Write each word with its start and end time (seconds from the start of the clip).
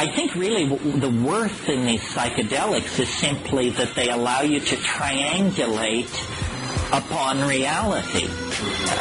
I 0.00 0.06
think 0.06 0.34
really 0.34 0.64
the 0.64 1.10
worth 1.10 1.68
in 1.68 1.84
these 1.84 2.00
psychedelics 2.00 2.98
is 2.98 3.10
simply 3.10 3.68
that 3.68 3.94
they 3.94 4.08
allow 4.08 4.40
you 4.40 4.58
to 4.58 4.76
triangulate 4.76 6.08
upon 6.90 7.46
reality. 7.46 8.26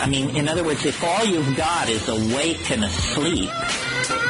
I 0.01 0.09
mean, 0.09 0.35
in 0.35 0.49
other 0.49 0.65
words, 0.65 0.85
if 0.85 1.01
all 1.01 1.23
you've 1.23 1.55
got 1.55 1.87
is 1.87 2.05
awake 2.09 2.69
and 2.69 2.83
asleep, 2.83 3.49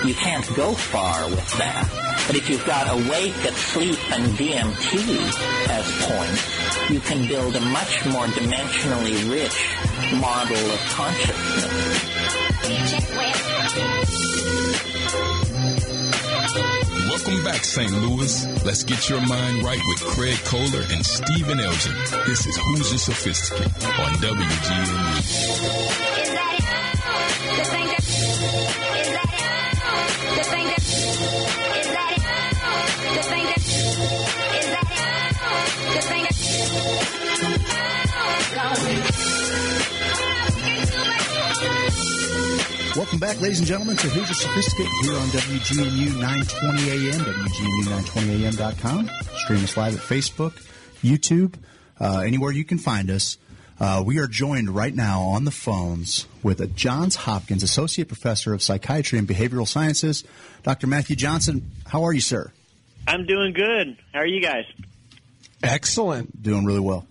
you 0.05 0.13
can't 0.13 0.45
go 0.55 0.75
far 0.75 1.27
with 1.32 1.57
that. 1.57 1.89
But 2.27 2.36
if 2.36 2.47
you've 2.47 2.68
got 2.68 2.88
awake, 2.88 3.33
asleep, 3.45 3.97
and 4.11 4.25
DMT 4.38 5.09
as 5.70 5.91
points, 6.05 6.91
you 6.91 6.99
can 6.99 7.27
build 7.27 7.55
a 7.55 7.61
much 7.61 8.05
more 8.05 8.27
dimensionally 8.27 9.27
rich 9.27 9.57
model 10.21 10.70
of 10.70 10.79
consciousness. 10.91 12.09
Welcome 16.55 17.44
back, 17.44 17.63
St. 17.63 17.91
Louis. 17.91 18.45
Let's 18.66 18.84
get 18.84 19.08
your 19.08 19.21
mind 19.21 19.63
right 19.63 19.80
with 19.88 19.99
Craig 20.02 20.38
Kohler 20.45 20.84
and 20.89 21.05
Stephen 21.05 21.59
Elgin. 21.59 21.94
This 22.25 22.48
is 22.48 22.58
Who's 22.58 22.91
the 22.91 22.98
Sophisticate 22.98 23.85
on 23.99 24.20
Welcome 42.99 43.20
back, 43.20 43.39
ladies 43.39 43.59
and 43.59 43.67
gentlemen, 43.67 43.95
to 43.95 44.09
Who's 44.09 44.27
the 44.27 44.34
Sophisticate 44.34 44.91
here 45.03 45.13
on 45.13 45.27
WGNU 45.27 46.20
920 46.20 46.89
AM, 46.89 47.22
WGNU920AM.com. 47.22 49.09
Stream 49.38 49.64
us 49.64 49.78
live 49.78 49.95
at 49.95 50.02
Facebook, 50.02 50.61
YouTube, 51.02 51.55
uh, 52.02 52.17
anywhere 52.17 52.52
you 52.52 52.66
can 52.66 52.77
find 52.77 53.09
us. 53.09 53.38
Uh, 53.80 54.03
we 54.05 54.20
are 54.20 54.27
joined 54.27 54.70
right 54.72 54.94
now 54.94 55.22
on 55.22 55.45
the 55.45 55.52
phones 55.52 56.27
with 56.44 56.59
a 56.59 56.67
Johns 56.67 57.16
Hopkins 57.16 57.64
Associate 57.64 58.05
Professor 58.05 58.53
of 58.53 58.61
Psychiatry 58.61 59.17
and 59.17 59.25
Behavioral 59.25 59.66
Sciences, 59.66 60.25
Dr. 60.64 60.88
Matthew 60.88 61.16
Johnson. 61.16 61.72
How 61.88 62.03
are 62.03 62.11
you, 62.11 62.20
sir? 62.20 62.52
I'm 63.08 63.25
doing 63.25 63.53
good. 63.53 63.97
How 64.11 64.20
are 64.20 64.27
you 64.27 64.42
guys? 64.42 64.66
Excellent. 65.64 66.44
Doing 66.44 66.66
really 66.66 66.81
well. 66.81 67.08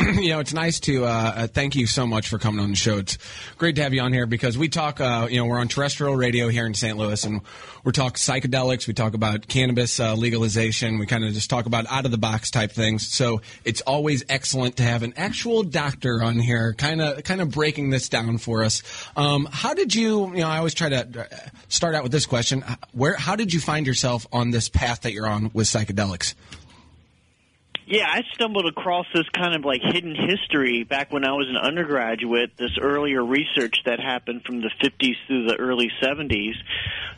you 0.20 0.30
know, 0.30 0.40
it's 0.40 0.54
nice 0.54 0.80
to 0.80 1.04
uh, 1.04 1.08
uh, 1.08 1.46
thank 1.46 1.74
you 1.74 1.86
so 1.86 2.06
much 2.06 2.28
for 2.28 2.38
coming 2.38 2.60
on 2.60 2.70
the 2.70 2.76
show. 2.76 2.98
It's 2.98 3.18
great 3.58 3.76
to 3.76 3.82
have 3.82 3.92
you 3.92 4.00
on 4.00 4.12
here 4.12 4.26
because 4.26 4.56
we 4.56 4.68
talk. 4.68 5.00
Uh, 5.00 5.26
you 5.30 5.36
know, 5.36 5.46
we're 5.46 5.58
on 5.58 5.68
terrestrial 5.68 6.16
radio 6.16 6.48
here 6.48 6.64
in 6.64 6.74
St. 6.74 6.96
Louis, 6.96 7.22
and 7.24 7.42
we're 7.84 7.92
talking 7.92 8.14
psychedelics. 8.14 8.86
We 8.86 8.94
talk 8.94 9.14
about 9.14 9.46
cannabis 9.48 10.00
uh, 10.00 10.14
legalization. 10.14 10.98
We 10.98 11.06
kind 11.06 11.24
of 11.24 11.32
just 11.34 11.50
talk 11.50 11.66
about 11.66 11.86
out 11.90 12.04
of 12.06 12.12
the 12.12 12.18
box 12.18 12.50
type 12.50 12.72
things. 12.72 13.06
So 13.08 13.42
it's 13.64 13.80
always 13.82 14.24
excellent 14.28 14.76
to 14.76 14.84
have 14.84 15.02
an 15.02 15.14
actual 15.16 15.64
doctor 15.64 16.22
on 16.22 16.38
here, 16.38 16.72
kind 16.74 17.02
of 17.02 17.22
kind 17.24 17.40
of 17.40 17.50
breaking 17.50 17.90
this 17.90 18.08
down 18.08 18.38
for 18.38 18.64
us. 18.64 18.82
Um, 19.16 19.48
how 19.50 19.74
did 19.74 19.94
you? 19.94 20.28
You 20.28 20.40
know, 20.40 20.48
I 20.48 20.58
always 20.58 20.74
try 20.74 20.88
to 20.88 21.20
uh, 21.20 21.36
start 21.68 21.94
out 21.94 22.04
with 22.04 22.12
this 22.12 22.26
question: 22.26 22.64
Where? 22.92 23.14
How 23.14 23.36
did 23.36 23.52
you 23.52 23.60
find 23.60 23.86
yourself 23.86 24.26
on 24.32 24.50
this 24.50 24.68
path 24.68 25.02
that 25.02 25.12
you're 25.12 25.28
on 25.28 25.50
with 25.52 25.66
psychedelics? 25.66 26.34
Yeah, 27.90 28.06
I 28.08 28.22
stumbled 28.34 28.66
across 28.66 29.06
this 29.12 29.28
kind 29.36 29.52
of 29.52 29.64
like 29.64 29.80
hidden 29.82 30.14
history 30.14 30.84
back 30.84 31.12
when 31.12 31.24
I 31.24 31.32
was 31.32 31.48
an 31.50 31.56
undergraduate, 31.56 32.56
this 32.56 32.78
earlier 32.80 33.20
research 33.24 33.78
that 33.84 33.98
happened 33.98 34.44
from 34.44 34.60
the 34.60 34.70
50s 34.80 35.16
through 35.26 35.48
the 35.48 35.56
early 35.56 35.90
70s 36.00 36.52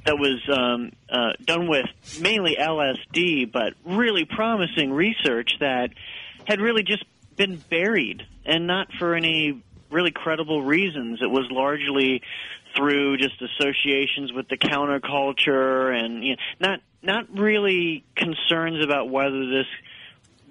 that 0.07 0.17
was 0.17 0.41
um, 0.51 0.93
uh, 1.11 1.33
done 1.45 1.69
with 1.69 1.85
mainly 2.23 2.57
LSD, 2.59 3.53
but 3.53 3.75
really 3.85 4.25
promising 4.25 4.95
research 4.95 5.53
that 5.61 5.91
had 6.47 6.59
really 6.59 6.85
just 6.85 7.05
been 7.37 7.63
buried 7.69 8.23
and 8.47 8.67
not 8.67 8.89
for 8.99 9.15
any 9.15 9.63
really 9.91 10.11
credible 10.11 10.63
reasons. 10.63 11.21
It 11.21 11.31
was 11.31 11.49
largely 11.51 12.23
through 12.75 13.19
just 13.19 13.35
associations 13.43 14.33
with 14.33 14.49
the 14.49 14.57
counterculture 14.57 15.95
and 15.95 16.25
you 16.25 16.31
know, 16.31 16.43
not 16.61 16.81
not 17.03 17.39
really 17.39 18.05
concerns 18.17 18.83
about 18.83 19.11
whether 19.11 19.51
this 19.51 19.67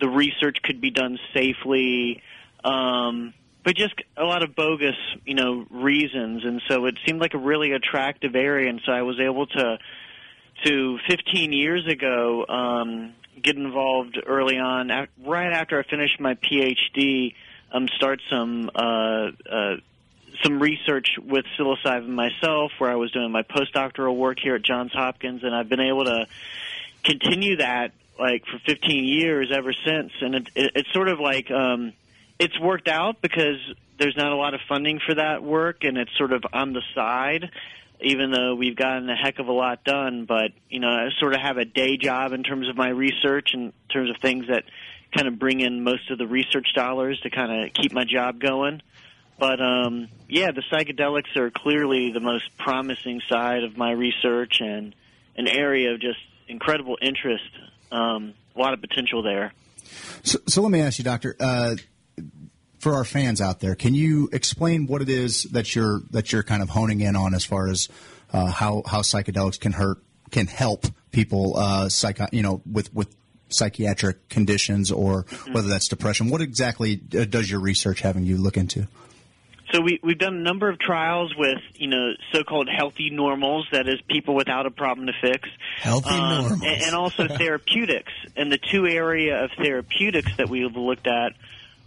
the 0.01 0.09
research 0.09 0.57
could 0.63 0.81
be 0.81 0.89
done 0.89 1.17
safely, 1.33 2.21
um, 2.65 3.33
but 3.63 3.75
just 3.75 3.93
a 4.17 4.23
lot 4.23 4.43
of 4.43 4.55
bogus, 4.55 4.95
you 5.25 5.35
know, 5.35 5.65
reasons. 5.69 6.43
And 6.43 6.61
so 6.67 6.85
it 6.87 6.97
seemed 7.05 7.21
like 7.21 7.35
a 7.35 7.37
really 7.37 7.71
attractive 7.71 8.35
area, 8.35 8.69
and 8.69 8.81
so 8.85 8.91
I 8.91 9.03
was 9.03 9.19
able 9.19 9.45
to, 9.45 9.77
to 10.65 10.99
15 11.07 11.53
years 11.53 11.87
ago, 11.87 12.45
um, 12.49 13.13
get 13.41 13.55
involved 13.55 14.19
early 14.25 14.57
on, 14.57 14.89
right 15.23 15.53
after 15.53 15.79
I 15.79 15.83
finished 15.83 16.19
my 16.19 16.33
PhD, 16.33 17.35
um, 17.71 17.87
start 17.95 18.19
some. 18.29 18.69
Uh, 18.75 19.31
uh, 19.49 19.75
some 20.43 20.59
research 20.59 21.07
with 21.21 21.45
psilocybin 21.59 22.07
myself, 22.07 22.71
where 22.79 22.89
I 22.89 22.95
was 22.95 23.11
doing 23.11 23.31
my 23.31 23.43
postdoctoral 23.43 24.15
work 24.15 24.39
here 24.41 24.55
at 24.55 24.63
Johns 24.63 24.91
Hopkins, 24.91 25.43
and 25.43 25.53
I've 25.53 25.69
been 25.69 25.81
able 25.81 26.05
to 26.05 26.25
continue 27.03 27.57
that 27.57 27.91
like 28.21 28.45
for 28.45 28.59
15 28.67 29.03
years 29.03 29.51
ever 29.51 29.73
since, 29.73 30.11
and 30.21 30.35
it, 30.35 30.49
it, 30.53 30.71
it's 30.75 30.93
sort 30.93 31.07
of 31.07 31.19
like 31.19 31.49
um, 31.49 31.91
it's 32.37 32.57
worked 32.59 32.87
out 32.87 33.19
because 33.19 33.57
there's 33.97 34.15
not 34.15 34.31
a 34.31 34.35
lot 34.35 34.53
of 34.53 34.61
funding 34.69 34.99
for 35.03 35.15
that 35.15 35.43
work, 35.43 35.83
and 35.83 35.97
it's 35.97 36.15
sort 36.17 36.31
of 36.31 36.43
on 36.53 36.73
the 36.73 36.83
side. 36.93 37.49
Even 38.03 38.31
though 38.31 38.55
we've 38.55 38.75
gotten 38.75 39.07
a 39.11 39.15
heck 39.15 39.37
of 39.37 39.47
a 39.47 39.51
lot 39.51 39.83
done, 39.83 40.25
but 40.25 40.51
you 40.69 40.79
know, 40.79 40.87
I 40.87 41.09
sort 41.19 41.33
of 41.35 41.41
have 41.41 41.57
a 41.57 41.65
day 41.65 41.97
job 41.97 42.33
in 42.33 42.41
terms 42.41 42.67
of 42.67 42.75
my 42.75 42.89
research, 42.89 43.53
in 43.53 43.73
terms 43.89 44.09
of 44.09 44.17
things 44.21 44.47
that 44.47 44.63
kind 45.15 45.27
of 45.27 45.37
bring 45.37 45.59
in 45.59 45.83
most 45.83 46.09
of 46.09 46.17
the 46.17 46.25
research 46.25 46.73
dollars 46.73 47.19
to 47.21 47.29
kind 47.29 47.63
of 47.65 47.73
keep 47.73 47.91
my 47.91 48.03
job 48.03 48.39
going. 48.39 48.81
But 49.37 49.61
um, 49.61 50.07
yeah, 50.27 50.51
the 50.51 50.63
psychedelics 50.71 51.35
are 51.35 51.51
clearly 51.51 52.11
the 52.11 52.19
most 52.19 52.45
promising 52.57 53.21
side 53.29 53.63
of 53.63 53.77
my 53.77 53.91
research 53.91 54.61
and 54.61 54.95
an 55.35 55.47
area 55.47 55.93
of 55.93 55.99
just 55.99 56.19
incredible 56.47 56.97
interest 57.01 57.49
um, 57.91 58.33
a 58.55 58.59
lot 58.59 58.73
of 58.73 58.81
potential 58.81 59.21
there. 59.21 59.53
So, 60.23 60.39
so 60.47 60.61
let 60.61 60.71
me 60.71 60.81
ask 60.81 60.97
you, 60.97 61.03
Doctor. 61.03 61.35
Uh, 61.39 61.75
for 62.79 62.95
our 62.95 63.05
fans 63.05 63.39
out 63.41 63.59
there, 63.59 63.75
can 63.75 63.93
you 63.93 64.27
explain 64.33 64.87
what 64.87 65.03
it 65.03 65.09
is 65.09 65.43
that 65.43 65.75
you're 65.75 66.01
that 66.09 66.31
you're 66.31 66.41
kind 66.41 66.63
of 66.63 66.69
honing 66.69 67.01
in 67.01 67.15
on 67.15 67.35
as 67.35 67.45
far 67.45 67.67
as 67.67 67.89
uh, 68.33 68.47
how 68.47 68.81
how 68.87 69.01
psychedelics 69.01 69.59
can 69.59 69.73
hurt 69.73 69.99
can 70.31 70.47
help 70.47 70.87
people, 71.11 71.57
uh, 71.57 71.89
psycho, 71.89 72.25
you 72.31 72.41
know, 72.41 72.61
with 72.69 72.93
with 72.93 73.15
psychiatric 73.49 74.29
conditions 74.29 74.91
or 74.91 75.23
mm-hmm. 75.23 75.53
whether 75.53 75.67
that's 75.67 75.87
depression? 75.87 76.29
What 76.29 76.41
exactly 76.41 77.01
uh, 77.15 77.25
does 77.25 77.51
your 77.51 77.59
research 77.59 78.01
having 78.01 78.23
you 78.23 78.37
look 78.37 78.57
into? 78.57 78.87
So 79.71 79.81
we, 79.81 79.99
we've 80.03 80.17
done 80.17 80.35
a 80.35 80.41
number 80.41 80.69
of 80.69 80.79
trials 80.79 81.33
with, 81.35 81.59
you 81.75 81.87
know, 81.87 82.11
so-called 82.33 82.67
healthy 82.69 83.09
normals, 83.09 83.67
that 83.71 83.87
is, 83.87 83.99
people 84.09 84.35
without 84.35 84.65
a 84.65 84.71
problem 84.71 85.07
to 85.07 85.13
fix. 85.21 85.47
Healthy 85.77 86.09
um, 86.09 86.41
normals. 86.41 86.61
And, 86.63 86.81
and 86.83 86.95
also 86.95 87.27
therapeutics. 87.37 88.11
And 88.35 88.51
the 88.51 88.57
two 88.57 88.85
area 88.85 89.43
of 89.43 89.51
therapeutics 89.57 90.35
that 90.37 90.49
we've 90.49 90.75
looked 90.75 91.07
at 91.07 91.33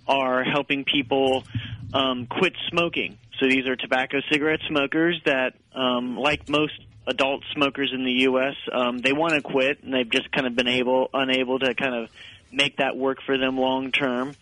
are 0.06 0.44
helping 0.44 0.84
people 0.84 1.44
um, 1.92 2.26
quit 2.26 2.54
smoking. 2.70 3.18
So 3.38 3.46
these 3.48 3.66
are 3.66 3.76
tobacco 3.76 4.18
cigarette 4.30 4.60
smokers 4.68 5.20
that, 5.24 5.54
um, 5.74 6.16
like 6.16 6.48
most 6.48 6.74
adult 7.06 7.42
smokers 7.52 7.92
in 7.92 8.04
the 8.04 8.12
U.S., 8.22 8.54
um, 8.72 8.98
they 8.98 9.12
want 9.12 9.34
to 9.34 9.42
quit, 9.42 9.82
and 9.82 9.92
they've 9.92 10.08
just 10.08 10.30
kind 10.32 10.46
of 10.46 10.54
been 10.56 10.68
able 10.68 11.10
unable 11.12 11.58
to 11.58 11.74
kind 11.74 11.94
of 11.94 12.10
make 12.52 12.76
that 12.76 12.96
work 12.96 13.18
for 13.26 13.36
them 13.36 13.58
long 13.58 13.92
term. 13.92 14.34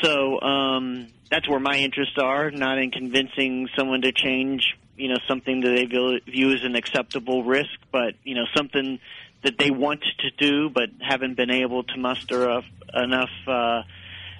So 0.00 0.40
um, 0.40 1.08
that's 1.30 1.48
where 1.48 1.60
my 1.60 1.78
interests 1.78 2.16
are, 2.18 2.50
not 2.50 2.78
in 2.78 2.90
convincing 2.90 3.68
someone 3.76 4.02
to 4.02 4.12
change, 4.12 4.76
you 4.96 5.08
know, 5.08 5.18
something 5.28 5.60
that 5.60 5.70
they 5.70 5.84
view 6.30 6.52
as 6.52 6.64
an 6.64 6.76
acceptable 6.76 7.44
risk, 7.44 7.70
but 7.90 8.14
you 8.24 8.34
know, 8.34 8.44
something 8.56 8.98
that 9.42 9.58
they 9.58 9.70
want 9.70 10.02
to 10.20 10.30
do 10.30 10.70
but 10.70 10.90
haven't 11.00 11.36
been 11.36 11.50
able 11.50 11.82
to 11.82 11.98
muster 11.98 12.48
up 12.48 12.64
enough, 12.94 13.30
uh, 13.46 13.82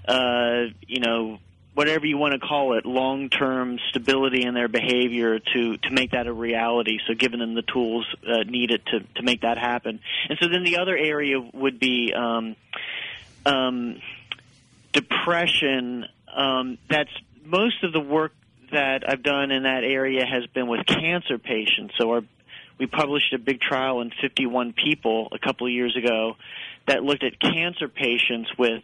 uh, 0.06 0.64
you 0.86 1.00
know, 1.00 1.38
whatever 1.74 2.06
you 2.06 2.18
want 2.18 2.34
to 2.34 2.38
call 2.38 2.76
it, 2.76 2.84
long-term 2.84 3.78
stability 3.88 4.42
in 4.42 4.54
their 4.54 4.68
behavior 4.68 5.38
to 5.38 5.76
to 5.78 5.90
make 5.90 6.10
that 6.12 6.26
a 6.26 6.32
reality. 6.32 6.98
So, 7.06 7.14
giving 7.14 7.40
them 7.40 7.54
the 7.54 7.62
tools 7.62 8.06
uh, 8.26 8.42
needed 8.44 8.84
to 8.86 9.00
to 9.16 9.22
make 9.22 9.42
that 9.42 9.58
happen. 9.58 10.00
And 10.28 10.38
so, 10.40 10.48
then 10.48 10.64
the 10.64 10.78
other 10.78 10.96
area 10.96 11.40
would 11.40 11.78
be. 11.78 12.12
Um, 12.12 12.56
um, 13.44 14.00
depression 14.92 16.06
um, 16.34 16.78
that's 16.88 17.10
most 17.44 17.82
of 17.84 17.92
the 17.92 18.00
work 18.00 18.32
that 18.72 19.08
I've 19.08 19.22
done 19.22 19.50
in 19.50 19.64
that 19.64 19.84
area 19.84 20.24
has 20.24 20.46
been 20.46 20.66
with 20.66 20.86
cancer 20.86 21.38
patients. 21.38 21.94
So 21.98 22.10
our, 22.10 22.22
we 22.78 22.86
published 22.86 23.32
a 23.34 23.38
big 23.38 23.60
trial 23.60 24.00
in 24.00 24.10
51 24.20 24.72
people 24.72 25.28
a 25.32 25.38
couple 25.38 25.66
of 25.66 25.72
years 25.72 25.96
ago 25.96 26.36
that 26.86 27.02
looked 27.02 27.22
at 27.22 27.38
cancer 27.38 27.88
patients 27.88 28.50
with 28.58 28.82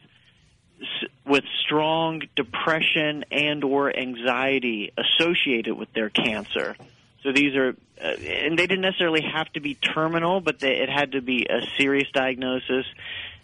with 1.27 1.43
strong 1.65 2.23
depression 2.37 3.25
and 3.33 3.65
or 3.65 3.97
anxiety 3.97 4.93
associated 4.97 5.77
with 5.77 5.93
their 5.93 6.09
cancer. 6.09 6.77
So 7.25 7.33
these 7.33 7.57
are, 7.57 7.75
uh, 8.01 8.05
and 8.05 8.57
they 8.57 8.69
didn't 8.69 8.83
necessarily 8.83 9.23
have 9.23 9.53
to 9.55 9.61
be 9.61 9.75
terminal, 9.75 10.41
but 10.41 10.61
they, 10.61 10.77
it 10.77 10.89
had 10.89 11.13
to 11.13 11.21
be 11.21 11.47
a 11.51 11.67
serious 11.77 12.09
diagnosis 12.13 12.87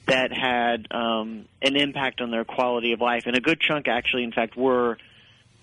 that 0.07 0.33
had 0.33 0.87
um, 0.91 1.47
an 1.63 1.77
impact 1.77 2.21
on 2.21 2.31
their 2.31 2.45
quality 2.45 2.93
of 2.93 3.01
life. 3.01 3.25
And 3.27 3.37
a 3.37 3.41
good 3.41 3.61
chunk, 3.61 3.89
actually, 3.89 4.25
in 4.25 4.33
fact, 4.33 4.57
were, 4.57 4.99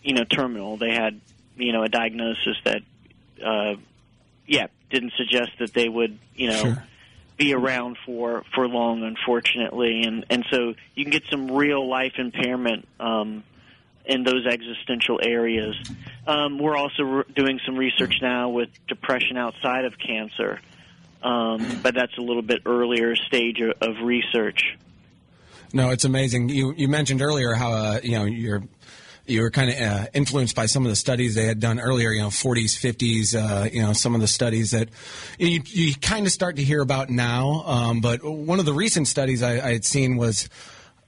you 0.04 0.14
know, 0.14 0.24
terminal. 0.24 0.78
They 0.78 0.92
had, 0.94 1.20
you 1.58 1.74
know, 1.74 1.84
a 1.84 1.90
diagnosis 1.90 2.58
that, 2.64 2.82
uh, 3.46 3.76
yeah, 4.48 4.68
didn't 4.90 5.14
suggest 5.18 5.52
that 5.60 5.74
they 5.74 5.88
would, 5.90 6.18
you 6.36 6.50
know. 6.50 6.62
Sure. 6.62 6.84
Be 7.38 7.56
around 7.56 7.98
for 8.06 8.44
for 8.54 8.68
long, 8.68 9.02
unfortunately, 9.02 10.04
and 10.04 10.26
and 10.30 10.46
so 10.52 10.76
you 10.94 11.04
can 11.04 11.12
get 11.12 11.24
some 11.32 11.50
real 11.50 11.90
life 11.90 12.20
impairment 12.20 12.88
um, 13.00 13.44
in 14.06 14.24
those 14.24 14.46
existential 14.46 15.20
areas. 15.24 15.76
Um, 16.28 16.60
we're 16.60 16.76
also 16.76 17.02
re- 17.02 17.24
doing 17.36 17.60
some 17.66 17.78
research 17.78 18.14
now 18.22 18.50
with 18.50 18.70
depression 18.88 19.38
outside 19.38 19.86
of 19.86 19.98
cancer, 19.98 20.62
um, 21.24 21.80
but 21.84 21.94
that's 21.94 22.18
a 22.18 22.22
little 22.22 22.42
bit 22.42 22.62
earlier 22.66 23.16
stage 23.16 23.62
of, 23.62 23.98
research. 24.02 24.78
No, 25.74 25.90
it's 25.90 26.06
amazing. 26.06 26.50
You 26.50 26.74
you 26.76 26.88
mentioned 26.88 27.22
earlier 27.22 27.54
how 27.54 27.72
uh, 27.72 28.00
you 28.04 28.18
know 28.18 28.26
you're 28.26 28.64
you 29.26 29.42
were 29.42 29.52
kind 29.52 29.70
of 29.70 29.76
uh, 29.80 30.08
influenced 30.14 30.56
by 30.56 30.66
some 30.66 30.86
of 30.86 30.90
the 30.90 30.96
studies 30.96 31.36
they 31.36 31.46
had 31.46 31.60
done 31.60 31.80
earlier, 31.80 32.12
you 32.12 32.22
know, 32.22 32.30
40s, 32.30 32.76
50s, 32.76 33.36
uh, 33.36 33.70
you 33.72 33.82
know, 33.82 33.94
some 33.94 34.16
of 34.16 34.22
the 34.22 34.28
studies 34.28 34.72
that 34.72 34.90
you, 35.38 35.62
you 35.66 35.94
kind 35.96 36.26
of 36.26 36.32
start 36.32 36.58
to 36.58 36.64
hear 36.64 36.82
about 36.82 37.10
now. 37.10 37.64
Um, 37.66 38.02
but 38.02 38.24
one 38.24 38.60
of 38.60 38.66
the 38.66 38.74
recent 38.74 39.08
studies 39.08 39.44
I, 39.44 39.66
I 39.66 39.74
had 39.74 39.86
seen 39.86 40.18
was 40.18 40.50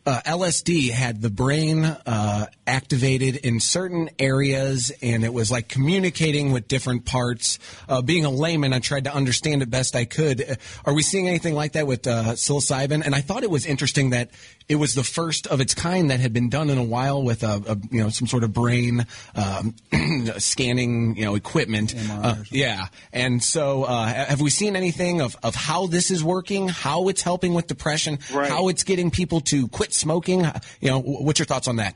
uh, 0.05 0.21
LSD 0.25 0.89
had 0.89 1.21
the 1.21 1.29
brain 1.29 1.85
uh, 1.85 2.45
activated 2.67 3.37
in 3.37 3.59
certain 3.59 4.09
areas, 4.19 4.91
and 5.01 5.23
it 5.23 5.33
was 5.33 5.49
like 5.49 5.69
communicating 5.69 6.51
with 6.51 6.67
different 6.67 7.05
parts. 7.05 7.57
Uh, 7.87 8.01
being 8.01 8.25
a 8.25 8.29
layman, 8.29 8.73
I 8.73 8.79
tried 8.79 9.05
to 9.05 9.13
understand 9.13 9.61
it 9.61 9.69
best 9.69 9.95
I 9.95 10.05
could. 10.05 10.41
Uh, 10.41 10.55
Are 10.85 10.93
we 10.93 11.03
seeing 11.03 11.27
anything 11.27 11.55
like 11.55 11.73
that 11.73 11.87
with 11.87 12.05
uh, 12.05 12.33
psilocybin? 12.33 13.05
And 13.05 13.15
I 13.15 13.21
thought 13.21 13.43
it 13.43 13.49
was 13.49 13.65
interesting 13.65 14.09
that 14.09 14.29
it 14.69 14.75
was 14.75 14.93
the 14.93 15.03
first 15.03 15.47
of 15.47 15.61
its 15.61 15.73
kind 15.73 16.09
that 16.11 16.19
had 16.19 16.33
been 16.33 16.49
done 16.49 16.69
in 16.69 16.77
a 16.77 16.83
while 16.83 17.21
with 17.21 17.43
a, 17.43 17.61
a 17.67 17.77
you 17.91 18.01
know 18.03 18.09
some 18.09 18.27
sort 18.27 18.43
of 18.43 18.53
brain 18.53 19.05
um, 19.35 19.75
scanning 20.37 21.15
you 21.15 21.25
know 21.25 21.35
equipment. 21.35 21.93
Uh, 22.09 22.35
yeah, 22.51 22.87
and 23.11 23.43
so 23.43 23.83
uh, 23.83 24.05
have 24.05 24.41
we 24.41 24.49
seen 24.49 24.75
anything 24.75 25.21
of, 25.21 25.35
of 25.43 25.55
how 25.55 25.87
this 25.87 26.11
is 26.11 26.23
working, 26.23 26.67
how 26.69 27.07
it's 27.09 27.21
helping 27.21 27.53
with 27.53 27.67
depression, 27.67 28.19
Right. 28.33 28.49
how 28.49 28.67
it's 28.69 28.83
getting 28.83 29.11
people 29.11 29.41
to 29.41 29.67
quit 29.67 29.93
smoking? 29.93 30.41
You 30.81 30.89
know, 30.89 30.99
what's 30.99 31.39
your 31.39 31.45
thoughts 31.45 31.67
on 31.67 31.77
that? 31.77 31.95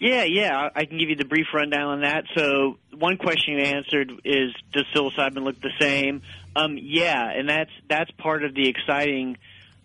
Yeah, 0.00 0.24
yeah, 0.24 0.56
I 0.74 0.80
I 0.80 0.84
can 0.86 0.98
give 0.98 1.08
you 1.08 1.16
the 1.16 1.24
brief 1.24 1.46
rundown 1.54 1.86
on 1.86 2.00
that. 2.02 2.24
So, 2.34 2.78
one 2.98 3.16
question 3.16 3.54
you 3.54 3.60
answered 3.60 4.12
is, 4.24 4.52
does 4.72 4.84
psilocybin 4.94 5.44
look 5.44 5.60
the 5.60 5.70
same? 5.80 6.22
Um, 6.56 6.76
yeah, 6.80 7.30
and 7.30 7.48
that's 7.48 7.70
that's 7.88 8.10
part 8.12 8.44
of 8.44 8.54
the 8.54 8.68
exciting, 8.68 9.38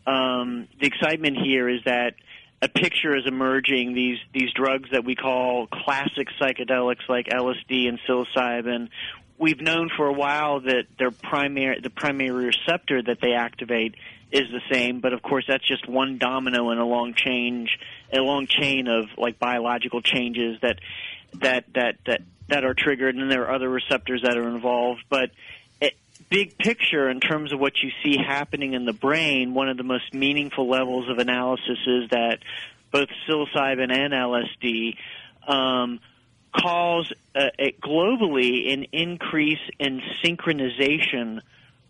um, 0.09 0.67
the 0.79 0.87
excitement 0.87 1.37
here 1.37 1.69
is 1.69 1.81
that 1.85 2.15
a 2.61 2.67
picture 2.67 3.15
is 3.15 3.23
emerging. 3.25 3.93
These 3.93 4.17
these 4.33 4.51
drugs 4.53 4.89
that 4.91 5.05
we 5.05 5.15
call 5.15 5.67
classic 5.67 6.27
psychedelics, 6.41 7.07
like 7.07 7.27
LSD 7.27 7.87
and 7.87 7.99
psilocybin. 8.07 8.89
We've 9.37 9.61
known 9.61 9.89
for 9.95 10.07
a 10.07 10.13
while 10.13 10.61
that 10.61 10.85
their 10.97 11.11
primary 11.11 11.79
the 11.81 11.89
primary 11.89 12.45
receptor 12.45 13.01
that 13.03 13.19
they 13.21 13.33
activate 13.33 13.95
is 14.31 14.43
the 14.51 14.61
same, 14.71 14.99
but 14.99 15.13
of 15.13 15.21
course 15.21 15.45
that's 15.47 15.65
just 15.65 15.87
one 15.87 16.17
domino 16.17 16.71
in 16.71 16.79
a 16.79 16.85
long 16.85 17.13
change, 17.15 17.69
a 18.11 18.19
long 18.19 18.47
chain 18.47 18.87
of 18.87 19.05
like 19.17 19.39
biological 19.39 20.01
changes 20.01 20.57
that 20.61 20.79
that 21.35 21.65
that 21.75 21.97
that 22.05 22.21
that 22.49 22.65
are 22.65 22.73
triggered, 22.73 23.15
and 23.15 23.31
there 23.31 23.43
are 23.43 23.55
other 23.55 23.69
receptors 23.69 24.23
that 24.23 24.37
are 24.37 24.49
involved. 24.49 25.03
But 25.09 25.29
big 26.29 26.57
picture, 26.57 27.09
in 27.09 27.19
terms 27.19 27.51
of 27.53 27.59
what 27.59 27.73
you 27.81 27.91
see 28.03 28.17
happening 28.17 28.73
in 28.73 28.85
the 28.85 28.93
brain, 28.93 29.53
one 29.53 29.69
of 29.69 29.77
the 29.77 29.83
most 29.83 30.13
meaningful 30.13 30.69
levels 30.69 31.09
of 31.09 31.17
analysis 31.17 31.79
is 31.87 32.09
that 32.09 32.39
both 32.91 33.09
psilocybin 33.27 33.91
and 33.91 34.13
LSD. 34.13 34.95
Um, 35.47 35.99
cause 36.55 37.11
uh, 37.35 37.49
globally 37.81 38.73
an 38.73 38.85
increase 38.91 39.59
in 39.77 40.01
synchronization 40.23 41.41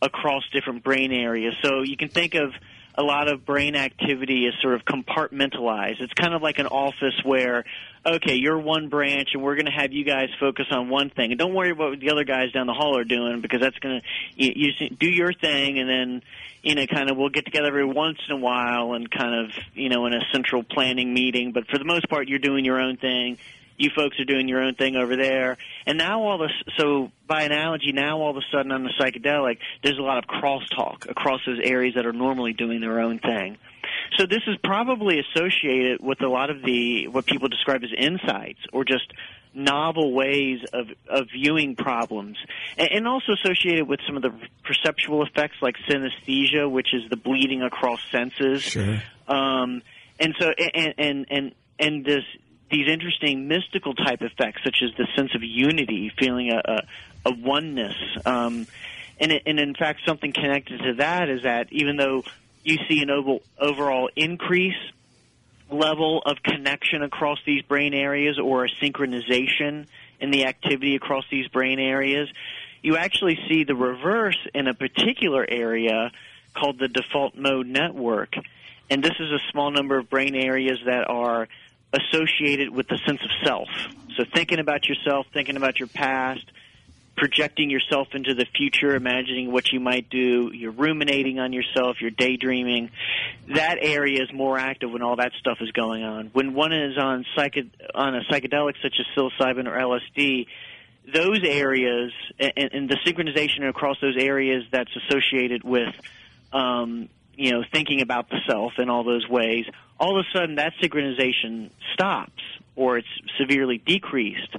across 0.01 0.43
different 0.51 0.83
brain 0.83 1.11
areas. 1.11 1.55
So 1.61 1.81
you 1.81 1.97
can 1.97 2.09
think 2.09 2.35
of 2.35 2.53
a 2.99 3.03
lot 3.03 3.29
of 3.29 3.45
brain 3.45 3.77
activity 3.77 4.45
is 4.45 4.53
sort 4.61 4.75
of 4.75 4.83
compartmentalized. 4.83 6.01
It's 6.01 6.13
kind 6.13 6.33
of 6.33 6.41
like 6.41 6.59
an 6.59 6.67
office 6.67 7.17
where, 7.23 7.63
okay, 8.05 8.35
you're 8.35 8.59
one 8.59 8.89
branch 8.89 9.29
and 9.33 9.41
we're 9.41 9.55
going 9.55 9.67
to 9.67 9.71
have 9.71 9.93
you 9.93 10.03
guys 10.03 10.27
focus 10.37 10.65
on 10.69 10.89
one 10.89 11.09
thing. 11.09 11.31
And 11.31 11.39
don't 11.39 11.53
worry 11.53 11.71
about 11.71 11.91
what 11.91 11.99
the 12.01 12.11
other 12.11 12.25
guys 12.25 12.51
down 12.51 12.67
the 12.67 12.73
hall 12.73 12.97
are 12.97 13.05
doing 13.05 13.39
because 13.39 13.61
that's 13.61 13.79
going 13.79 14.01
to, 14.01 14.07
you, 14.35 14.73
you 14.79 14.89
do 14.89 15.07
your 15.07 15.31
thing 15.31 15.79
and 15.79 15.89
then, 15.89 16.21
you 16.61 16.75
know, 16.75 16.85
kind 16.87 17.09
of 17.09 17.15
we'll 17.15 17.29
get 17.29 17.45
together 17.45 17.69
every 17.69 17.85
once 17.85 18.17
in 18.27 18.35
a 18.35 18.39
while 18.39 18.91
and 18.91 19.09
kind 19.09 19.45
of, 19.45 19.51
you 19.75 19.87
know, 19.87 20.05
in 20.05 20.13
a 20.13 20.19
central 20.33 20.61
planning 20.61 21.13
meeting. 21.13 21.53
But 21.53 21.67
for 21.67 21.77
the 21.77 21.85
most 21.85 22.09
part, 22.09 22.27
you're 22.27 22.37
doing 22.37 22.65
your 22.65 22.81
own 22.81 22.97
thing 22.97 23.37
you 23.79 23.89
folks 23.95 24.19
are 24.19 24.25
doing 24.25 24.47
your 24.47 24.61
own 24.61 24.75
thing 24.75 24.95
over 24.95 25.15
there. 25.15 25.57
And 25.85 25.97
now 25.97 26.21
all 26.21 26.37
this, 26.37 26.51
so 26.77 27.11
by 27.25 27.43
analogy, 27.43 27.93
now 27.93 28.19
all 28.19 28.31
of 28.31 28.37
a 28.37 28.41
sudden 28.51 28.71
on 28.71 28.83
the 28.83 28.91
psychedelic, 28.99 29.57
there's 29.83 29.97
a 29.97 30.01
lot 30.01 30.17
of 30.17 30.25
crosstalk 30.25 31.09
across 31.09 31.39
those 31.45 31.59
areas 31.63 31.95
that 31.95 32.05
are 32.05 32.13
normally 32.13 32.53
doing 32.53 32.81
their 32.81 32.99
own 32.99 33.19
thing. 33.19 33.57
So 34.17 34.25
this 34.25 34.41
is 34.47 34.57
probably 34.63 35.19
associated 35.19 36.01
with 36.01 36.21
a 36.21 36.27
lot 36.27 36.49
of 36.49 36.61
the, 36.61 37.07
what 37.07 37.25
people 37.25 37.47
describe 37.47 37.83
as 37.83 37.91
insights 37.97 38.59
or 38.73 38.83
just 38.83 39.13
novel 39.53 40.13
ways 40.13 40.59
of, 40.73 40.87
of 41.09 41.27
viewing 41.33 41.75
problems 41.75 42.37
and, 42.77 42.89
and 42.91 43.07
also 43.07 43.31
associated 43.33 43.87
with 43.87 43.99
some 44.05 44.15
of 44.15 44.21
the 44.21 44.31
perceptual 44.63 45.25
effects 45.25 45.55
like 45.61 45.75
synesthesia, 45.89 46.69
which 46.69 46.93
is 46.93 47.09
the 47.09 47.17
bleeding 47.17 47.61
across 47.61 47.99
senses. 48.11 48.61
Sure. 48.61 49.01
Um, 49.27 49.81
and 50.19 50.35
so, 50.37 50.51
and, 50.75 50.93
and, 50.97 51.25
and, 51.29 51.55
and 51.79 52.05
this, 52.05 52.23
these 52.69 52.87
interesting 52.87 53.47
mystical 53.47 53.93
type 53.93 54.21
effects, 54.21 54.61
such 54.63 54.81
as 54.83 54.91
the 54.97 55.07
sense 55.15 55.33
of 55.35 55.43
unity, 55.43 56.11
feeling 56.17 56.51
a, 56.51 56.61
a, 56.63 56.81
a 57.29 57.33
oneness. 57.33 57.95
Um, 58.25 58.67
and, 59.19 59.31
it, 59.31 59.43
and 59.45 59.59
in 59.59 59.75
fact, 59.75 60.01
something 60.05 60.33
connected 60.33 60.81
to 60.81 60.93
that 60.95 61.29
is 61.29 61.43
that 61.43 61.67
even 61.71 61.97
though 61.97 62.23
you 62.63 62.77
see 62.87 63.01
an 63.01 63.09
oval, 63.09 63.41
overall 63.57 64.09
increase 64.15 64.77
level 65.71 66.21
of 66.25 66.41
connection 66.43 67.03
across 67.03 67.39
these 67.45 67.61
brain 67.63 67.93
areas 67.93 68.39
or 68.39 68.65
a 68.65 68.69
synchronization 68.69 69.87
in 70.19 70.31
the 70.31 70.45
activity 70.45 70.95
across 70.95 71.25
these 71.29 71.47
brain 71.47 71.79
areas, 71.79 72.29
you 72.81 72.97
actually 72.97 73.37
see 73.47 73.63
the 73.63 73.75
reverse 73.75 74.37
in 74.53 74.67
a 74.67 74.73
particular 74.73 75.45
area 75.47 76.11
called 76.55 76.79
the 76.79 76.87
default 76.87 77.35
mode 77.35 77.67
network. 77.67 78.33
And 78.89 79.03
this 79.03 79.13
is 79.19 79.31
a 79.31 79.39
small 79.51 79.69
number 79.69 79.97
of 79.97 80.09
brain 80.09 80.35
areas 80.35 80.79
that 80.85 81.07
are 81.07 81.47
associated 81.93 82.69
with 82.69 82.87
the 82.87 82.99
sense 83.05 83.21
of 83.21 83.29
self. 83.43 83.67
So 84.17 84.23
thinking 84.33 84.59
about 84.59 84.87
yourself, 84.87 85.27
thinking 85.33 85.57
about 85.57 85.79
your 85.79 85.87
past, 85.87 86.45
projecting 87.17 87.69
yourself 87.69 88.07
into 88.13 88.33
the 88.33 88.45
future, 88.55 88.95
imagining 88.95 89.51
what 89.51 89.71
you 89.71 89.79
might 89.79 90.09
do, 90.09 90.51
you're 90.53 90.71
ruminating 90.71 91.39
on 91.39 91.51
yourself, 91.51 91.97
you're 91.99 92.11
daydreaming. 92.11 92.91
That 93.55 93.77
area 93.81 94.23
is 94.23 94.31
more 94.31 94.57
active 94.57 94.91
when 94.91 95.01
all 95.01 95.17
that 95.17 95.33
stuff 95.39 95.57
is 95.61 95.71
going 95.71 96.03
on. 96.03 96.29
When 96.33 96.53
one 96.53 96.71
is 96.71 96.97
on 96.97 97.25
psych- 97.35 97.67
on 97.93 98.15
a 98.15 98.21
psychedelic 98.31 98.75
such 98.81 98.95
as 98.99 99.05
psilocybin 99.15 99.67
or 99.67 99.77
LSD, 99.77 100.47
those 101.13 101.41
areas 101.43 102.11
and, 102.39 102.53
and 102.57 102.89
the 102.89 102.97
synchronization 103.05 103.67
across 103.67 103.97
those 104.01 104.17
areas 104.17 104.63
that's 104.71 104.91
associated 104.95 105.63
with 105.63 105.93
um, 106.53 107.09
you 107.35 107.51
know 107.51 107.63
thinking 107.71 108.01
about 108.01 108.29
the 108.29 108.37
self 108.47 108.73
in 108.77 108.89
all 108.89 109.03
those 109.03 109.27
ways 109.27 109.65
all 109.99 110.19
of 110.19 110.25
a 110.25 110.37
sudden 110.37 110.55
that 110.55 110.73
synchronization 110.81 111.69
stops 111.93 112.41
or 112.75 112.97
it's 112.97 113.07
severely 113.37 113.77
decreased. 113.77 114.55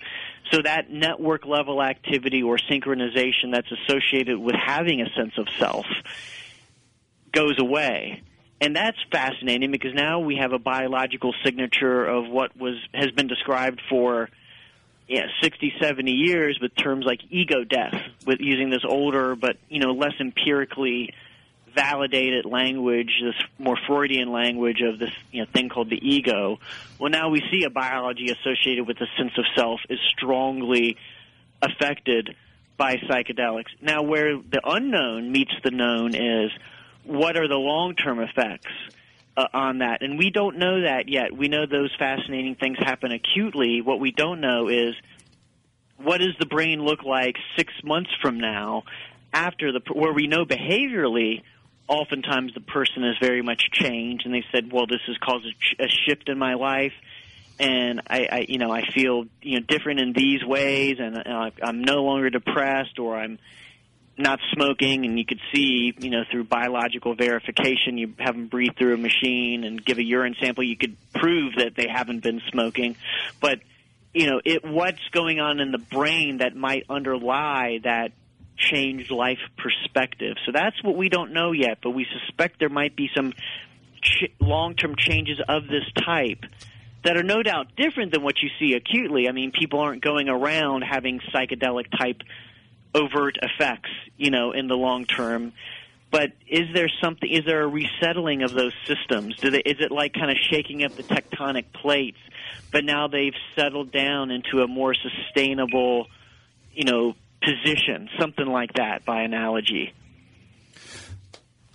So 0.50 0.60
that 0.62 0.90
network 0.90 1.46
level 1.46 1.82
activity 1.82 2.42
or 2.42 2.58
synchronization 2.58 3.52
that's 3.52 3.70
associated 3.72 4.38
with 4.38 4.54
having 4.54 5.00
a 5.00 5.08
sense 5.16 5.32
of 5.38 5.46
self 5.58 5.86
goes 7.32 7.58
away. 7.58 8.22
And 8.60 8.76
that's 8.76 8.98
fascinating 9.10 9.70
because 9.70 9.94
now 9.94 10.20
we 10.20 10.36
have 10.36 10.52
a 10.52 10.58
biological 10.58 11.34
signature 11.44 12.04
of 12.04 12.28
what 12.28 12.54
was 12.56 12.74
has 12.92 13.10
been 13.12 13.26
described 13.26 13.80
for 13.88 14.28
yeah, 15.08 15.26
60, 15.42 15.72
70 15.80 16.12
years 16.12 16.58
with 16.60 16.74
terms 16.76 17.04
like 17.04 17.20
ego 17.30 17.64
death, 17.64 18.00
with 18.26 18.38
using 18.40 18.70
this 18.70 18.84
older 18.86 19.34
but 19.34 19.56
you 19.68 19.78
know 19.78 19.92
less 19.92 20.12
empirically 20.20 21.14
validated 21.74 22.44
language, 22.44 23.10
this 23.22 23.34
more 23.58 23.76
Freudian 23.86 24.30
language 24.32 24.80
of 24.82 24.98
this 24.98 25.10
you 25.32 25.42
know 25.42 25.48
thing 25.52 25.68
called 25.68 25.90
the 25.90 26.00
ego. 26.00 26.58
Well, 26.98 27.10
now 27.10 27.30
we 27.30 27.42
see 27.50 27.64
a 27.64 27.70
biology 27.70 28.30
associated 28.30 28.86
with 28.86 28.98
the 28.98 29.06
sense 29.16 29.32
of 29.38 29.44
self 29.56 29.80
is 29.88 29.98
strongly 30.16 30.96
affected 31.62 32.36
by 32.76 32.96
psychedelics. 32.96 33.68
Now, 33.82 34.02
where 34.02 34.36
the 34.36 34.62
unknown 34.64 35.32
meets 35.32 35.52
the 35.62 35.70
known 35.70 36.14
is 36.14 36.50
what 37.04 37.36
are 37.36 37.46
the 37.46 37.56
long-term 37.56 38.20
effects 38.20 38.72
uh, 39.36 39.46
on 39.52 39.78
that, 39.78 40.02
and 40.02 40.18
we 40.18 40.30
don't 40.30 40.56
know 40.56 40.82
that 40.82 41.08
yet. 41.08 41.36
We 41.36 41.48
know 41.48 41.66
those 41.66 41.94
fascinating 41.98 42.54
things 42.54 42.78
happen 42.78 43.12
acutely. 43.12 43.82
What 43.82 44.00
we 44.00 44.12
don't 44.12 44.40
know 44.40 44.68
is 44.68 44.94
what 45.98 46.18
does 46.18 46.34
the 46.38 46.46
brain 46.46 46.82
look 46.82 47.02
like 47.02 47.36
six 47.56 47.72
months 47.84 48.10
from 48.22 48.40
now, 48.40 48.84
after 49.32 49.72
the 49.72 49.80
where 49.92 50.12
we 50.12 50.26
know 50.26 50.44
behaviorally, 50.44 51.42
oftentimes 51.90 52.54
the 52.54 52.60
person 52.60 53.04
is 53.04 53.16
very 53.20 53.42
much 53.42 53.62
changed, 53.72 54.24
and 54.24 54.32
they 54.32 54.44
said, 54.52 54.72
well, 54.72 54.86
this 54.86 55.00
has 55.08 55.18
caused 55.18 55.44
a, 55.44 55.84
a 55.84 55.88
shift 55.88 56.28
in 56.28 56.38
my 56.38 56.54
life. 56.54 56.92
And 57.58 58.00
I, 58.08 58.28
I, 58.32 58.46
you 58.48 58.56
know, 58.56 58.72
I 58.72 58.86
feel 58.90 59.26
you 59.42 59.60
know 59.60 59.66
different 59.66 60.00
in 60.00 60.14
these 60.14 60.42
ways, 60.42 60.96
and 60.98 61.18
uh, 61.18 61.50
I'm 61.62 61.82
no 61.82 62.04
longer 62.04 62.30
depressed, 62.30 62.98
or 62.98 63.18
I'm 63.18 63.38
not 64.16 64.38
smoking, 64.52 65.04
and 65.04 65.18
you 65.18 65.24
could 65.26 65.40
see, 65.52 65.92
you 65.98 66.10
know, 66.10 66.22
through 66.30 66.44
biological 66.44 67.14
verification, 67.14 67.98
you 67.98 68.14
have 68.18 68.34
them 68.34 68.46
breathe 68.46 68.76
through 68.78 68.94
a 68.94 68.98
machine 68.98 69.64
and 69.64 69.84
give 69.84 69.98
a 69.98 70.04
urine 70.04 70.36
sample, 70.40 70.64
you 70.64 70.76
could 70.76 70.96
prove 71.14 71.56
that 71.56 71.74
they 71.74 71.86
haven't 71.88 72.22
been 72.22 72.40
smoking. 72.50 72.96
But, 73.40 73.60
you 74.14 74.30
know, 74.30 74.40
it, 74.44 74.64
what's 74.64 75.06
going 75.10 75.40
on 75.40 75.60
in 75.60 75.72
the 75.72 75.78
brain 75.78 76.38
that 76.38 76.54
might 76.54 76.84
underlie 76.88 77.80
that 77.84 78.12
changed 78.60 79.10
life 79.10 79.38
perspective? 79.56 80.36
So 80.44 80.52
that's 80.52 80.82
what 80.82 80.96
we 80.96 81.08
don't 81.08 81.32
know 81.32 81.52
yet, 81.52 81.78
but 81.82 81.90
we 81.90 82.06
suspect 82.20 82.58
there 82.60 82.68
might 82.68 82.94
be 82.94 83.08
some 83.14 83.32
ch- 84.02 84.30
long-term 84.40 84.96
changes 84.96 85.40
of 85.48 85.66
this 85.66 85.84
type 86.04 86.44
that 87.04 87.16
are 87.16 87.22
no 87.22 87.42
doubt 87.42 87.68
different 87.76 88.12
than 88.12 88.22
what 88.22 88.42
you 88.42 88.50
see 88.58 88.74
acutely. 88.74 89.28
I 89.28 89.32
mean, 89.32 89.52
people 89.52 89.80
aren't 89.80 90.02
going 90.02 90.28
around 90.28 90.82
having 90.82 91.20
psychedelic 91.32 91.86
type 91.98 92.22
overt 92.94 93.38
effects, 93.40 93.90
you 94.16 94.30
know, 94.30 94.52
in 94.52 94.68
the 94.68 94.76
long 94.76 95.06
term. 95.06 95.52
But 96.10 96.32
is 96.48 96.66
there 96.74 96.90
something? 97.00 97.30
Is 97.30 97.44
there 97.44 97.62
a 97.62 97.68
resettling 97.68 98.42
of 98.42 98.52
those 98.52 98.72
systems? 98.86 99.36
They, 99.40 99.60
is 99.60 99.76
it 99.80 99.92
like 99.92 100.12
kind 100.12 100.30
of 100.30 100.36
shaking 100.50 100.82
up 100.84 100.96
the 100.96 101.04
tectonic 101.04 101.72
plates? 101.72 102.18
But 102.72 102.84
now 102.84 103.06
they've 103.06 103.34
settled 103.54 103.92
down 103.92 104.30
into 104.30 104.62
a 104.62 104.66
more 104.66 104.94
sustainable, 104.94 106.08
you 106.74 106.84
know, 106.84 107.14
position, 107.42 108.08
something 108.18 108.46
like 108.46 108.74
that, 108.74 109.04
by 109.04 109.22
analogy. 109.22 109.92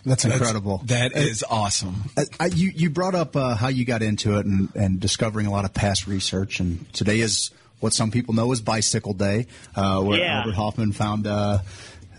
That's 0.05 0.23
incredible. 0.23 0.81
That's, 0.85 1.13
that 1.13 1.19
is 1.19 1.43
awesome. 1.49 1.95
I, 2.15 2.25
I, 2.39 2.45
you 2.47 2.71
you 2.75 2.89
brought 2.91 3.15
up 3.15 3.35
uh, 3.35 3.55
how 3.55 3.69
you 3.69 3.85
got 3.85 4.03
into 4.03 4.37
it 4.37 4.45
and, 4.45 4.69
and 4.75 4.99
discovering 4.99 5.47
a 5.47 5.51
lot 5.51 5.65
of 5.65 5.73
past 5.73 6.05
research, 6.05 6.59
and 6.59 6.91
today 6.93 7.19
is 7.21 7.49
what 7.79 7.91
some 7.91 8.11
people 8.11 8.35
know 8.35 8.51
as 8.51 8.61
Bicycle 8.61 9.13
Day, 9.13 9.47
uh, 9.75 10.01
where 10.01 10.19
yeah. 10.19 10.39
Albert 10.39 10.55
Hofmann 10.55 10.91
found. 10.91 11.27
Uh, 11.27 11.59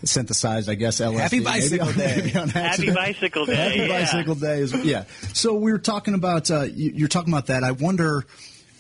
synthesized, 0.04 0.68
I 0.68 0.74
guess, 0.74 1.00
LSD. 1.00 1.18
Happy 1.18 1.40
Bicycle 1.40 1.92
Day. 1.92 2.28
Happy 2.28 2.92
Bicycle 2.92 3.46
Day. 3.46 3.54
Happy 3.54 3.78
yeah. 3.78 3.88
Bicycle 3.88 4.34
Day. 4.34 4.60
Is, 4.60 4.74
yeah. 4.84 5.04
So 5.32 5.54
we 5.54 5.72
were 5.72 5.78
talking 5.78 6.14
about, 6.14 6.50
uh, 6.50 6.62
you, 6.62 7.06
are 7.06 7.08
talking 7.08 7.32
about 7.32 7.46
that. 7.46 7.64
I 7.64 7.72
wonder, 7.72 8.24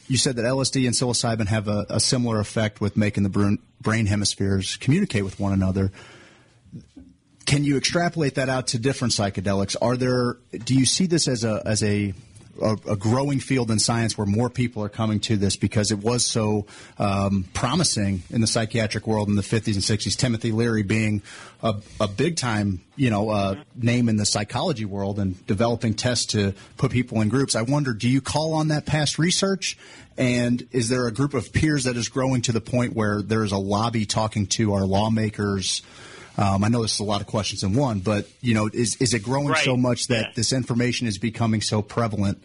you 0.08 0.16
said 0.16 0.36
that 0.36 0.44
LSD 0.44 0.86
and 0.86 0.94
psilocybin 0.94 1.46
have 1.46 1.68
a, 1.68 1.86
a 1.88 2.00
similar 2.00 2.38
effect 2.40 2.80
with 2.80 2.96
making 2.96 3.22
the 3.22 3.58
brain 3.80 4.06
hemispheres 4.06 4.76
communicate 4.76 5.24
with 5.24 5.40
one 5.40 5.52
another. 5.52 5.90
Can 7.44 7.64
you 7.64 7.76
extrapolate 7.76 8.34
that 8.36 8.48
out 8.48 8.68
to 8.68 8.78
different 8.78 9.12
psychedelics? 9.12 9.76
Are 9.80 9.96
there, 9.96 10.36
do 10.64 10.74
you 10.74 10.84
see 10.84 11.06
this 11.06 11.28
as 11.28 11.44
a, 11.44 11.62
as 11.64 11.82
a 11.82 12.12
a, 12.60 12.76
a, 12.92 12.96
growing 12.96 13.40
field 13.40 13.70
in 13.70 13.78
science 13.78 14.16
where 14.16 14.26
more 14.26 14.50
people 14.50 14.82
are 14.82 14.88
coming 14.88 15.20
to 15.20 15.36
this 15.36 15.56
because 15.56 15.90
it 15.90 15.98
was 15.98 16.26
so 16.26 16.66
um, 16.98 17.44
promising 17.54 18.22
in 18.30 18.40
the 18.40 18.46
psychiatric 18.46 19.06
world 19.06 19.28
in 19.28 19.36
the 19.36 19.42
50s 19.42 19.74
and 19.74 19.82
60s. 19.82 20.16
Timothy 20.16 20.52
Leary 20.52 20.82
being 20.82 21.22
a, 21.62 21.74
a 22.00 22.08
big 22.08 22.36
time, 22.36 22.80
you 22.96 23.10
know, 23.10 23.30
uh, 23.30 23.56
name 23.74 24.08
in 24.08 24.16
the 24.16 24.26
psychology 24.26 24.84
world 24.84 25.18
and 25.18 25.44
developing 25.46 25.94
tests 25.94 26.26
to 26.26 26.54
put 26.76 26.90
people 26.90 27.20
in 27.20 27.28
groups. 27.28 27.54
I 27.54 27.62
wonder, 27.62 27.92
do 27.92 28.08
you 28.08 28.20
call 28.20 28.54
on 28.54 28.68
that 28.68 28.86
past 28.86 29.18
research? 29.18 29.78
And 30.18 30.66
is 30.72 30.88
there 30.88 31.06
a 31.06 31.12
group 31.12 31.34
of 31.34 31.52
peers 31.52 31.84
that 31.84 31.96
is 31.96 32.08
growing 32.08 32.42
to 32.42 32.52
the 32.52 32.60
point 32.60 32.94
where 32.94 33.22
there 33.22 33.44
is 33.44 33.52
a 33.52 33.58
lobby 33.58 34.06
talking 34.06 34.46
to 34.48 34.74
our 34.74 34.86
lawmakers? 34.86 35.82
Um, 36.38 36.64
I 36.64 36.68
know 36.68 36.82
this 36.82 36.94
is 36.94 37.00
a 37.00 37.04
lot 37.04 37.20
of 37.22 37.26
questions 37.26 37.62
in 37.62 37.74
one, 37.74 38.00
but 38.00 38.28
you 38.42 38.54
know, 38.54 38.68
is 38.72 38.96
is 38.96 39.14
it 39.14 39.22
growing 39.22 39.48
right. 39.48 39.64
so 39.64 39.76
much 39.76 40.08
that 40.08 40.22
yeah. 40.22 40.32
this 40.34 40.52
information 40.52 41.06
is 41.06 41.18
becoming 41.18 41.62
so 41.62 41.80
prevalent 41.80 42.42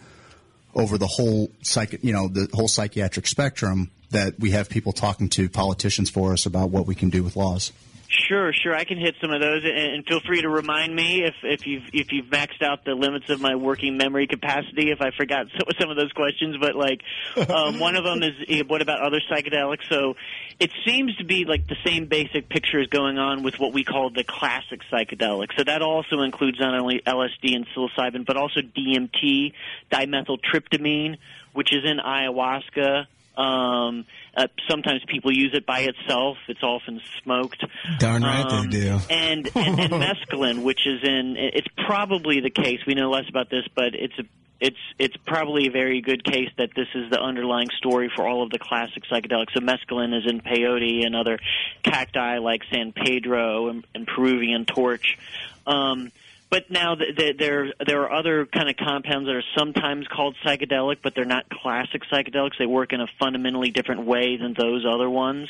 over 0.73 0.97
the 0.97 1.07
whole 1.07 1.51
psych, 1.61 2.01
you 2.03 2.13
know, 2.13 2.27
the 2.27 2.47
whole 2.53 2.69
psychiatric 2.69 3.27
spectrum 3.27 3.91
that 4.11 4.39
we 4.39 4.51
have 4.51 4.69
people 4.69 4.93
talking 4.93 5.29
to 5.29 5.49
politicians 5.49 6.09
for 6.09 6.33
us 6.33 6.45
about 6.45 6.69
what 6.69 6.85
we 6.85 6.95
can 6.95 7.09
do 7.09 7.23
with 7.23 7.35
laws? 7.35 7.71
Sure, 8.11 8.51
sure. 8.51 8.75
I 8.75 8.83
can 8.83 8.97
hit 8.97 9.15
some 9.21 9.31
of 9.31 9.39
those, 9.39 9.63
and 9.63 10.05
feel 10.05 10.19
free 10.19 10.41
to 10.41 10.49
remind 10.49 10.93
me 10.93 11.23
if 11.23 11.33
if 11.43 11.65
you've 11.65 11.83
if 11.93 12.11
you've 12.11 12.25
maxed 12.25 12.61
out 12.61 12.83
the 12.83 12.91
limits 12.93 13.29
of 13.29 13.39
my 13.39 13.55
working 13.55 13.95
memory 13.95 14.27
capacity. 14.27 14.91
If 14.91 14.99
I 14.99 15.11
forgot 15.15 15.45
some 15.79 15.89
of 15.89 15.95
those 15.95 16.11
questions, 16.11 16.57
but 16.59 16.75
like 16.75 17.01
um, 17.49 17.79
one 17.79 17.95
of 17.95 18.03
them 18.03 18.21
is 18.21 18.65
what 18.67 18.81
about 18.81 19.01
other 19.01 19.21
psychedelics? 19.31 19.87
So 19.87 20.15
it 20.59 20.71
seems 20.85 21.15
to 21.17 21.23
be 21.23 21.45
like 21.45 21.67
the 21.67 21.77
same 21.85 22.07
basic 22.07 22.49
picture 22.49 22.81
is 22.81 22.87
going 22.87 23.17
on 23.17 23.43
with 23.43 23.59
what 23.59 23.71
we 23.71 23.85
call 23.85 24.09
the 24.09 24.25
classic 24.25 24.81
psychedelics. 24.91 25.55
So 25.57 25.63
that 25.63 25.81
also 25.81 26.19
includes 26.19 26.59
not 26.59 26.77
only 26.77 27.01
LSD 27.07 27.55
and 27.55 27.65
psilocybin, 27.73 28.25
but 28.25 28.35
also 28.35 28.59
DMT, 28.59 29.53
dimethyltryptamine, 29.89 31.15
which 31.53 31.71
is 31.71 31.85
in 31.85 31.97
ayahuasca. 31.97 33.05
Um, 33.37 34.05
uh, 34.35 34.47
sometimes 34.69 35.01
people 35.07 35.31
use 35.31 35.51
it 35.53 35.65
by 35.65 35.81
itself. 35.81 36.37
It's 36.47 36.63
often 36.63 37.01
smoked. 37.23 37.63
Darn 37.99 38.23
right 38.23 38.45
um, 38.45 38.69
they 38.69 38.79
do. 38.79 38.99
And, 39.09 39.49
and 39.55 39.79
and 39.79 39.93
mescaline, 40.03 40.63
which 40.63 40.85
is 40.85 41.01
in, 41.03 41.35
it's 41.37 41.67
probably 41.85 42.41
the 42.41 42.49
case. 42.49 42.79
We 42.85 42.93
know 42.93 43.09
less 43.09 43.29
about 43.29 43.49
this, 43.49 43.65
but 43.75 43.95
it's 43.95 44.17
a 44.19 44.23
it's 44.61 44.77
it's 44.99 45.17
probably 45.25 45.67
a 45.67 45.71
very 45.71 46.01
good 46.01 46.23
case 46.23 46.49
that 46.57 46.69
this 46.75 46.87
is 46.93 47.09
the 47.09 47.19
underlying 47.19 47.69
story 47.77 48.11
for 48.15 48.27
all 48.27 48.43
of 48.43 48.51
the 48.51 48.59
classic 48.59 49.03
psychedelics. 49.11 49.53
So 49.53 49.59
mescaline 49.59 50.15
is 50.15 50.29
in 50.29 50.39
peyote 50.39 51.03
and 51.05 51.15
other 51.15 51.39
cacti 51.83 52.37
like 52.37 52.61
San 52.71 52.93
Pedro 52.93 53.69
and, 53.69 53.85
and 53.95 54.05
Peruvian 54.05 54.65
torch. 54.65 55.17
Um, 55.65 56.11
but 56.51 56.69
now 56.69 56.95
the, 56.95 57.05
the, 57.15 57.33
there 57.39 57.73
there 57.87 58.01
are 58.01 58.11
other 58.11 58.45
kind 58.45 58.69
of 58.69 58.75
compounds 58.75 59.25
that 59.27 59.35
are 59.35 59.43
sometimes 59.57 60.05
called 60.07 60.35
psychedelic, 60.45 60.97
but 61.01 61.15
they're 61.15 61.23
not 61.23 61.49
classic 61.49 62.01
psychedelics. 62.11 62.57
They 62.59 62.65
work 62.65 62.91
in 62.91 62.99
a 62.99 63.07
fundamentally 63.19 63.71
different 63.71 64.05
way 64.05 64.35
than 64.35 64.53
those 64.53 64.85
other 64.85 65.09
ones. 65.09 65.47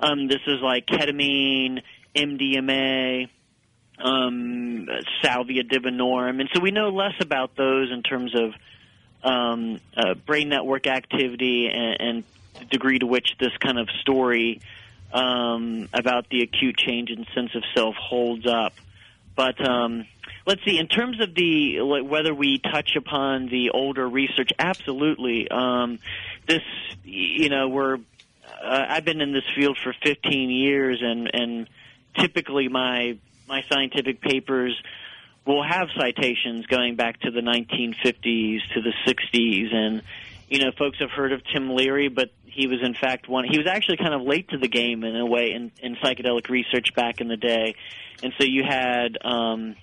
Um, 0.00 0.28
this 0.28 0.40
is 0.46 0.62
like 0.62 0.86
ketamine, 0.86 1.82
MDMA, 2.16 3.28
um, 4.02 4.88
salvia 5.22 5.62
divinorum, 5.62 6.40
and 6.40 6.48
so 6.54 6.60
we 6.60 6.70
know 6.70 6.88
less 6.88 7.14
about 7.20 7.54
those 7.54 7.92
in 7.92 8.02
terms 8.02 8.34
of 8.34 8.54
um, 9.22 9.78
uh, 9.94 10.14
brain 10.14 10.48
network 10.48 10.86
activity 10.86 11.68
and, 11.68 12.00
and 12.00 12.24
the 12.58 12.64
degree 12.64 12.98
to 12.98 13.06
which 13.06 13.36
this 13.38 13.54
kind 13.58 13.78
of 13.78 13.90
story 14.00 14.62
um, 15.12 15.86
about 15.92 16.30
the 16.30 16.40
acute 16.40 16.78
change 16.78 17.10
in 17.10 17.26
sense 17.34 17.54
of 17.54 17.62
self 17.74 17.94
holds 17.96 18.46
up. 18.46 18.72
But 19.36 19.60
um, 19.66 20.06
let's 20.46 20.64
see. 20.64 20.78
In 20.78 20.88
terms 20.88 21.20
of 21.20 21.34
the 21.34 21.80
whether 21.80 22.34
we 22.34 22.58
touch 22.58 22.96
upon 22.96 23.46
the 23.46 23.70
older 23.70 24.08
research, 24.08 24.50
absolutely. 24.58 25.48
Um, 25.50 25.98
this, 26.46 26.62
you 27.04 27.48
know, 27.48 27.68
we're. 27.68 27.98
Uh, 28.62 28.84
I've 28.88 29.04
been 29.04 29.22
in 29.22 29.32
this 29.32 29.44
field 29.54 29.78
for 29.82 29.94
15 30.04 30.50
years, 30.50 31.00
and 31.02 31.30
and 31.32 31.68
typically 32.18 32.68
my 32.68 33.16
my 33.48 33.62
scientific 33.70 34.20
papers 34.20 34.80
will 35.46 35.62
have 35.62 35.88
citations 35.98 36.66
going 36.66 36.96
back 36.96 37.20
to 37.20 37.30
the 37.30 37.40
1950s 37.40 38.60
to 38.74 38.82
the 38.82 38.92
60s, 39.06 39.74
and 39.74 40.02
you 40.48 40.58
know, 40.58 40.72
folks 40.76 40.98
have 40.98 41.10
heard 41.10 41.32
of 41.32 41.42
Tim 41.52 41.70
Leary, 41.70 42.08
but 42.08 42.30
he 42.44 42.66
was 42.66 42.80
in 42.82 42.94
fact 42.94 43.28
one. 43.28 43.44
He 43.44 43.56
was 43.56 43.66
actually 43.66 43.98
kind 43.98 44.12
of 44.12 44.22
late 44.22 44.48
to 44.50 44.58
the 44.58 44.68
game 44.68 45.04
in 45.04 45.16
a 45.16 45.24
way 45.24 45.52
in, 45.52 45.70
in 45.80 45.96
psychedelic 45.96 46.48
research 46.48 46.94
back 46.94 47.20
in 47.20 47.28
the 47.28 47.36
day, 47.36 47.76
and 48.22 48.32
so 48.38 48.44
you 48.44 48.64
had 48.64 49.16
um, 49.24 49.76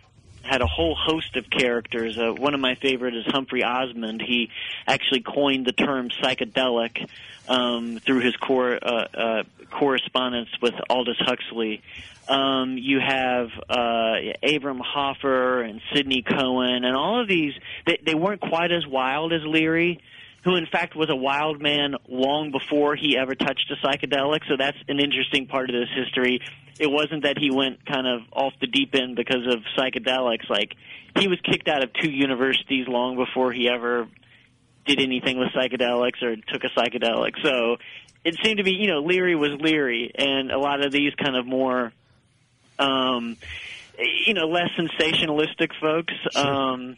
had 0.47 0.61
a 0.61 0.67
whole 0.67 0.95
host 0.95 1.35
of 1.35 1.49
characters. 1.49 2.17
Uh, 2.17 2.33
one 2.33 2.53
of 2.53 2.59
my 2.59 2.75
favorite 2.75 3.15
is 3.15 3.25
Humphrey 3.27 3.63
Osmond. 3.63 4.21
He 4.21 4.49
actually 4.87 5.21
coined 5.21 5.65
the 5.65 5.73
term 5.73 6.09
psychedelic 6.09 7.09
um, 7.47 7.99
through 7.99 8.19
his 8.19 8.35
core, 8.37 8.79
uh, 8.81 9.07
uh, 9.13 9.43
correspondence 9.69 10.49
with 10.61 10.73
Aldous 10.89 11.17
Huxley. 11.19 11.81
Um, 12.27 12.77
you 12.77 12.99
have 12.99 13.49
uh, 13.69 14.15
Abram 14.43 14.79
Hoffer 14.79 15.61
and 15.61 15.81
Sidney 15.93 16.23
Cohen, 16.23 16.83
and 16.83 16.95
all 16.95 17.21
of 17.21 17.27
these. 17.27 17.53
They, 17.85 17.99
they 18.05 18.15
weren't 18.15 18.41
quite 18.41 18.71
as 18.71 18.85
wild 18.85 19.31
as 19.31 19.45
Leary, 19.45 20.01
who 20.47 20.55
in 20.55 20.65
fact 20.65 20.95
was 20.95 21.09
a 21.09 21.15
wild 21.15 21.61
man 21.61 21.95
long 22.07 22.51
before 22.51 22.95
he 22.95 23.17
ever 23.17 23.35
touched 23.35 23.69
a 23.69 23.85
psychedelic. 23.85 24.39
So 24.47 24.55
that's 24.57 24.77
an 24.87 24.97
interesting 24.97 25.45
part 25.45 25.69
of 25.69 25.75
this 25.75 25.89
history. 25.93 26.39
It 26.79 26.87
wasn't 26.87 27.23
that 27.23 27.37
he 27.37 27.51
went 27.51 27.85
kind 27.85 28.07
of 28.07 28.21
off 28.31 28.53
the 28.61 28.67
deep 28.67 28.95
end 28.95 29.17
because 29.17 29.45
of 29.45 29.59
psychedelics. 29.77 30.49
Like 30.49 30.73
he 31.19 31.27
was 31.27 31.37
kicked 31.41 31.67
out 31.67 31.83
of 31.83 31.91
two 31.91 32.09
universities 32.09 32.87
long 32.87 33.17
before 33.17 33.51
he 33.51 33.67
ever 33.67 34.07
did 34.85 35.01
anything 35.01 35.37
with 35.37 35.49
psychedelics 35.49 36.23
or 36.23 36.37
took 36.37 36.63
a 36.63 36.69
psychedelic. 36.79 37.33
So 37.43 37.75
it 38.23 38.37
seemed 38.41 38.59
to 38.59 38.63
be, 38.63 38.71
you 38.71 38.87
know, 38.87 38.99
Leary 38.99 39.35
was 39.35 39.51
Leary, 39.59 40.13
and 40.15 40.49
a 40.49 40.57
lot 40.57 40.85
of 40.85 40.93
these 40.93 41.13
kind 41.15 41.35
of 41.35 41.45
more, 41.45 41.91
um, 42.79 43.35
you 44.25 44.33
know, 44.33 44.47
less 44.47 44.69
sensationalistic 44.77 45.71
folks. 45.81 46.13
Sure. 46.31 46.47
Um, 46.47 46.95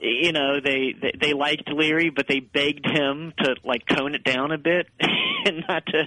you 0.00 0.32
know 0.32 0.60
they, 0.62 0.94
they 1.00 1.12
they 1.20 1.32
liked 1.32 1.68
Leary, 1.70 2.10
but 2.10 2.26
they 2.28 2.40
begged 2.40 2.86
him 2.86 3.32
to 3.38 3.54
like 3.64 3.82
tone 3.86 4.14
it 4.14 4.24
down 4.24 4.52
a 4.52 4.58
bit 4.58 4.86
and 5.44 5.64
not 5.68 5.84
to 5.86 6.04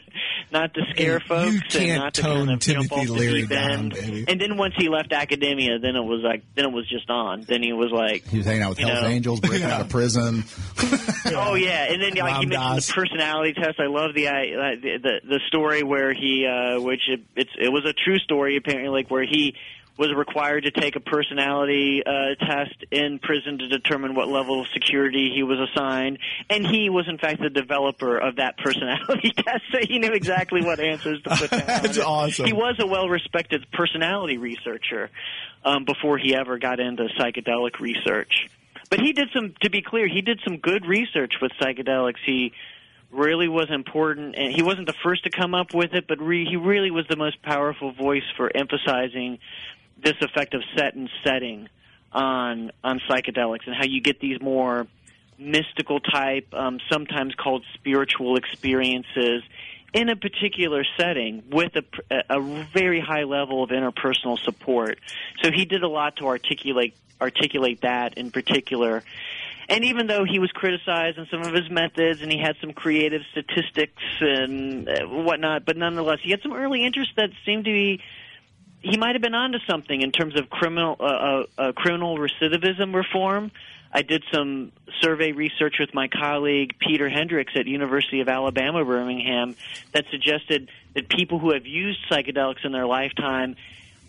not 0.52 0.74
to 0.74 0.82
scare 0.92 1.14
You 1.14 1.28
folks 1.28 1.56
and 1.56 1.70
can't 1.70 2.02
not 2.04 2.14
to 2.16 2.22
tone 2.22 2.48
kind 2.48 2.52
of 2.52 2.60
Timothy 2.60 3.08
Leary 3.08 3.46
down, 3.48 3.90
baby. 3.90 4.26
And 4.28 4.40
then 4.40 4.58
once 4.58 4.74
he 4.78 4.90
left 4.90 5.14
academia, 5.14 5.80
then 5.80 5.96
it 5.96 6.04
was 6.04 6.22
like 6.24 6.44
then 6.56 6.66
it 6.66 6.72
was 6.72 6.88
just 6.90 7.10
on. 7.10 7.42
Then 7.42 7.64
he 7.64 7.74
was 7.74 7.92
like, 7.92 8.28
He 8.28 8.38
was 8.38 8.46
hanging 8.46 8.62
out 8.64 8.70
with 8.70 8.80
Hell's 8.80 9.02
know. 9.02 9.08
Angels, 9.08 9.40
breaking 9.40 9.64
out 9.70 9.82
of 9.82 9.90
prison. 9.90 10.44
Oh 11.34 11.56
yeah, 11.56 11.92
and 11.92 12.02
then 12.02 12.14
like 12.16 12.34
Ram 12.34 12.42
you 12.44 12.48
mentioned 12.50 12.78
the 12.78 12.94
personality 12.94 13.54
test. 13.54 13.80
I 13.80 13.88
love 13.88 14.14
the 14.16 14.28
I- 14.30 14.76
the 14.82 14.98
the, 15.02 15.22
the 15.28 15.40
story 15.48 15.84
where 15.84 16.14
he, 16.14 16.46
uh, 16.46 16.80
which 16.82 17.02
it, 17.08 17.22
it's 17.36 17.52
it 17.60 17.70
was 17.70 17.86
a 17.86 17.94
true 17.94 18.18
story 18.20 18.58
apparently, 18.58 18.90
like 18.90 19.10
where 19.12 19.24
he 19.26 19.56
was 20.02 20.12
required 20.16 20.64
to 20.64 20.72
take 20.72 20.96
a 20.96 21.00
personality 21.00 22.02
uh, 22.04 22.34
test 22.44 22.74
in 22.90 23.20
prison 23.20 23.60
to 23.60 23.68
determine 23.68 24.16
what 24.16 24.28
level 24.28 24.62
of 24.62 24.68
security 24.74 25.32
he 25.32 25.44
was 25.44 25.60
assigned, 25.60 26.18
and 26.50 26.66
he 26.66 26.90
was 26.90 27.08
in 27.08 27.20
fact 27.20 27.40
the 27.40 27.52
developer 27.52 28.18
of 28.18 28.38
that 28.38 28.58
personality 28.58 29.32
test, 29.38 29.62
so 29.72 29.78
he 29.88 30.00
knew 30.00 30.12
exactly 30.12 30.64
what 30.64 30.80
answers 30.80 31.22
to 31.22 31.30
put 31.30 31.52
down. 31.52 31.68
That's 31.68 32.00
awesome. 32.00 32.48
He 32.48 32.52
was 32.54 32.78
a 32.80 32.88
well-respected 32.88 33.68
personality 33.72 34.40
researcher 34.40 35.12
um, 35.64 35.86
before 35.86 36.18
he 36.18 36.34
ever 36.34 36.58
got 36.58 36.80
into 36.80 37.04
psychedelic 37.20 37.80
research. 37.80 38.50
But 38.90 39.02
he 39.02 39.14
did 39.14 39.28
some, 39.36 39.54
to 39.62 39.70
be 39.70 39.84
clear, 39.84 40.08
he 40.08 40.24
did 40.24 40.40
some 40.44 40.58
good 40.58 40.88
research 40.88 41.34
with 41.40 41.52
psychedelics. 41.62 42.18
He 42.26 42.54
really 43.12 43.48
was 43.48 43.70
important, 43.70 44.34
and 44.36 44.52
he 44.52 44.64
wasn't 44.64 44.88
the 44.88 44.96
first 45.04 45.26
to 45.26 45.30
come 45.30 45.54
up 45.54 45.76
with 45.76 45.94
it, 45.94 46.08
but 46.08 46.20
re- 46.20 46.46
he 46.50 46.56
really 46.56 46.90
was 46.90 47.06
the 47.08 47.18
most 47.18 47.40
powerful 47.44 47.92
voice 47.92 48.24
for 48.36 48.50
emphasizing 48.56 49.38
this 50.04 50.16
effect 50.22 50.54
of 50.54 50.64
set 50.76 50.96
and 50.96 51.10
setting 51.24 51.70
on 52.12 52.72
on 52.84 53.00
psychedelics 53.10 53.66
and 53.66 53.76
how 53.76 53.86
you 53.86 54.02
get 54.02 54.20
these 54.20 54.42
more 54.42 54.88
mystical 55.38 56.00
type, 56.00 56.54
um, 56.54 56.80
sometimes 56.92 57.34
called 57.36 57.64
spiritual 57.74 58.38
experiences 58.38 59.44
in 59.94 60.08
a 60.10 60.16
particular 60.16 60.86
setting 60.98 61.44
with 61.50 61.74
a, 61.76 62.24
a 62.30 62.66
very 62.74 63.02
high 63.02 63.24
level 63.24 63.64
of 63.64 63.72
interpersonal 63.72 64.40
support. 64.40 65.00
So 65.44 65.52
he 65.52 65.66
did 65.66 65.84
a 65.84 65.88
lot 65.88 66.18
to 66.18 66.28
articulate 66.28 66.96
articulate 67.20 67.82
that 67.82 68.18
in 68.18 68.32
particular. 68.32 69.04
And 69.70 69.86
even 69.86 70.08
though 70.08 70.26
he 70.26 70.40
was 70.40 70.52
criticized 70.52 71.18
in 71.18 71.28
some 71.28 71.44
of 71.44 71.54
his 71.54 71.70
methods, 71.70 72.22
and 72.22 72.32
he 72.32 72.40
had 72.40 72.56
some 72.60 72.74
creative 72.74 73.22
statistics 73.32 74.02
and 74.20 74.90
uh, 74.90 75.06
whatnot, 75.06 75.66
but 75.66 75.78
nonetheless, 75.78 76.20
he 76.22 76.32
had 76.32 76.42
some 76.42 76.52
early 76.54 76.84
interests 76.84 77.14
that 77.16 77.30
seemed 77.46 77.66
to 77.66 77.72
be 77.72 78.02
he 78.82 78.98
might 78.98 79.16
have 79.16 79.22
been 79.22 79.36
onto 79.36 79.60
something 79.70 80.02
in 80.02 80.12
terms 80.12 80.40
of 80.40 80.50
criminal 80.50 80.96
uh, 81.00 81.04
uh, 81.04 81.44
uh, 81.58 81.72
criminal 81.74 82.18
recidivism 82.18 82.94
reform. 82.94 83.52
I 83.94 84.02
did 84.04 84.24
some 84.34 84.72
survey 85.02 85.34
research 85.34 85.76
with 85.80 85.94
my 85.94 86.08
colleague 86.08 86.76
Peter 86.80 87.10
Hendricks 87.10 87.54
at 87.56 87.68
University 87.68 88.22
of 88.22 88.30
Alabama 88.30 88.84
Birmingham 88.86 89.56
that 89.92 90.06
suggested 90.10 90.70
that 90.94 91.10
people 91.10 91.40
who 91.40 91.52
have 91.52 91.68
used 91.68 92.00
psychedelics 92.10 92.64
in 92.64 92.72
their 92.72 92.86
lifetime 92.86 93.56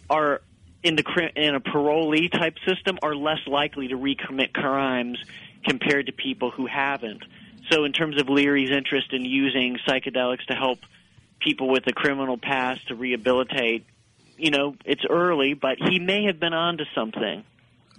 are 0.09 0.41
in 0.83 0.97
the 0.97 1.31
in 1.37 1.55
a 1.55 1.61
parolee 1.61 2.31
type 2.31 2.57
system 2.67 2.99
are 3.02 3.14
less 3.14 3.47
likely 3.47 3.88
to 3.88 3.97
recommit 3.97 4.52
crimes 4.52 5.19
compared 5.64 6.07
to 6.07 6.12
people 6.12 6.50
who 6.50 6.67
haven't. 6.67 7.23
So 7.71 7.85
in 7.85 7.93
terms 7.93 8.21
of 8.21 8.29
Leary's 8.29 8.71
interest 8.71 9.12
in 9.12 9.25
using 9.25 9.79
psychedelics 9.87 10.45
to 10.47 10.55
help 10.55 10.81
people 11.41 11.69
with 11.69 11.87
a 11.87 11.93
criminal 11.93 12.37
past 12.38 12.88
to 12.88 12.95
rehabilitate, 12.95 13.85
you 14.42 14.50
know, 14.50 14.75
it's 14.84 15.04
early, 15.08 15.54
but 15.54 15.78
he 15.78 16.00
may 16.00 16.25
have 16.25 16.40
been 16.40 16.52
onto 16.52 16.82
something. 16.96 17.44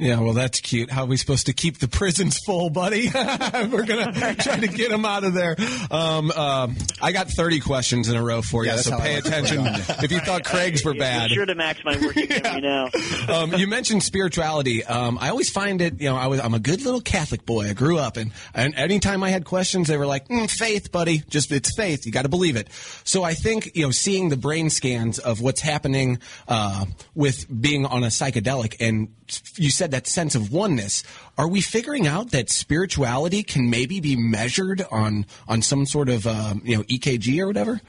Yeah, 0.04 0.20
well, 0.20 0.34
that's 0.34 0.60
cute. 0.60 0.92
How 0.92 1.04
are 1.04 1.06
we 1.08 1.16
supposed 1.16 1.46
to 1.46 1.54
keep 1.54 1.78
the 1.78 1.88
prisons 1.88 2.38
full, 2.46 2.70
buddy? 2.70 3.10
We're 3.14 3.86
gonna 3.86 4.36
try 4.36 4.60
to 4.60 4.68
get 4.68 4.90
them 4.90 5.06
out 5.06 5.24
of 5.24 5.34
there. 5.34 5.56
Um, 5.90 6.30
um, 6.32 6.76
I 7.02 7.14
got 7.14 7.30
thirty 7.30 7.62
questions 7.62 8.10
in 8.10 8.18
a 8.18 8.22
row 8.22 8.42
for 8.42 8.66
you, 8.66 8.72
Yeah, 8.72 8.78
so 8.78 9.00
pay 9.00 9.16
like 9.16 9.24
to 9.24 9.30
play 9.30 9.40
attention. 9.40 9.66
If 10.04 10.12
you 10.12 10.20
thought 10.20 10.44
Craig's 10.44 10.84
were 10.84 10.92
Be 10.92 11.00
bad, 11.00 11.32
sure 11.32 11.46
to 11.46 11.56
max 11.56 11.86
my 11.86 11.98
working 11.98 12.28
memory 12.28 12.62
now. 12.62 12.90
um, 13.30 13.54
you 13.54 13.66
mentioned 13.66 14.04
spirituality. 14.04 14.84
Um, 14.84 15.18
I 15.22 15.30
always 15.30 15.50
find 15.50 15.82
it, 15.82 16.02
you 16.02 16.10
know, 16.10 16.18
I 16.18 16.28
was, 16.28 16.42
I'm 16.42 16.54
a 16.54 16.60
good 16.60 16.82
little 16.82 17.00
Catholic 17.02 17.46
boy. 17.46 17.70
I 17.70 17.74
grew 17.74 17.98
up, 17.98 18.18
and, 18.18 18.32
and 18.54 18.76
anytime 18.76 19.24
I 19.24 19.30
had 19.30 19.46
questions, 19.46 19.88
they 19.88 19.98
were 19.98 20.06
like, 20.06 20.28
mm, 20.28 20.50
faith, 20.50 20.92
buddy. 20.92 21.24
Just, 21.30 21.50
it's 21.54 21.74
faith. 21.78 22.06
You 22.06 22.12
got 22.12 22.24
to 22.24 22.30
believe 22.30 22.58
it. 22.58 22.68
So 23.06 23.24
I 23.24 23.36
think, 23.36 23.72
you 23.74 23.84
know, 23.84 23.92
seeing 23.92 24.28
the 24.28 24.38
brain 24.38 24.70
scans 24.70 25.18
of 25.20 25.40
what's 25.40 25.62
happening 25.62 26.20
uh, 26.50 26.86
with 27.16 27.46
being 27.62 27.86
on 27.86 28.04
a 28.04 28.08
psychedelic, 28.08 28.76
and 28.82 29.14
you 29.56 29.70
said 29.70 29.92
that 29.94 30.08
sense 30.08 30.36
of 30.36 30.52
oneness. 30.52 31.04
Are 31.38 31.48
we 31.48 31.62
figuring 31.62 32.06
out 32.06 32.32
that 32.32 32.50
spirituality 32.50 33.44
can 33.44 33.70
maybe 33.70 34.00
be 34.00 34.16
measured 34.16 34.86
on 34.92 35.26
on 35.48 35.62
some 35.62 35.86
sort 35.86 36.10
of, 36.10 36.28
um, 36.28 36.62
you 36.66 36.78
know, 36.78 36.84
EKG 36.84 37.40
or 37.40 37.48
whatever? 37.48 37.82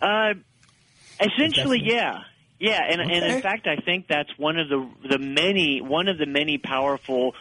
Uh, 0.00 0.34
essentially, 1.20 1.80
yeah, 1.82 2.20
yeah, 2.58 2.80
and 2.88 3.00
and 3.00 3.24
in 3.24 3.40
fact, 3.40 3.66
I 3.66 3.76
think 3.76 4.06
that's 4.08 4.30
one 4.36 4.58
of 4.58 4.68
the 4.68 4.88
the 5.08 5.18
many 5.18 5.80
one 5.80 6.08
of 6.08 6.18
the 6.18 6.26
many 6.26 6.58
powerful 6.58 7.34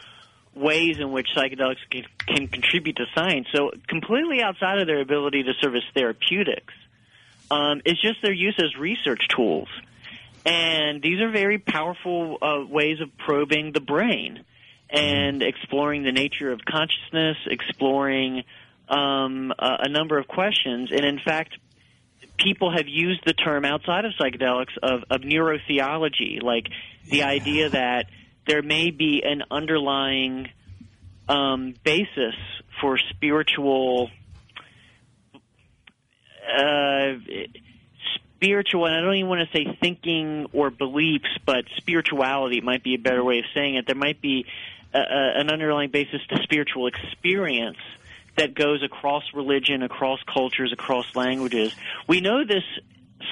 ways 0.53 0.97
in 0.99 1.12
which 1.12 1.27
psychedelics 1.36 1.77
can, 1.89 2.05
can 2.27 2.47
contribute 2.47 2.97
to 2.97 3.05
science. 3.15 3.47
So 3.53 3.71
completely 3.88 4.41
outside 4.41 4.79
of 4.79 4.88
their 4.88 4.99
ability 4.99 5.43
to 5.43 5.53
serve 5.62 5.75
as 5.75 5.84
therapeutics, 5.93 6.73
um, 7.49 7.81
it's 7.86 8.01
just 8.01 8.21
their 8.21 8.34
use 8.34 8.60
as 8.60 8.75
research 8.77 9.27
tools, 9.29 9.69
and 10.45 11.01
these 11.01 11.19
are 11.21 11.32
very 11.32 11.58
powerful 11.58 12.38
uh, 12.41 12.65
ways 12.67 12.99
of 13.01 13.10
probing 13.17 13.71
the 13.73 13.82
brain 13.82 14.43
and 14.89 15.41
exploring 15.41 16.04
the 16.04 16.12
nature 16.12 16.51
of 16.51 16.60
consciousness, 16.65 17.38
exploring 17.47 18.43
um, 18.89 19.54
a, 19.58 19.77
a 19.84 19.89
number 19.89 20.17
of 20.17 20.27
questions, 20.27 20.89
and 20.91 21.06
in 21.06 21.19
fact 21.19 21.56
people 22.38 22.71
have 22.75 22.88
used 22.88 23.21
the 23.25 23.34
term 23.34 23.65
outside 23.65 24.06
of 24.06 24.13
psychedelics 24.19 24.77
of, 24.82 25.04
of 25.10 25.21
neurotheology, 25.21 26.41
like 26.41 26.67
the 27.10 27.23
idea 27.23 27.69
that 27.69 28.08
there 28.47 28.62
may 28.62 28.91
be 28.91 29.23
an 29.23 29.43
underlying 29.51 30.49
um, 31.30 31.73
basis 31.84 32.36
for 32.82 32.97
spiritual, 32.97 34.10
uh, 36.47 37.13
spiritual, 38.41 38.88
and 38.88 38.95
I 38.95 39.01
don't 39.01 39.15
even 39.15 39.30
want 39.30 39.47
to 39.47 39.56
say 39.56 39.77
thinking 39.80 40.47
or 40.51 40.71
beliefs, 40.71 41.30
but 41.45 41.65
spirituality 41.77 42.60
might 42.60 42.84
be 42.84 42.95
a 42.95 42.97
better 42.97 43.23
way 43.23 43.38
of 43.39 43.45
saying 43.54 43.75
it. 43.75 43.86
There 43.86 43.95
might 43.95 44.19
be 44.19 44.47
a, 44.93 44.97
a, 44.97 45.39
an 45.39 45.51
underlying 45.51 45.91
basis 45.91 46.21
to 46.30 46.41
spiritual 46.41 46.88
experience 46.88 47.77
that 48.38 48.56
goes 48.56 48.82
across 48.82 49.23
religion, 49.36 49.84
across 49.84 50.19
cultures, 50.23 50.73
across 50.73 51.15
languages. 51.15 51.75
We 52.08 52.21
know 52.21 52.43
this 52.43 52.63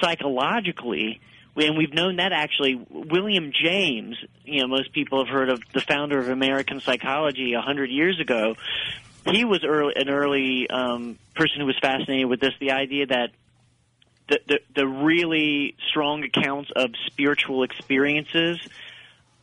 psychologically, 0.00 1.20
and 1.56 1.76
we've 1.76 1.92
known 1.92 2.16
that 2.16 2.32
actually. 2.32 2.86
William 2.88 3.50
James, 3.52 4.16
you 4.44 4.60
know, 4.60 4.68
most 4.68 4.92
people 4.92 5.24
have 5.24 5.32
heard 5.32 5.48
of 5.48 5.60
the 5.72 5.80
founder 5.80 6.20
of 6.20 6.28
American 6.28 6.80
psychology 6.80 7.54
a 7.54 7.60
hundred 7.60 7.90
years 7.90 8.20
ago. 8.20 8.54
He 9.26 9.44
was 9.44 9.64
early, 9.64 9.94
an 9.96 10.08
early 10.08 10.70
um, 10.70 11.18
person 11.34 11.60
who 11.60 11.66
was 11.66 11.78
fascinated 11.82 12.26
with 12.26 12.40
this. 12.40 12.52
The 12.60 12.70
idea 12.70 13.06
that 13.06 13.30
the, 14.30 14.40
the 14.48 14.60
the 14.74 14.86
really 14.86 15.74
strong 15.90 16.24
accounts 16.24 16.70
of 16.74 16.92
spiritual 17.06 17.62
experiences 17.62 18.58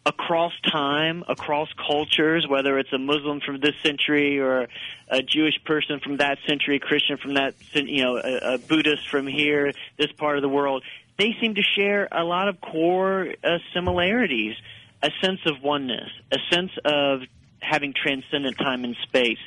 across 0.08 0.54
time, 0.71 1.26
across 1.28 1.67
cultures, 1.73 2.47
whether 2.47 2.80
it's 2.80 2.93
a 2.93 2.97
Muslim 2.97 3.41
from 3.41 3.60
this 3.60 3.76
century 3.84 4.39
or 4.39 4.67
a 5.10 5.21
Jewish 5.21 5.62
person 5.65 6.00
from 6.00 6.17
that 6.17 6.38
century, 6.47 6.80
Christian 6.80 7.17
from 7.17 7.34
that, 7.34 7.56
you 7.73 8.04
know, 8.04 8.15
a, 8.15 8.54
a 8.54 8.58
Buddhist 8.58 9.10
from 9.10 9.28
here, 9.28 9.73
this 9.97 10.12
part 10.13 10.38
of 10.38 10.43
the 10.43 10.50
world, 10.50 10.84
they 11.17 11.36
seem 11.41 11.56
to 11.56 11.62
share 11.62 12.08
a 12.10 12.23
lot 12.23 12.47
of 12.47 12.62
core 12.62 13.34
uh, 13.43 13.58
similarities, 13.73 14.56
a 15.04 15.10
sense 15.21 15.41
of 15.45 15.62
oneness, 15.62 16.10
a 16.32 16.38
sense 16.54 16.71
of 16.86 17.23
having 17.60 17.93
transcendent 17.93 18.58
time 18.58 18.86
and 18.86 18.95
space, 19.04 19.39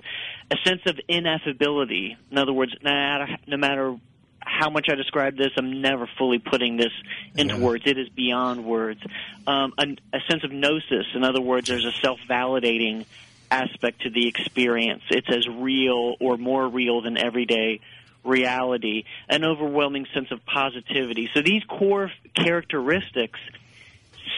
a 0.50 0.56
sense 0.62 0.82
of 0.84 1.00
ineffability. 1.08 2.16
In 2.30 2.36
other 2.36 2.52
words, 2.52 2.74
no 2.82 2.90
matter, 2.90 3.28
no 3.46 3.56
matter 3.56 3.96
how 4.40 4.70
much 4.70 4.88
I 4.90 4.94
describe 4.94 5.36
this, 5.36 5.50
I'm 5.56 5.80
never 5.80 6.08
fully 6.18 6.38
putting 6.38 6.76
this 6.76 6.92
into 7.36 7.56
words. 7.56 7.84
It 7.86 7.98
is 7.98 8.08
beyond 8.08 8.64
words. 8.64 9.00
Um, 9.46 9.74
a, 9.78 9.86
a 10.16 10.20
sense 10.28 10.44
of 10.44 10.52
gnosis. 10.52 11.06
In 11.14 11.24
other 11.24 11.40
words, 11.40 11.68
there's 11.68 11.84
a 11.84 11.92
self-validating 11.92 13.06
aspect 13.50 14.02
to 14.02 14.10
the 14.10 14.28
experience. 14.28 15.02
It's 15.10 15.28
as 15.28 15.48
real 15.48 16.16
or 16.20 16.36
more 16.36 16.68
real 16.68 17.02
than 17.02 17.16
everyday 17.16 17.80
reality. 18.24 19.04
An 19.28 19.44
overwhelming 19.44 20.06
sense 20.14 20.30
of 20.30 20.44
positivity. 20.46 21.30
So 21.34 21.42
these 21.42 21.64
core 21.64 22.10
characteristics 22.34 23.38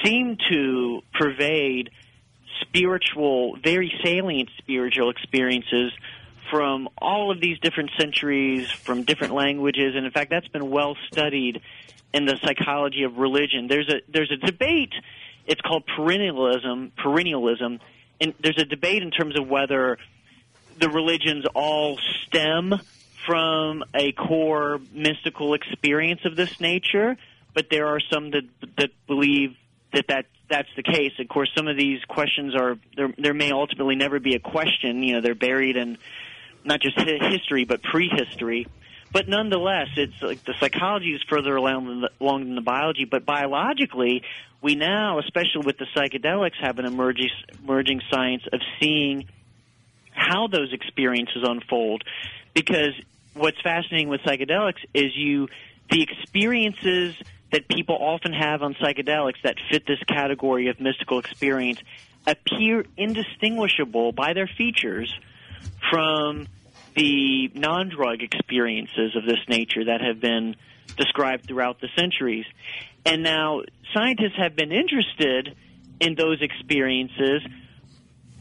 seem 0.04 0.38
to 0.50 1.02
pervade 1.14 1.90
spiritual, 2.60 3.56
very 3.56 3.92
salient 4.04 4.50
spiritual 4.58 5.10
experiences 5.10 5.92
from 6.52 6.88
all 6.98 7.32
of 7.32 7.40
these 7.40 7.58
different 7.60 7.90
centuries, 7.98 8.70
from 8.70 9.04
different 9.04 9.32
languages, 9.32 9.94
and 9.96 10.04
in 10.04 10.12
fact, 10.12 10.30
that's 10.30 10.48
been 10.48 10.70
well 10.70 10.96
studied 11.10 11.62
in 12.12 12.26
the 12.26 12.36
psychology 12.44 13.04
of 13.04 13.16
religion. 13.16 13.68
There's 13.68 13.88
a 13.88 14.02
there's 14.08 14.30
a 14.30 14.36
debate. 14.36 14.92
It's 15.46 15.62
called 15.62 15.84
perennialism. 15.86 16.92
Perennialism 16.92 17.80
and 18.22 18.34
there's 18.40 18.58
a 18.58 18.64
debate 18.64 19.02
in 19.02 19.10
terms 19.10 19.36
of 19.36 19.48
whether 19.48 19.98
the 20.78 20.88
religions 20.88 21.44
all 21.54 21.98
stem 22.24 22.80
from 23.26 23.82
a 23.94 24.12
core 24.12 24.80
mystical 24.92 25.54
experience 25.54 26.20
of 26.24 26.36
this 26.36 26.60
nature, 26.60 27.16
but 27.52 27.68
there 27.70 27.88
are 27.88 28.00
some 28.12 28.30
that 28.30 28.44
that 28.76 28.90
believe 29.06 29.56
that 29.92 30.06
that 30.08 30.26
that's 30.48 30.68
the 30.76 30.82
case. 30.82 31.12
Of 31.18 31.28
course, 31.28 31.50
some 31.56 31.66
of 31.66 31.76
these 31.76 32.04
questions 32.04 32.54
are 32.54 32.78
there. 32.96 33.12
There 33.18 33.34
may 33.34 33.50
ultimately 33.50 33.96
never 33.96 34.20
be 34.20 34.34
a 34.34 34.40
question. 34.40 35.02
You 35.02 35.14
know, 35.14 35.20
they're 35.20 35.34
buried 35.34 35.76
in 35.76 35.98
not 36.64 36.80
just 36.80 36.98
history 36.98 37.64
but 37.64 37.82
prehistory. 37.82 38.66
But 39.12 39.28
nonetheless, 39.28 39.88
it's 39.96 40.20
like 40.22 40.42
the 40.44 40.54
psychology 40.58 41.14
is 41.14 41.22
further 41.28 41.54
along 41.54 41.86
than 41.86 42.00
the, 42.02 42.10
along 42.18 42.44
than 42.44 42.54
the 42.54 42.62
biology. 42.62 43.04
But 43.04 43.26
biologically, 43.26 44.22
we 44.62 44.74
now, 44.74 45.18
especially 45.18 45.66
with 45.66 45.76
the 45.76 45.86
psychedelics, 45.94 46.56
have 46.60 46.78
an 46.78 46.86
emerging 46.86 47.28
emerging 47.62 48.00
science 48.10 48.44
of 48.52 48.60
seeing 48.80 49.28
how 50.12 50.46
those 50.46 50.72
experiences 50.72 51.42
unfold. 51.42 52.04
Because 52.54 52.94
what's 53.34 53.60
fascinating 53.60 54.08
with 54.08 54.22
psychedelics 54.22 54.84
is 54.94 55.14
you 55.14 55.48
the 55.90 56.02
experiences 56.02 57.14
that 57.50 57.68
people 57.68 57.96
often 57.96 58.32
have 58.32 58.62
on 58.62 58.74
psychedelics 58.74 59.42
that 59.44 59.56
fit 59.70 59.86
this 59.86 60.02
category 60.04 60.68
of 60.68 60.80
mystical 60.80 61.18
experience 61.18 61.78
appear 62.26 62.86
indistinguishable 62.96 64.12
by 64.12 64.32
their 64.32 64.46
features 64.46 65.12
from 65.90 66.46
the 66.94 67.50
non-drug 67.54 68.22
experiences 68.22 69.16
of 69.16 69.24
this 69.24 69.38
nature 69.48 69.84
that 69.86 70.00
have 70.00 70.20
been 70.20 70.56
described 70.96 71.46
throughout 71.46 71.80
the 71.80 71.88
centuries. 71.96 72.44
And 73.04 73.22
now 73.22 73.62
scientists 73.94 74.36
have 74.36 74.54
been 74.54 74.72
interested 74.72 75.56
in 76.00 76.14
those 76.14 76.42
experiences 76.42 77.42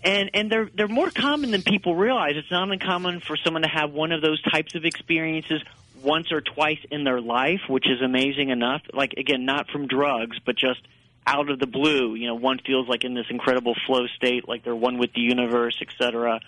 and 0.03 0.31
and 0.33 0.51
they're 0.51 0.69
they're 0.73 0.87
more 0.87 1.09
common 1.09 1.51
than 1.51 1.61
people 1.61 1.95
realize. 1.95 2.33
It's 2.35 2.51
not 2.51 2.71
uncommon 2.71 3.19
for 3.19 3.37
someone 3.37 3.63
to 3.63 3.69
have 3.69 3.91
one 3.91 4.11
of 4.11 4.21
those 4.21 4.41
types 4.41 4.75
of 4.75 4.85
experiences 4.85 5.61
once 6.01 6.31
or 6.31 6.41
twice 6.41 6.79
in 6.89 7.03
their 7.03 7.21
life, 7.21 7.61
which 7.67 7.87
is 7.87 8.01
amazing 8.01 8.49
enough. 8.49 8.81
Like 8.93 9.13
again, 9.17 9.45
not 9.45 9.69
from 9.69 9.87
drugs, 9.87 10.37
but 10.45 10.55
just 10.55 10.81
out 11.27 11.49
of 11.49 11.59
the 11.59 11.67
blue. 11.67 12.15
You 12.15 12.27
know, 12.27 12.35
one 12.35 12.59
feels 12.65 12.87
like 12.87 13.03
in 13.03 13.13
this 13.13 13.27
incredible 13.29 13.75
flow 13.85 14.07
state, 14.07 14.47
like 14.47 14.63
they're 14.63 14.75
one 14.75 14.97
with 14.97 15.13
the 15.13 15.21
universe, 15.21 15.77
etc. 15.81 16.39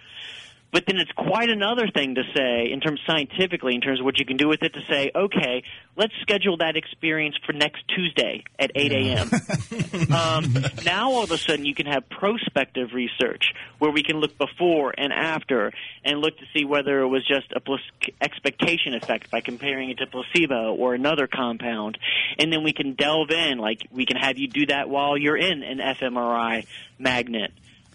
But 0.74 0.88
then 0.88 0.98
it's 0.98 1.12
quite 1.12 1.50
another 1.50 1.88
thing 1.88 2.16
to 2.16 2.24
say, 2.36 2.72
in 2.72 2.80
terms 2.80 3.00
scientifically, 3.06 3.76
in 3.76 3.82
terms 3.82 4.00
of 4.00 4.06
what 4.06 4.18
you 4.18 4.26
can 4.26 4.38
do 4.38 4.48
with 4.48 4.64
it, 4.64 4.74
to 4.74 4.80
say, 4.90 5.12
okay, 5.14 5.62
let's 5.96 6.14
schedule 6.22 6.58
that 6.58 6.76
experience 6.76 7.36
for 7.46 7.54
next 7.54 7.84
Tuesday 7.96 8.44
at 8.58 8.72
8 8.74 8.92
a.m. 8.92 9.30
um, 10.12 10.66
now 10.84 11.12
all 11.12 11.24
of 11.24 11.30
a 11.30 11.38
sudden 11.38 11.64
you 11.64 11.76
can 11.76 11.86
have 11.86 12.10
prospective 12.10 12.92
research 12.92 13.54
where 13.78 13.92
we 13.92 14.02
can 14.02 14.18
look 14.18 14.36
before 14.40 14.96
and 14.98 15.14
after 15.14 15.72
and 16.04 16.20
look 16.22 16.36
to 16.40 16.46
see 16.58 16.66
whether 16.66 17.02
it 17.02 17.08
was 17.08 17.24
just 17.28 17.52
a 17.56 17.60
plus 17.60 17.82
expectation 18.20 18.96
effect 18.96 19.30
by 19.30 19.42
comparing 19.42 19.92
it 19.92 20.00
to 20.00 20.08
placebo 20.08 20.74
or 20.74 20.96
another 20.96 21.28
compound, 21.28 22.00
and 22.40 22.52
then 22.52 22.64
we 22.64 22.74
can 22.74 22.94
delve 22.94 23.30
in, 23.30 23.60
like 23.60 23.86
we 23.92 24.08
can 24.08 24.18
have 24.18 24.40
you 24.40 24.48
do 24.48 24.66
that 24.66 24.90
while 24.90 25.20
you're 25.20 25.38
in 25.38 25.62
an 25.62 25.78
fMRI 25.78 26.66
magnet. 26.98 27.52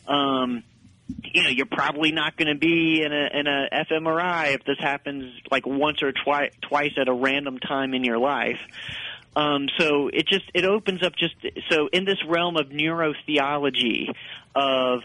Um, 0.07 0.63
you 1.09 1.43
know, 1.43 1.51
you're 1.51 1.67
probably 1.67 2.13
not 2.13 2.37
going 2.37 2.49
to 2.49 2.59
be 2.59 3.03
in 3.03 3.13
a 3.13 3.39
in 3.39 3.47
a 3.47 3.69
fMRI 3.91 4.55
if 4.55 4.65
this 4.65 4.79
happens 4.79 5.33
like 5.51 5.67
once 5.67 6.03
or 6.03 6.13
twice 6.13 6.53
twice 6.63 6.93
at 7.01 7.09
a 7.09 7.13
random 7.13 7.59
time 7.59 7.95
in 7.95 8.05
your 8.05 8.19
life. 8.19 8.59
Um, 9.37 9.69
so 9.79 10.09
it 10.09 10.27
just 10.27 10.45
it 10.55 10.65
opens 10.65 11.03
up 11.03 11.15
just 11.17 11.35
so 11.71 11.89
in 11.93 12.05
this 12.05 12.19
realm 12.27 12.57
of 12.57 12.69
neurotheology 12.69 14.13
of 14.55 15.01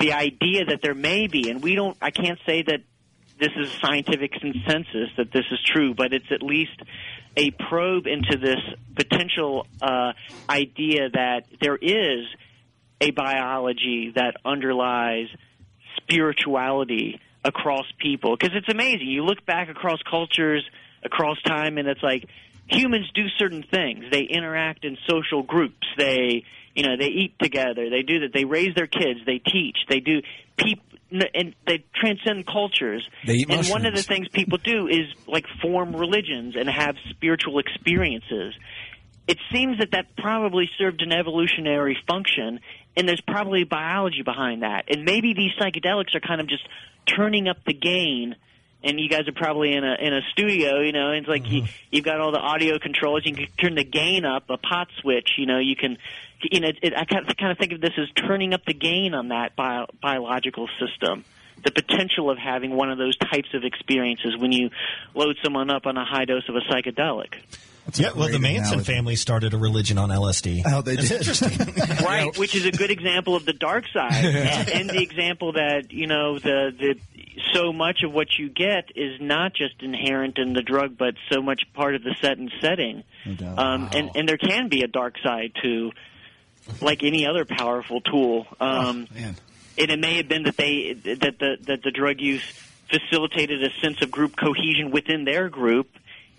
the 0.00 0.12
idea 0.12 0.64
that 0.66 0.80
there 0.82 0.94
may 0.94 1.28
be, 1.28 1.48
and 1.50 1.62
we 1.62 1.74
don't. 1.74 1.96
I 2.00 2.10
can't 2.10 2.38
say 2.44 2.62
that 2.62 2.80
this 3.38 3.50
is 3.56 3.72
scientific 3.80 4.32
consensus 4.32 5.10
that 5.16 5.32
this 5.32 5.44
is 5.50 5.58
true, 5.64 5.94
but 5.94 6.12
it's 6.12 6.30
at 6.30 6.42
least 6.42 6.80
a 7.36 7.50
probe 7.50 8.06
into 8.06 8.36
this 8.36 8.60
potential 8.94 9.66
uh, 9.80 10.12
idea 10.48 11.08
that 11.10 11.46
there 11.60 11.76
is 11.76 12.26
a 13.02 13.10
biology 13.10 14.12
that 14.14 14.36
underlies 14.44 15.26
spirituality 15.96 17.20
across 17.44 17.86
people. 17.98 18.36
Because 18.36 18.56
it's 18.56 18.72
amazing. 18.72 19.08
You 19.08 19.24
look 19.24 19.44
back 19.44 19.68
across 19.68 19.98
cultures, 20.08 20.64
across 21.04 21.40
time, 21.42 21.78
and 21.78 21.88
it's 21.88 22.02
like 22.02 22.28
humans 22.68 23.10
do 23.14 23.24
certain 23.38 23.64
things. 23.64 24.04
They 24.10 24.22
interact 24.22 24.84
in 24.84 24.96
social 25.08 25.42
groups. 25.42 25.86
They, 25.98 26.44
you 26.74 26.84
know, 26.84 26.96
they 26.96 27.08
eat 27.08 27.34
together. 27.40 27.90
They 27.90 28.02
do 28.02 28.20
that. 28.20 28.32
They 28.32 28.44
raise 28.44 28.74
their 28.74 28.86
kids. 28.86 29.20
They 29.26 29.38
teach. 29.38 29.78
They 29.88 30.00
do. 30.00 30.22
People 30.56 30.84
and 31.12 31.54
they 31.66 31.84
transcend 31.94 32.46
cultures. 32.46 33.06
They 33.26 33.34
eat 33.34 33.48
and 33.50 33.58
mushrooms. 33.58 33.70
one 33.70 33.86
of 33.86 33.94
the 33.94 34.02
things 34.02 34.28
people 34.28 34.58
do 34.58 34.88
is 34.88 35.12
like 35.26 35.44
form 35.60 35.94
religions 35.94 36.54
and 36.56 36.68
have 36.68 36.96
spiritual 37.10 37.58
experiences. 37.58 38.54
It 39.28 39.38
seems 39.52 39.78
that 39.78 39.92
that 39.92 40.16
probably 40.16 40.68
served 40.78 41.00
an 41.02 41.12
evolutionary 41.12 41.96
function, 42.08 42.60
and 42.96 43.08
there's 43.08 43.20
probably 43.20 43.64
biology 43.64 44.22
behind 44.22 44.62
that. 44.62 44.86
And 44.88 45.04
maybe 45.04 45.32
these 45.32 45.52
psychedelics 45.60 46.14
are 46.14 46.20
kind 46.20 46.40
of 46.40 46.48
just 46.48 46.66
turning 47.06 47.48
up 47.48 47.58
the 47.64 47.72
gain. 47.72 48.36
And 48.84 48.98
you 48.98 49.08
guys 49.08 49.28
are 49.28 49.32
probably 49.32 49.74
in 49.74 49.84
a 49.84 49.94
in 49.94 50.12
a 50.12 50.22
studio, 50.32 50.80
you 50.80 50.90
know. 50.90 51.12
It's 51.12 51.28
like 51.28 51.48
you 51.48 51.62
mm-hmm. 51.62 51.72
you've 51.92 52.04
got 52.04 52.20
all 52.20 52.32
the 52.32 52.40
audio 52.40 52.80
controls. 52.80 53.22
You 53.24 53.32
can 53.32 53.46
turn 53.56 53.74
the 53.76 53.84
gain 53.84 54.24
up, 54.24 54.50
a 54.50 54.56
pot 54.56 54.88
switch. 55.00 55.34
You 55.38 55.46
know, 55.46 55.60
you 55.60 55.76
can, 55.76 55.98
you 56.42 56.58
know. 56.58 56.72
It, 56.82 56.92
I 56.96 57.04
kind 57.04 57.30
of, 57.30 57.36
kind 57.36 57.52
of 57.52 57.58
think 57.58 57.72
of 57.72 57.80
this 57.80 57.92
as 57.96 58.10
turning 58.26 58.54
up 58.54 58.64
the 58.64 58.74
gain 58.74 59.14
on 59.14 59.28
that 59.28 59.54
bio, 59.54 59.86
biological 60.02 60.68
system. 60.80 61.24
The 61.64 61.70
potential 61.70 62.28
of 62.28 62.38
having 62.38 62.74
one 62.74 62.90
of 62.90 62.98
those 62.98 63.16
types 63.16 63.54
of 63.54 63.62
experiences 63.62 64.36
when 64.36 64.50
you 64.50 64.70
load 65.14 65.36
someone 65.44 65.70
up 65.70 65.86
on 65.86 65.96
a 65.96 66.04
high 66.04 66.24
dose 66.24 66.48
of 66.48 66.56
a 66.56 66.60
psychedelic. 66.62 67.34
Yeah, 67.94 68.10
well, 68.16 68.28
the 68.28 68.38
Manson 68.38 68.74
analogy. 68.74 68.92
family 68.92 69.16
started 69.16 69.54
a 69.54 69.58
religion 69.58 69.98
on 69.98 70.08
LSD. 70.10 70.62
Oh, 70.66 70.82
they 70.82 70.96
That's 70.96 71.08
did. 71.08 71.18
interesting. 71.20 71.74
right 72.06 72.36
which 72.38 72.54
is 72.54 72.64
a 72.66 72.70
good 72.72 72.90
example 72.90 73.34
of 73.36 73.44
the 73.44 73.52
dark 73.52 73.84
side 73.92 74.12
and 74.72 74.88
the 74.88 75.02
example 75.02 75.52
that 75.52 75.90
you 75.92 76.06
know 76.06 76.38
the 76.38 76.72
the 76.78 76.98
so 77.54 77.72
much 77.72 78.02
of 78.02 78.12
what 78.12 78.28
you 78.38 78.48
get 78.48 78.90
is 78.94 79.20
not 79.20 79.54
just 79.54 79.82
inherent 79.82 80.38
in 80.38 80.52
the 80.52 80.62
drug 80.62 80.96
but 80.96 81.14
so 81.30 81.42
much 81.42 81.62
part 81.74 81.94
of 81.94 82.02
the 82.02 82.14
set 82.20 82.38
and 82.38 82.50
setting 82.60 83.02
No 83.26 83.34
doubt. 83.34 83.58
um 83.58 83.88
and 83.92 84.10
and 84.14 84.28
there 84.28 84.36
can 84.38 84.68
be 84.68 84.82
a 84.82 84.86
dark 84.86 85.16
side 85.22 85.52
to 85.62 85.92
like 86.80 87.02
any 87.02 87.26
other 87.26 87.44
powerful 87.44 88.00
tool 88.00 88.46
um 88.60 89.08
Man. 89.14 89.36
and 89.78 89.90
it 89.90 89.98
may 89.98 90.16
have 90.18 90.28
been 90.28 90.44
that 90.44 90.56
they 90.56 90.92
that 90.92 91.38
the 91.38 91.56
that 91.62 91.82
the 91.82 91.90
drug 91.90 92.20
use 92.20 92.42
facilitated 92.90 93.62
a 93.64 93.70
sense 93.80 94.02
of 94.02 94.10
group 94.10 94.36
cohesion 94.36 94.90
within 94.90 95.24
their 95.24 95.48
group 95.48 95.88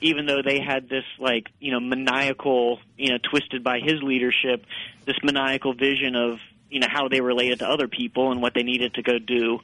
even 0.04 0.26
though 0.26 0.42
they 0.42 0.60
had 0.60 0.90
this 0.90 1.06
like 1.20 1.50
you 1.60 1.72
know 1.72 1.80
maniacal 1.80 2.80
you 2.98 3.12
know 3.12 3.18
twisted 3.18 3.64
by 3.64 3.80
his 3.80 4.02
leadership 4.04 4.66
this 5.06 5.18
maniacal 5.24 5.74
vision 5.74 6.16
of 6.16 6.40
you 6.70 6.80
know 6.80 6.88
how 6.90 7.08
they 7.08 7.22
related 7.22 7.60
to 7.60 7.68
other 7.68 7.88
people 7.88 8.32
and 8.32 8.42
what 8.42 8.54
they 8.54 8.64
needed 8.64 8.94
to 8.94 9.02
go 9.02 9.18
do 9.18 9.60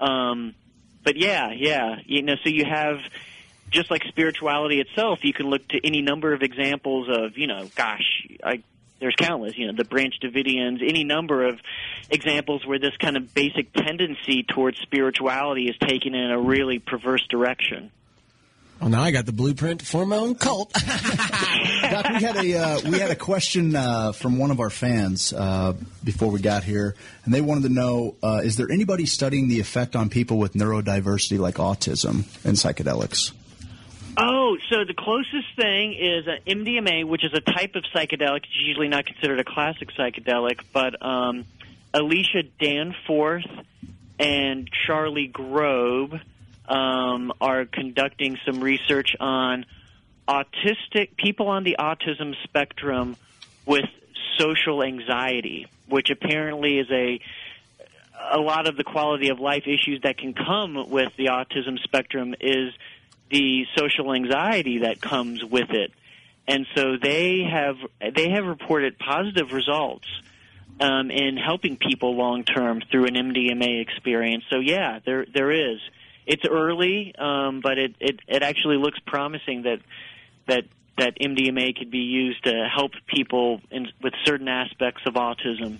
um 0.00 0.54
but 1.02 1.16
yeah 1.16 1.52
yeah 1.52 1.96
you 2.06 2.22
know 2.22 2.34
so 2.42 2.48
you 2.48 2.64
have 2.64 2.98
just 3.70 3.90
like 3.90 4.02
spirituality 4.04 4.80
itself 4.80 5.24
you 5.24 5.32
can 5.32 5.46
look 5.46 5.66
to 5.68 5.84
any 5.84 6.02
number 6.02 6.32
of 6.32 6.42
examples 6.42 7.08
of 7.08 7.36
you 7.36 7.46
know 7.46 7.68
gosh 7.74 8.26
i 8.44 8.62
there's 9.02 9.16
countless, 9.16 9.58
you 9.58 9.66
know, 9.66 9.72
the 9.76 9.84
Branch 9.84 10.14
Davidians, 10.22 10.80
any 10.80 11.02
number 11.02 11.44
of 11.44 11.58
examples 12.08 12.64
where 12.64 12.78
this 12.78 12.96
kind 12.98 13.16
of 13.16 13.34
basic 13.34 13.72
tendency 13.72 14.44
towards 14.44 14.78
spirituality 14.78 15.68
is 15.68 15.76
taken 15.76 16.14
in 16.14 16.30
a 16.30 16.38
really 16.38 16.78
perverse 16.78 17.26
direction. 17.26 17.90
Well, 18.82 18.90
now 18.90 19.02
I 19.02 19.12
got 19.12 19.26
the 19.26 19.32
blueprint 19.32 19.80
for 19.80 20.04
my 20.04 20.16
own 20.16 20.34
cult. 20.34 20.72
Doc, 20.72 20.84
we 22.08 22.20
had 22.20 22.36
a 22.36 22.58
uh, 22.58 22.80
we 22.90 22.98
had 22.98 23.12
a 23.12 23.16
question 23.16 23.76
uh, 23.76 24.10
from 24.10 24.38
one 24.38 24.50
of 24.50 24.58
our 24.58 24.70
fans 24.70 25.32
uh, 25.32 25.74
before 26.02 26.32
we 26.32 26.40
got 26.40 26.64
here, 26.64 26.96
and 27.24 27.32
they 27.32 27.40
wanted 27.40 27.62
to 27.62 27.68
know: 27.68 28.16
uh, 28.24 28.40
Is 28.42 28.56
there 28.56 28.68
anybody 28.72 29.06
studying 29.06 29.46
the 29.46 29.60
effect 29.60 29.94
on 29.94 30.08
people 30.08 30.36
with 30.36 30.54
neurodiversity, 30.54 31.38
like 31.38 31.56
autism, 31.56 32.24
and 32.44 32.56
psychedelics? 32.56 33.30
Oh, 34.16 34.56
so 34.68 34.84
the 34.84 34.94
closest 34.94 35.54
thing 35.54 35.94
is 35.94 36.26
uh, 36.26 36.38
MDMA, 36.44 37.04
which 37.04 37.24
is 37.24 37.32
a 37.34 37.40
type 37.40 37.76
of 37.76 37.84
psychedelic. 37.94 38.38
It's 38.38 38.66
usually 38.66 38.88
not 38.88 39.06
considered 39.06 39.38
a 39.38 39.44
classic 39.44 39.90
psychedelic, 39.96 40.58
but 40.72 41.00
um, 41.06 41.44
Alicia 41.94 42.42
Danforth 42.58 43.46
and 44.18 44.68
Charlie 44.86 45.28
Grob 45.28 46.18
um, 46.68 47.32
are 47.40 47.64
conducting 47.64 48.38
some 48.44 48.60
research 48.60 49.16
on 49.18 49.66
autistic 50.28 51.16
people 51.16 51.48
on 51.48 51.64
the 51.64 51.76
autism 51.78 52.34
spectrum 52.44 53.16
with 53.66 53.84
social 54.38 54.82
anxiety, 54.82 55.66
which 55.88 56.10
apparently 56.10 56.78
is 56.78 56.90
a 56.90 57.20
a 58.30 58.38
lot 58.38 58.68
of 58.68 58.76
the 58.76 58.84
quality 58.84 59.30
of 59.30 59.40
life 59.40 59.64
issues 59.66 60.00
that 60.02 60.16
can 60.16 60.32
come 60.32 60.88
with 60.88 61.12
the 61.16 61.26
autism 61.26 61.82
spectrum 61.82 62.34
is 62.40 62.72
the 63.30 63.66
social 63.76 64.14
anxiety 64.14 64.78
that 64.78 65.00
comes 65.00 65.44
with 65.44 65.70
it. 65.70 65.92
And 66.46 66.66
so 66.74 66.96
they 67.02 67.42
have 67.42 67.76
they 68.14 68.30
have 68.30 68.44
reported 68.44 68.98
positive 68.98 69.52
results 69.52 70.06
um, 70.80 71.10
in 71.10 71.36
helping 71.36 71.76
people 71.76 72.16
long 72.16 72.44
term 72.44 72.82
through 72.90 73.06
an 73.06 73.14
MDMA 73.14 73.80
experience. 73.80 74.44
So 74.50 74.58
yeah, 74.58 75.00
there 75.04 75.24
there 75.32 75.50
is. 75.50 75.80
It's 76.26 76.44
early, 76.48 77.14
um, 77.18 77.60
but 77.60 77.78
it, 77.78 77.94
it 78.00 78.20
it 78.28 78.42
actually 78.42 78.76
looks 78.76 78.98
promising 79.06 79.62
that 79.62 79.80
that 80.46 80.64
that 80.98 81.18
MDMA 81.18 81.76
could 81.76 81.90
be 81.90 81.98
used 81.98 82.44
to 82.44 82.68
help 82.72 82.92
people 83.06 83.60
in, 83.70 83.90
with 84.02 84.14
certain 84.24 84.48
aspects 84.48 85.02
of 85.06 85.14
autism. 85.14 85.78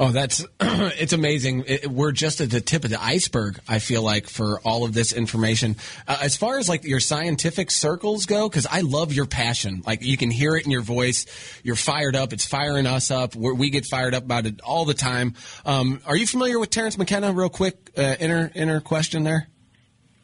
Oh, 0.00 0.10
that's 0.10 0.44
it's 0.60 1.12
amazing. 1.12 1.64
It, 1.66 1.86
we're 1.86 2.12
just 2.12 2.40
at 2.40 2.50
the 2.50 2.60
tip 2.60 2.84
of 2.84 2.90
the 2.90 3.02
iceberg. 3.02 3.60
I 3.68 3.78
feel 3.78 4.02
like 4.02 4.28
for 4.28 4.60
all 4.60 4.84
of 4.84 4.94
this 4.94 5.12
information, 5.12 5.76
uh, 6.08 6.18
as 6.20 6.36
far 6.36 6.58
as 6.58 6.68
like 6.68 6.84
your 6.84 7.00
scientific 7.00 7.70
circles 7.70 8.26
go, 8.26 8.48
because 8.48 8.66
I 8.66 8.80
love 8.80 9.12
your 9.12 9.26
passion. 9.26 9.82
Like 9.86 10.02
you 10.02 10.16
can 10.16 10.30
hear 10.30 10.56
it 10.56 10.64
in 10.64 10.70
your 10.70 10.82
voice. 10.82 11.26
You're 11.62 11.76
fired 11.76 12.16
up. 12.16 12.32
It's 12.32 12.46
firing 12.46 12.86
us 12.86 13.10
up. 13.10 13.36
We're, 13.36 13.54
we 13.54 13.70
get 13.70 13.86
fired 13.86 14.14
up 14.14 14.24
about 14.24 14.46
it 14.46 14.60
all 14.62 14.84
the 14.84 14.94
time. 14.94 15.34
Um, 15.64 16.00
are 16.06 16.16
you 16.16 16.26
familiar 16.26 16.58
with 16.58 16.70
Terence 16.70 16.98
McKenna? 16.98 17.32
Real 17.32 17.48
quick, 17.48 17.90
uh, 17.96 18.16
inner 18.18 18.50
inner 18.54 18.80
question 18.80 19.24
there. 19.24 19.48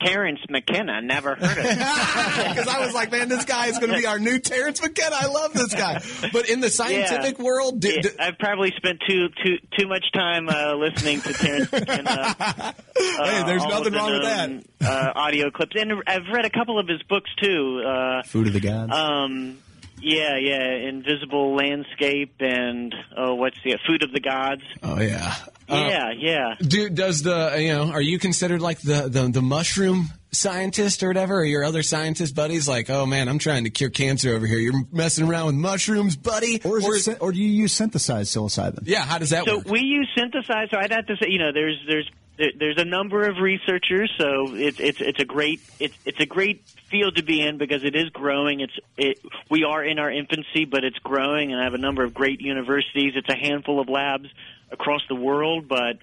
Terence 0.01 0.41
McKenna, 0.49 1.01
never 1.03 1.35
heard 1.35 1.59
of 1.59 1.65
him. 1.65 1.79
Because 2.49 2.69
I 2.69 2.85
was 2.85 2.95
like, 2.95 3.11
man, 3.11 3.29
this 3.29 3.45
guy 3.45 3.67
is 3.67 3.79
going 3.79 3.91
to 3.93 3.99
be 3.99 4.07
our 4.07 4.19
new 4.19 4.39
Terence 4.39 4.81
McKenna. 4.83 5.17
I 5.19 5.27
love 5.27 5.53
this 5.53 5.75
guy. 5.75 6.01
But 6.33 6.49
in 6.49 6.61
the 6.61 6.71
scientific 6.71 7.39
Yeah. 7.39 7.45
world, 7.45 7.81
do, 7.81 7.89
Yeah, 7.91 8.01
do- 8.03 8.09
I've 8.19 8.39
probably 8.39 8.73
spent 8.77 9.01
too 9.09 9.29
too 9.45 9.57
too 9.79 9.87
much 9.89 10.05
time 10.13 10.49
uh, 10.49 10.75
listening 10.75 11.21
to 11.23 11.33
Terence 11.33 11.71
McKenna. 11.73 12.37
Uh, 13.01 13.25
Hey, 13.31 13.43
there's 13.47 13.63
all 13.63 13.71
nothing 13.71 13.87
of 13.87 13.93
the 13.93 13.99
wrong 13.99 14.13
with 14.13 14.23
that. 14.25 14.51
known, 14.51 14.65
Uh, 14.85 15.13
audio 15.15 15.51
clips, 15.51 15.73
and 15.79 15.93
I've 16.07 16.27
read 16.33 16.45
a 16.45 16.51
couple 16.51 16.79
of 16.81 16.89
his 16.89 17.01
books 17.05 17.31
too. 17.41 17.83
Uh, 17.87 18.23
Food 18.25 18.49
of 18.49 18.53
the 18.55 18.61
gods. 18.61 18.93
um, 18.93 19.59
yeah, 20.01 20.37
yeah, 20.37 20.89
Invisible 20.89 21.55
Landscape 21.57 22.35
and 22.41 22.93
oh, 23.17 23.35
what's 23.37 23.57
the 23.65 23.79
Food 23.87 24.03
of 24.03 24.13
the 24.13 24.21
Gods? 24.21 24.63
oh 24.83 25.01
yeah. 25.01 25.35
Uh, 25.69 25.87
yeah, 25.89 26.11
yeah. 26.17 26.55
Do, 26.61 26.89
does 26.89 27.23
the 27.23 27.53
uh, 27.53 27.57
you 27.57 27.73
know 27.73 27.91
are 27.91 28.01
you 28.01 28.19
considered 28.19 28.61
like 28.61 28.81
the, 28.81 29.09
the 29.09 29.29
the 29.29 29.43
mushroom 29.43 30.09
scientist 30.33 31.03
or 31.03 31.09
whatever? 31.09 31.41
Or 31.41 31.45
your 31.45 31.65
other 31.65 31.83
scientist 31.83 32.35
buddies 32.35 32.67
like, 32.67 32.89
oh 32.91 33.05
man, 33.07 33.29
I'm 33.29 33.39
trying 33.39 33.65
to 33.65 33.71
cure 33.71 33.91
cancer 33.91 34.35
over 34.35 34.47
here. 34.47 34.59
You're 34.59 34.85
messing 34.93 35.29
around 35.29 35.47
with 35.47 35.55
mushrooms, 35.57 36.17
buddy. 36.17 36.61
or, 36.65 36.79
is 36.79 37.09
it, 37.09 37.19
or 37.21 37.33
do 37.33 37.39
you 37.39 37.49
use 37.49 37.73
synthesized 37.73 38.35
psilocybin? 38.35 38.81
yeah, 38.85 39.05
how 39.05 39.19
does 39.19 39.31
that 39.31 39.45
So 39.45 39.59
work? 39.59 39.67
So 39.67 39.73
we 39.73 39.81
use 39.81 40.09
synthesizer. 40.17 40.71
So 40.71 40.79
I'd 40.79 40.93
have 40.93 41.07
to 41.07 41.17
say, 41.17 41.29
you 41.29 41.39
know, 41.39 41.53
there's 41.53 41.79
there's 41.87 42.11
there- 42.39 42.53
there's 42.55 42.79
a 42.79 42.85
number 42.85 43.25
of 43.29 43.39
researchers. 43.39 44.11
So 44.17 44.55
it's 44.55 44.81
it's 44.81 45.01
it's 45.01 45.21
a 45.21 45.25
great 45.25 45.61
it's 45.79 45.97
it's 46.07 46.21
a 46.21 46.27
great 46.27 46.63
field 46.91 47.17
to 47.17 47.23
be 47.23 47.43
in 47.43 47.59
because 47.59 47.85
it 47.85 47.95
is 47.95 48.09
growing. 48.11 48.61
It's 48.61 48.79
it 48.97 49.19
we 49.51 49.65
are 49.65 49.83
in 49.85 49.99
our 49.99 50.11
infancy, 50.11 50.65
but 50.65 50.85
it's 50.85 50.99
growing, 51.01 51.53
and 51.53 51.61
I 51.61 51.65
have 51.65 51.75
a 51.75 51.79
number 51.79 52.05
of 52.05 52.15
great 52.15 52.41
universities. 52.41 53.15
It's 53.17 53.29
a 53.29 53.37
handful 53.37 53.81
of 53.81 53.89
labs 53.89 54.29
across 54.71 55.03
the 55.09 55.17
world, 55.17 55.69
but 55.69 55.99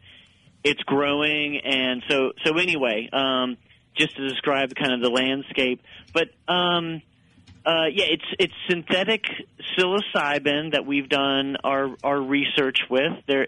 it's 0.64 0.84
growing, 0.84 1.58
and 1.60 2.04
so 2.10 2.34
so 2.44 2.58
anyway, 2.58 3.10
um, 3.14 3.58
just 3.96 4.16
to 4.18 4.28
describe 4.28 4.76
kind 4.76 4.94
of 4.94 5.02
the 5.02 5.10
landscape, 5.10 5.82
but. 6.14 6.30
Um, 6.48 7.02
uh, 7.66 7.88
yeah, 7.92 8.06
it's 8.10 8.26
it's 8.38 8.54
synthetic 8.70 9.26
psilocybin 9.76 10.74
that 10.74 10.86
we've 10.86 11.10
done 11.10 11.58
our 11.64 11.96
our 12.04 12.22
research 12.22 12.82
with. 12.92 13.14
There, 13.26 13.48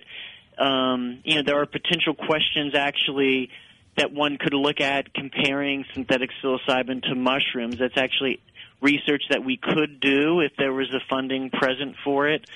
um, 0.57 1.21
you 1.23 1.35
know, 1.35 1.43
there 1.43 1.61
are 1.61 1.65
potential 1.65 2.13
questions 2.13 2.75
actually 2.75 3.49
that 3.97 4.11
one 4.11 4.37
could 4.37 4.53
look 4.53 4.79
at 4.79 5.13
comparing 5.13 5.85
synthetic 5.93 6.29
psilocybin 6.41 7.01
to 7.03 7.15
mushrooms. 7.15 7.77
That's 7.79 7.97
actually 7.97 8.39
research 8.81 9.23
that 9.29 9.43
we 9.43 9.57
could 9.57 9.99
do 9.99 10.41
if 10.41 10.51
there 10.57 10.71
was 10.71 10.87
the 10.89 11.01
funding 11.09 11.49
present 11.49 11.95
for 12.03 12.27
it. 12.27 12.47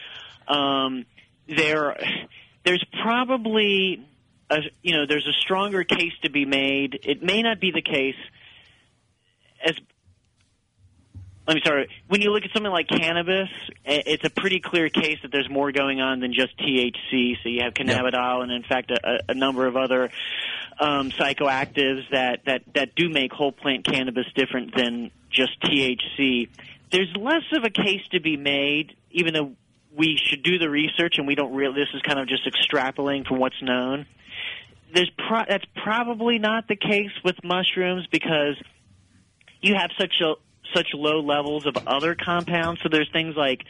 Um, 0.47 1.05
there, 1.47 1.97
there's 2.63 2.85
probably 3.01 4.07
a, 4.49 4.57
you 4.83 4.95
know 4.95 5.05
there's 5.07 5.27
a 5.27 5.33
stronger 5.41 5.83
case 5.83 6.13
to 6.23 6.29
be 6.29 6.45
made. 6.45 6.99
It 7.03 7.23
may 7.23 7.41
not 7.41 7.59
be 7.59 7.71
the 7.71 7.81
case 7.81 8.15
as 9.65 9.75
let 11.47 11.55
me 11.55 11.61
sorry. 11.65 11.89
When 12.07 12.21
you 12.21 12.31
look 12.31 12.43
at 12.43 12.51
something 12.53 12.71
like 12.71 12.87
cannabis, 12.87 13.49
it's 13.83 14.23
a 14.23 14.29
pretty 14.29 14.59
clear 14.59 14.89
case 14.89 15.17
that 15.23 15.31
there's 15.31 15.49
more 15.49 15.71
going 15.71 15.99
on 15.99 16.19
than 16.19 16.33
just 16.33 16.57
THC. 16.59 17.37
So 17.41 17.49
you 17.49 17.61
have 17.63 17.73
cannabidiol, 17.73 18.43
and 18.43 18.51
in 18.51 18.63
fact, 18.63 18.91
a, 18.91 19.19
a 19.29 19.33
number 19.33 19.65
of 19.65 19.75
other 19.75 20.11
um, 20.79 21.09
psychoactives 21.11 22.09
that, 22.11 22.45
that 22.45 22.61
that 22.75 22.95
do 22.95 23.09
make 23.09 23.31
whole 23.33 23.51
plant 23.51 23.85
cannabis 23.85 24.25
different 24.35 24.75
than 24.75 25.11
just 25.31 25.59
THC. 25.61 26.49
There's 26.91 27.13
less 27.17 27.43
of 27.53 27.63
a 27.63 27.69
case 27.69 28.01
to 28.11 28.19
be 28.19 28.37
made, 28.37 28.95
even 29.11 29.33
though 29.33 29.53
we 29.95 30.19
should 30.23 30.43
do 30.43 30.59
the 30.59 30.69
research, 30.69 31.15
and 31.17 31.25
we 31.25 31.33
don't 31.35 31.53
really. 31.53 31.73
This 31.73 31.89
is 31.95 32.01
kind 32.03 32.19
of 32.19 32.27
just 32.27 32.43
extrapolating 32.45 33.27
from 33.27 33.39
what's 33.39 33.61
known. 33.63 34.05
There's 34.93 35.11
pro- 35.17 35.45
that's 35.47 35.65
probably 35.83 36.37
not 36.37 36.67
the 36.67 36.75
case 36.75 37.11
with 37.23 37.43
mushrooms 37.43 38.05
because 38.11 38.61
you 39.61 39.75
have 39.75 39.89
such 39.97 40.13
a 40.21 40.33
such 40.73 40.87
low 40.93 41.21
levels 41.21 41.65
of 41.65 41.75
other 41.87 42.15
compounds. 42.15 42.81
So 42.81 42.89
there's 42.89 43.09
things 43.11 43.35
like 43.35 43.63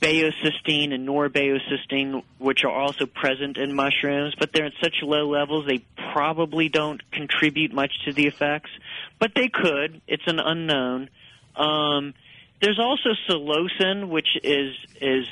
baeocystin 0.00 0.92
and 0.94 1.06
norbaeocystin, 1.06 2.22
which 2.38 2.64
are 2.64 2.72
also 2.72 3.06
present 3.06 3.58
in 3.58 3.74
mushrooms, 3.74 4.34
but 4.38 4.50
they're 4.52 4.66
at 4.66 4.72
such 4.82 4.96
low 5.02 5.28
levels 5.28 5.66
they 5.66 5.84
probably 6.12 6.68
don't 6.68 7.02
contribute 7.10 7.72
much 7.72 7.92
to 8.06 8.12
the 8.12 8.26
effects, 8.26 8.70
but 9.18 9.32
they 9.34 9.48
could. 9.48 10.00
It's 10.08 10.26
an 10.26 10.40
unknown. 10.40 11.10
Um, 11.54 12.14
there's 12.60 12.78
also 12.78 13.10
psilocin, 13.28 14.08
which 14.08 14.28
is 14.42 14.74
is 15.00 15.26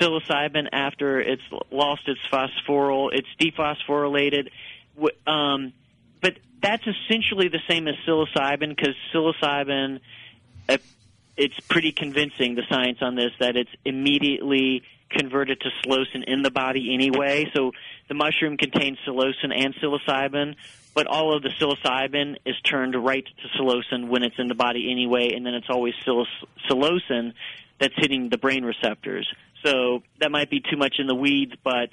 psilocybin 0.00 0.68
after 0.72 1.20
it's 1.20 1.42
lost 1.70 2.02
its 2.06 2.20
phosphoryl. 2.30 3.10
It's 3.12 3.28
dephosphorylated. 3.40 4.50
Um, 5.26 5.72
but 6.20 6.34
that's 6.62 6.84
essentially 6.86 7.48
the 7.48 7.60
same 7.68 7.88
as 7.88 7.94
psilocybin 8.06 8.70
because 8.70 8.94
psilocybin, 9.14 10.00
it's 11.36 11.60
pretty 11.68 11.92
convincing, 11.92 12.54
the 12.54 12.62
science 12.68 12.98
on 13.02 13.14
this, 13.14 13.32
that 13.40 13.56
it's 13.56 13.70
immediately 13.84 14.82
converted 15.10 15.60
to 15.60 15.68
psilocin 15.68 16.24
in 16.26 16.42
the 16.42 16.50
body 16.50 16.92
anyway. 16.94 17.50
So 17.54 17.72
the 18.08 18.14
mushroom 18.14 18.56
contains 18.56 18.98
psilocin 19.06 19.54
and 19.54 19.74
psilocybin, 19.74 20.56
but 20.94 21.06
all 21.06 21.36
of 21.36 21.42
the 21.42 21.50
psilocybin 21.50 22.36
is 22.44 22.56
turned 22.62 22.94
right 22.94 23.24
to 23.24 23.48
psilocin 23.58 24.08
when 24.08 24.22
it's 24.22 24.38
in 24.38 24.48
the 24.48 24.54
body 24.54 24.90
anyway, 24.90 25.34
and 25.34 25.44
then 25.44 25.54
it's 25.54 25.68
always 25.68 25.94
psil- 26.04 26.26
psilocin 26.68 27.34
that's 27.78 27.94
hitting 27.96 28.30
the 28.30 28.38
brain 28.38 28.64
receptors. 28.64 29.30
So 29.66 30.02
that 30.20 30.30
might 30.30 30.48
be 30.48 30.60
too 30.60 30.76
much 30.76 30.96
in 30.98 31.08
the 31.08 31.14
weeds, 31.14 31.52
but 31.64 31.90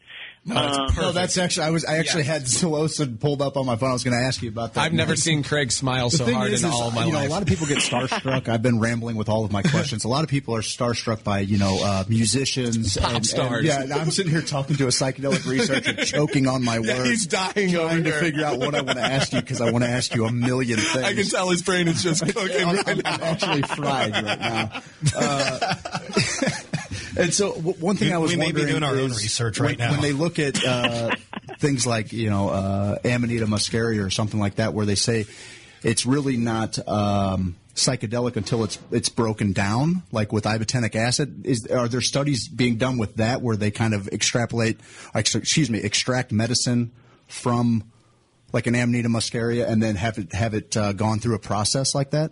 um, 0.53 0.87
No, 0.97 1.11
that's 1.13 1.37
actually 1.37 1.65
I 1.67 1.69
was 1.71 1.85
I 1.85 1.97
actually 1.97 2.23
had 2.23 2.41
psilocin 2.43 3.19
pulled 3.19 3.41
up 3.41 3.55
on 3.57 3.65
my 3.65 3.77
phone. 3.77 3.89
I 3.89 3.93
was 3.93 4.03
going 4.03 4.15
to 4.19 4.23
ask 4.27 4.41
you 4.43 4.49
about 4.49 4.73
that. 4.75 4.81
I've 4.81 4.93
never 4.93 5.15
seen 5.15 5.41
Craig 5.41 5.71
smile 5.71 6.09
The 6.09 6.17
so 6.17 6.25
thing 6.25 6.35
hard 6.35 6.51
is, 6.51 6.63
in 6.63 6.69
is, 6.69 6.75
all 6.75 6.89
of 6.89 6.93
my 6.93 7.05
you 7.05 7.13
know, 7.13 7.25
a 7.25 7.29
lot 7.29 7.41
of 7.41 7.47
people 7.47 7.65
get 7.65 7.77
starstruck. 7.79 8.47
I've 8.49 8.61
been 8.61 8.79
rambling 8.79 9.15
with 9.15 9.27
all 9.29 9.43
of 9.45 9.51
my 9.51 9.61
questions. 9.73 10.03
A 10.03 10.07
lot 10.09 10.23
of 10.23 10.29
people 10.29 10.53
are 10.55 10.61
starstruck 10.61 11.23
by 11.23 11.39
you 11.39 11.57
know 11.57 11.79
uh, 11.81 12.03
musicians, 12.09 12.97
Pop 12.97 13.07
and, 13.07 13.15
and- 13.17 13.25
stars. 13.25 13.63
yeah, 13.65 13.81
and 13.83 13.93
I'm 13.93 14.11
sitting 14.11 14.31
here 14.31 14.41
talking 14.41 14.75
to 14.75 14.83
a 14.83 14.89
psychedelic 14.89 15.49
researcher, 15.49 15.93
choking 16.05 16.45
on 16.47 16.63
my 16.63 16.79
words. 16.79 17.09
he's 17.09 17.25
dying 17.25 17.75
over 17.75 17.87
trying 17.87 18.03
to 18.03 18.11
here. 18.11 18.19
figure 18.19 18.45
out 18.45 18.59
what 18.59 18.75
I 18.75 18.81
want 18.81 18.97
to 18.97 19.03
ask 19.03 19.31
you 19.33 19.39
because 19.39 19.61
I 19.61 19.71
want 19.71 19.83
to 19.85 19.89
ask 19.89 20.13
you 20.13 20.25
a 20.25 20.31
million 20.31 20.77
things. 20.77 21.03
I 21.03 21.13
can 21.13 21.23
tell 21.25 21.49
his 21.49 21.63
brain 21.63 21.87
is 21.87 22.03
just 22.03 22.21
cooking 22.23 22.65
I'm, 22.67 22.75
right 22.75 22.87
I'm- 22.89 23.01
now. 23.03 23.13
I'm 23.13 23.21
actually 23.23 23.61
fried 23.63 24.11
right 24.13 24.39
now. 24.39 24.81
Uh, 25.15 25.75
and 27.17 27.33
so 27.33 27.53
w- 27.53 27.75
one 27.79 27.95
thing 27.97 28.09
We- 28.09 28.13
I 28.13 28.17
was 28.17 28.31
we 28.31 28.37
may 28.37 28.51
be 28.51 28.61
wondering 28.61 28.79
doing 28.79 28.83
our 28.83 28.95
own 28.95 29.11
is 29.11 29.21
research 29.21 29.59
when, 29.59 29.69
right 29.69 29.79
now. 29.79 29.91
when 29.91 30.01
they 30.01 30.13
look 30.13 30.39
at 30.39 30.63
uh, 30.65 31.11
things 31.59 31.85
like 31.87 32.11
you 32.13 32.29
know 32.29 32.49
uh, 32.49 32.97
Amanita 33.05 33.45
muscaria 33.47 34.05
or 34.05 34.09
something 34.09 34.39
like 34.39 34.55
that, 34.55 34.73
where 34.73 34.85
they 34.85 34.95
say 34.95 35.25
it's 35.83 36.05
really 36.05 36.37
not. 36.37 36.77
Um, 36.87 37.55
psychedelic 37.75 38.35
until 38.35 38.63
it's 38.63 38.77
it's 38.91 39.09
broken 39.09 39.51
down 39.51 40.03
like 40.11 40.31
with 40.31 40.43
ibotenic 40.43 40.95
acid 40.95 41.43
is 41.43 41.65
are 41.65 41.87
there 41.87 42.01
studies 42.01 42.47
being 42.47 42.75
done 42.75 42.99
with 42.99 43.15
that 43.15 43.41
where 43.41 43.55
they 43.57 43.71
kind 43.71 43.95
of 43.95 44.07
extrapolate 44.09 44.79
excuse 45.15 45.71
me 45.71 45.79
extract 45.79 46.31
medicine 46.31 46.91
from 47.25 47.83
like 48.51 48.67
an 48.67 48.75
amanita 48.75 49.09
muscaria 49.09 49.67
and 49.67 49.81
then 49.81 49.95
have 49.95 50.19
it 50.19 50.31
have 50.33 50.53
it 50.53 50.77
uh, 50.77 50.93
gone 50.93 51.17
through 51.17 51.33
a 51.33 51.39
process 51.39 51.95
like 51.95 52.11
that 52.11 52.31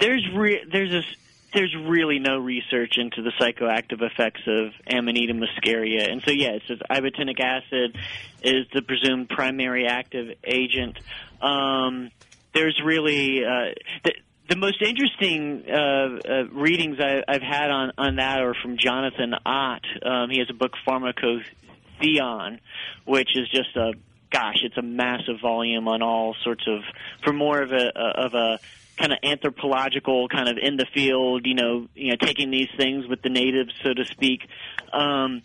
there's 0.00 0.26
re- 0.34 0.64
there's 0.72 0.92
a 0.94 1.06
s- 1.06 1.16
there's 1.54 1.74
really 1.76 2.18
no 2.18 2.38
research 2.38 2.94
into 2.96 3.22
the 3.22 3.32
psychoactive 3.40 4.02
effects 4.02 4.40
of 4.46 4.72
Amanita 4.90 5.34
muscaria, 5.34 6.10
and 6.10 6.22
so 6.22 6.30
yeah, 6.30 6.50
it 6.50 6.62
says 6.66 6.78
ibotenic 6.90 7.40
acid 7.40 7.96
is 8.42 8.66
the 8.72 8.82
presumed 8.82 9.28
primary 9.28 9.86
active 9.86 10.36
agent. 10.44 10.98
Um, 11.40 12.10
there's 12.54 12.80
really 12.84 13.44
uh, 13.44 13.74
the, 14.04 14.12
the 14.48 14.56
most 14.56 14.82
interesting 14.82 15.64
uh, 15.68 16.18
uh, 16.28 16.44
readings 16.52 16.98
I, 17.00 17.22
I've 17.26 17.42
had 17.42 17.70
on 17.70 17.92
on 17.98 18.16
that 18.16 18.40
are 18.40 18.54
from 18.54 18.76
Jonathan 18.76 19.34
Ott. 19.44 19.84
Um, 20.04 20.30
he 20.30 20.38
has 20.38 20.48
a 20.50 20.54
book 20.54 20.72
Pharmacotheon, 20.86 22.58
which 23.04 23.36
is 23.36 23.48
just 23.48 23.76
a 23.76 23.92
gosh, 24.30 24.60
it's 24.62 24.76
a 24.76 24.82
massive 24.82 25.40
volume 25.40 25.86
on 25.88 26.02
all 26.02 26.34
sorts 26.42 26.64
of 26.66 26.80
for 27.22 27.32
more 27.32 27.60
of 27.60 27.72
a 27.72 27.88
of 27.96 28.34
a 28.34 28.58
kind 29.02 29.12
of 29.12 29.18
anthropological, 29.24 30.28
kind 30.28 30.48
of 30.48 30.56
in 30.62 30.76
the 30.76 30.86
field, 30.94 31.44
you 31.44 31.54
know, 31.54 31.88
you 31.94 32.10
know, 32.10 32.16
taking 32.20 32.52
these 32.52 32.68
things 32.76 33.06
with 33.08 33.20
the 33.22 33.28
natives, 33.28 33.72
so 33.82 33.92
to 33.92 34.04
speak. 34.04 34.42
Um, 34.92 35.42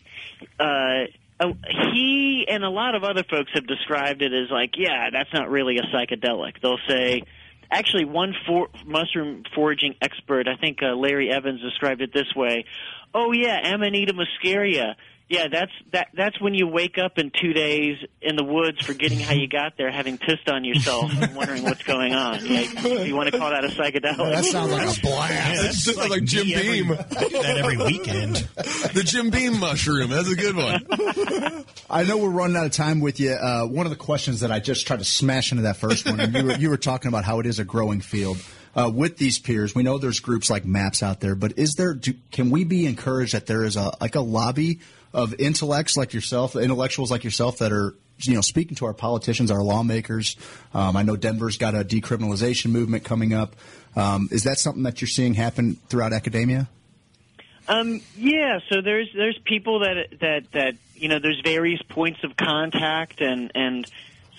uh, 0.60 1.06
uh, 1.40 1.54
he 1.94 2.46
and 2.48 2.64
a 2.64 2.70
lot 2.70 2.94
of 2.94 3.04
other 3.04 3.24
folks 3.24 3.52
have 3.56 3.66
described 3.66 4.22
it 4.22 4.32
as 4.32 4.52
like, 4.52 4.76
yeah, 4.78 5.10
that's 5.12 5.34
not 5.34 5.50
really 5.50 5.78
a 5.78 5.84
psychedelic. 5.84 6.62
They'll 6.62 6.78
say, 6.88 7.24
actually, 7.72 8.06
one 8.06 8.36
for- 8.46 8.70
mushroom 8.86 9.44
foraging 9.56 9.96
expert, 10.02 10.48
I 10.48 10.56
think 10.56 10.80
uh, 10.84 10.96
Larry 10.96 11.32
Evans 11.32 11.62
described 11.62 12.02
it 12.02 12.14
this 12.14 12.34
way: 12.36 12.66
"Oh 13.14 13.32
yeah, 13.34 13.74
Amanita 13.74 14.14
muscaria." 14.14 14.96
Yeah, 15.30 15.50
that's 15.52 15.72
that. 15.92 16.08
That's 16.14 16.40
when 16.40 16.54
you 16.54 16.68
wake 16.68 16.98
up 16.98 17.18
in 17.18 17.32
two 17.32 17.52
days 17.52 17.98
in 18.22 18.38
the 18.38 18.46
woods, 18.46 18.80
forgetting 18.86 19.20
how 19.20 19.34
you 19.34 19.50
got 19.50 19.74
there, 19.78 19.92
having 19.92 20.18
pissed 20.18 20.48
on 20.48 20.64
yourself, 20.64 21.12
and 21.22 21.36
wondering 21.36 21.64
what's 21.64 21.84
going 21.84 22.14
on. 22.14 22.46
Yeah, 22.46 22.62
you 23.04 23.14
want 23.14 23.30
to 23.30 23.38
call 23.38 23.50
that 23.50 23.66
a 23.66 23.68
psychedelic? 23.68 24.18
That 24.36 24.46
sounds 24.46 24.72
like 24.72 24.98
a 24.98 25.02
blast. 25.02 25.86
That 25.86 25.94
sounds 25.96 26.10
like, 26.10 26.24
Jim 26.24 26.48
me 26.48 26.56
every- 26.56 26.82
Beam. 26.84 26.92
I 26.94 27.28
do 27.28 27.42
that 27.42 27.58
every 27.58 27.76
weekend. 27.78 28.36
the 28.94 29.04
Jim 29.06 29.30
Beam 29.30 29.60
mushroom. 29.60 30.10
That's 30.12 30.32
a 30.32 30.36
good 30.36 30.56
one. 30.56 31.66
I 31.90 32.04
know 32.04 32.18
we're 32.18 32.30
running 32.30 32.56
out 32.56 32.66
of 32.66 32.72
time 32.72 33.02
with 33.02 33.20
you. 33.20 33.32
Uh, 33.32 33.66
one 33.66 33.86
of 33.86 33.90
the 33.90 33.98
questions 33.98 34.40
that 34.40 34.52
I 34.52 34.60
just 34.60 34.88
tried 34.88 35.00
to 35.00 35.06
smash 35.06 35.52
into 35.52 35.64
that 35.64 35.76
first 35.76 36.06
one, 36.10 36.22
and 36.22 36.34
you 36.34 36.44
were, 36.46 36.56
you 36.56 36.70
were 36.70 36.78
talking 36.78 37.10
about 37.10 37.26
how 37.26 37.40
it 37.42 37.46
is 37.46 37.60
a 37.60 37.66
growing 37.66 38.00
field. 38.00 38.38
Uh, 38.76 38.90
with 38.94 39.18
these 39.18 39.40
peers, 39.40 39.74
we 39.74 39.82
know 39.82 39.98
there's 39.98 40.20
groups 40.20 40.50
like 40.52 40.64
MAPS 40.64 41.02
out 41.02 41.20
there, 41.20 41.34
but 41.34 41.58
is 41.58 41.74
there? 41.76 41.96
Do, 41.96 42.14
can 42.32 42.52
we 42.52 42.64
be 42.64 42.86
encouraged 42.86 43.34
that 43.34 43.48
there 43.48 43.64
is 43.64 43.76
a 43.76 43.92
like 44.00 44.14
a 44.16 44.22
lobby 44.22 44.82
of 45.14 45.34
intellects 45.40 45.98
like 45.98 46.14
yourself, 46.14 46.56
intellectuals 46.56 47.12
like 47.12 47.24
yourself 47.24 47.60
that 47.60 47.72
are 47.72 47.96
you 48.20 48.34
know 48.34 48.42
speaking 48.42 48.76
to 48.78 48.86
our 48.86 48.94
politicians, 48.94 49.52
our 49.52 49.62
lawmakers? 49.62 50.36
Um, 50.74 50.96
I 50.98 51.04
know 51.04 51.16
Denver's 51.16 51.58
got 51.58 51.76
a 51.76 51.84
decriminalization 51.84 52.72
movement 52.72 53.04
coming 53.04 53.34
up. 53.34 53.56
Um, 53.96 54.30
is 54.32 54.44
that 54.44 54.60
something 54.60 54.84
that 54.84 55.02
you're 55.02 55.08
seeing 55.08 55.34
happen 55.34 55.76
throughout 55.90 56.14
academia? 56.14 56.68
Um, 57.68 58.02
yeah, 58.16 58.60
so 58.70 58.82
there's 58.82 59.10
there's 59.14 59.38
people 59.44 59.80
that 59.80 60.20
that 60.22 60.52
that 60.54 60.76
you 60.96 61.10
know 61.10 61.20
there's 61.20 61.42
various 61.42 61.82
points 61.82 62.24
of 62.24 62.38
contact 62.38 63.22
and 63.22 63.52
and 63.56 63.90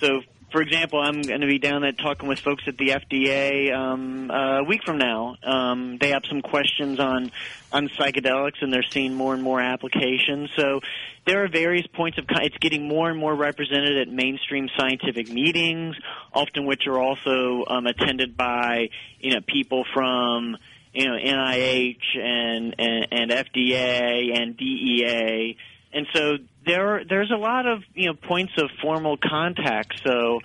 so 0.01 0.23
for 0.51 0.63
example, 0.63 1.01
I'm 1.01 1.21
going 1.21 1.43
to 1.43 1.47
be 1.47 1.59
down 1.59 1.83
there 1.83 1.93
talking 1.93 2.29
with 2.29 2.39
folks 2.39 2.65
at 2.67 2.79
the 2.79 2.89
FDA 2.89 3.75
um, 3.75 4.31
a 4.31 4.65
week 4.65 4.83
from 4.85 4.99
now. 4.99 5.37
Um, 5.43 5.99
they 6.01 6.11
have 6.11 6.25
some 6.29 6.41
questions 6.41 6.99
on 6.99 7.31
on 7.71 7.89
psychedelics, 7.89 8.63
and 8.63 8.73
they're 8.73 8.85
seeing 8.91 9.15
more 9.15 9.35
and 9.35 9.43
more 9.43 9.61
applications. 9.61 10.51
So 10.57 10.81
there 11.27 11.45
are 11.45 11.49
various 11.49 11.87
points 11.87 12.17
of 12.17 12.25
it's 12.29 12.57
getting 12.59 12.89
more 12.89 13.11
and 13.11 13.19
more 13.19 13.35
represented 13.35 13.99
at 13.99 14.09
mainstream 14.09 14.69
scientific 14.79 15.29
meetings, 15.29 15.97
often 16.33 16.65
which 16.65 16.87
are 16.87 16.99
also 16.99 17.65
um, 17.69 17.87
attended 17.87 18.37
by 18.37 18.89
you 19.21 19.35
know 19.35 19.41
people 19.47 19.85
from 19.93 20.57
you 20.95 21.07
know 21.07 21.17
NIH 21.17 22.17
and 22.17 22.75
and, 22.79 23.07
and 23.11 23.31
FDA 23.31 24.41
and 24.41 24.57
DEA, 24.57 25.57
and 25.93 26.07
so 26.15 26.39
there 26.69 27.03
there's 27.09 27.31
a 27.31 27.37
lot 27.37 27.67
of 27.67 27.83
you 27.95 28.07
know 28.07 28.15
points 28.15 28.53
of 28.59 28.71
formal 28.81 29.17
contact. 29.17 30.01
So, 30.05 30.41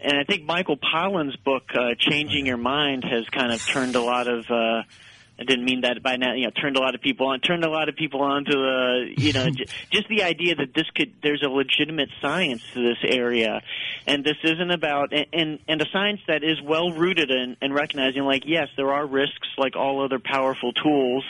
and 0.00 0.18
I 0.18 0.24
think 0.24 0.44
Michael 0.44 0.76
Pollan's 0.76 1.36
book 1.36 1.64
uh, 1.74 1.94
"Changing 1.98 2.46
Your 2.46 2.56
Mind" 2.56 3.04
has 3.04 3.28
kind 3.28 3.52
of 3.52 3.64
turned 3.64 3.94
a 3.94 4.02
lot 4.02 4.26
of. 4.26 4.46
Uh, 4.50 4.82
I 5.40 5.44
didn't 5.44 5.66
mean 5.66 5.82
that 5.82 6.02
by 6.02 6.16
now. 6.16 6.34
You 6.34 6.46
know, 6.46 6.50
turned 6.50 6.76
a 6.76 6.80
lot 6.80 6.96
of 6.96 7.00
people 7.00 7.28
on. 7.28 7.38
Turned 7.40 7.64
a 7.64 7.70
lot 7.70 7.88
of 7.88 7.94
people 7.94 8.22
on 8.22 8.44
to 8.46 8.50
the. 8.50 9.14
You 9.16 9.32
know, 9.32 9.50
j- 9.54 9.66
just 9.92 10.08
the 10.08 10.24
idea 10.24 10.56
that 10.56 10.74
this 10.74 10.86
could. 10.96 11.14
There's 11.22 11.42
a 11.44 11.48
legitimate 11.48 12.08
science 12.20 12.62
to 12.74 12.82
this 12.82 12.98
area, 13.04 13.62
and 14.06 14.24
this 14.24 14.36
isn't 14.42 14.70
about 14.70 15.12
and 15.12 15.26
and, 15.32 15.58
and 15.68 15.80
a 15.80 15.86
science 15.92 16.20
that 16.26 16.42
is 16.42 16.60
well 16.60 16.90
rooted 16.90 17.30
in, 17.30 17.56
in 17.62 17.72
recognizing 17.72 18.22
like 18.22 18.42
yes, 18.46 18.68
there 18.76 18.92
are 18.92 19.06
risks 19.06 19.48
like 19.58 19.76
all 19.76 20.04
other 20.04 20.18
powerful 20.18 20.72
tools 20.72 21.24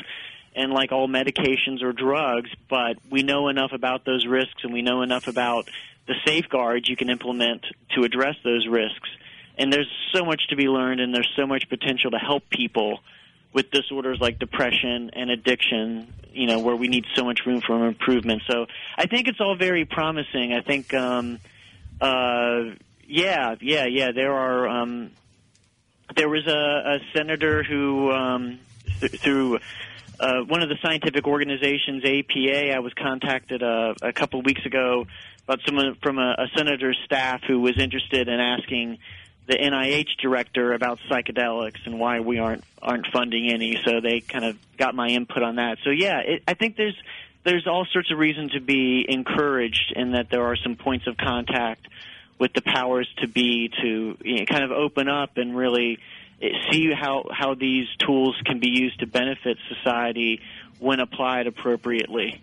and 0.59 0.73
like 0.73 0.91
all 0.91 1.09
medications 1.09 1.83
or 1.83 1.93
drugs, 1.93 2.51
but 2.69 2.97
we 3.09 3.23
know 3.23 3.49
enough 3.49 3.73
about 3.73 4.05
those 4.05 4.27
risks 4.27 4.65
and 4.65 4.73
we 4.73 4.83
know 4.83 5.03
enough 5.03 5.29
about 5.29 5.71
the 6.09 6.15
safeguards 6.27 6.89
you 6.89 6.97
can 6.97 7.11
implement 7.11 7.65
to 7.95 8.03
address 8.03 8.35
those 8.43 8.67
risks. 8.67 9.09
And 9.57 9.73
there's 9.73 9.91
so 10.13 10.25
much 10.25 10.49
to 10.49 10.57
be 10.57 10.69
learned 10.69 11.01
and 11.01 11.15
there's 11.15 11.31
so 11.37 11.47
much 11.47 11.69
potential 11.69 12.11
to 12.11 12.19
help 12.19 12.51
people 12.51 12.99
with 13.53 13.71
disorders 13.71 14.19
like 14.21 14.39
depression 14.41 15.11
and 15.13 15.31
addiction, 15.31 16.13
you 16.33 16.47
know, 16.47 16.59
where 16.59 16.77
we 16.77 16.89
need 16.89 17.05
so 17.15 17.25
much 17.25 17.41
room 17.47 17.61
for 17.61 17.87
improvement. 17.87 18.43
So 18.51 18.67
I 18.97 19.07
think 19.07 19.29
it's 19.29 19.41
all 19.41 19.57
very 19.57 19.85
promising. 19.85 20.53
I 20.53 20.61
think, 20.61 20.93
um, 20.93 21.39
uh, 22.01 22.75
yeah, 23.07 23.55
yeah, 23.61 23.87
yeah, 23.87 24.11
there 24.13 24.33
are, 24.33 24.69
um, 24.69 25.13
there 26.17 26.29
was 26.29 26.47
a, 26.47 26.97
a 26.97 26.99
senator 27.15 27.63
who, 27.63 28.11
um, 28.11 28.59
th- 29.01 29.21
through 29.21 29.59
uh, 30.21 30.43
one 30.43 30.63
of 30.63 30.69
the 30.69 30.77
scientific 30.83 31.27
organizations, 31.27 32.05
APA, 32.05 32.73
I 32.75 32.79
was 32.81 32.93
contacted 32.95 33.63
uh, 33.63 33.95
a 34.03 34.13
couple 34.13 34.41
of 34.41 34.47
weeks 34.47 34.65
ago 34.67 35.07
about 35.45 35.61
someone 35.65 35.97
from 36.03 36.19
a, 36.19 36.35
a 36.39 36.49
senator's 36.57 36.99
staff 37.05 37.43
who 37.47 37.61
was 37.61 37.79
interested 37.79 38.29
in 38.29 38.41
asking 38.41 38.99
the 39.47 39.55
NIH 39.55 40.19
director 40.21 40.75
about 40.75 40.99
psychedelics 41.11 41.87
and 41.87 41.99
why 41.99 42.21
we 42.21 42.39
aren't 42.39 42.65
aren't 42.83 43.07
funding 43.07 43.51
any. 43.51 43.81
So 43.85 44.01
they 44.01 44.21
kind 44.21 44.45
of 44.45 44.59
got 44.77 44.95
my 44.95 45.09
input 45.09 45.43
on 45.43 45.57
that. 45.57 45.79
So 45.85 45.91
yeah, 45.91 46.19
it, 46.21 46.43
I 46.47 46.55
think 46.55 46.77
there's 46.77 46.97
there's 47.45 47.67
all 47.67 47.87
sorts 47.91 48.11
of 48.11 48.19
reason 48.19 48.51
to 48.51 48.61
be 48.61 49.07
encouraged 49.09 49.95
in 49.97 50.13
that 50.13 50.29
there 50.29 50.45
are 50.45 50.57
some 50.57 50.77
points 50.77 51.07
of 51.07 51.17
contact 51.17 51.87
with 52.39 52.53
the 52.53 52.61
powers 52.61 53.09
to 53.19 53.27
be 53.27 53.71
to 53.81 54.19
you 54.23 54.39
know, 54.41 54.45
kind 54.45 54.65
of 54.65 54.71
open 54.71 55.09
up 55.09 55.39
and 55.39 55.57
really 55.57 55.99
Eh, 56.41 56.49
see 56.71 56.93
how 56.93 57.25
how 57.31 57.55
these 57.55 57.89
tools 57.99 58.37
can 58.45 58.59
be 58.59 58.69
used 58.69 59.01
to 59.01 59.07
benefit 59.07 59.59
society 59.69 60.41
when 60.79 61.01
applied 61.01 61.47
appropriately. 61.47 62.41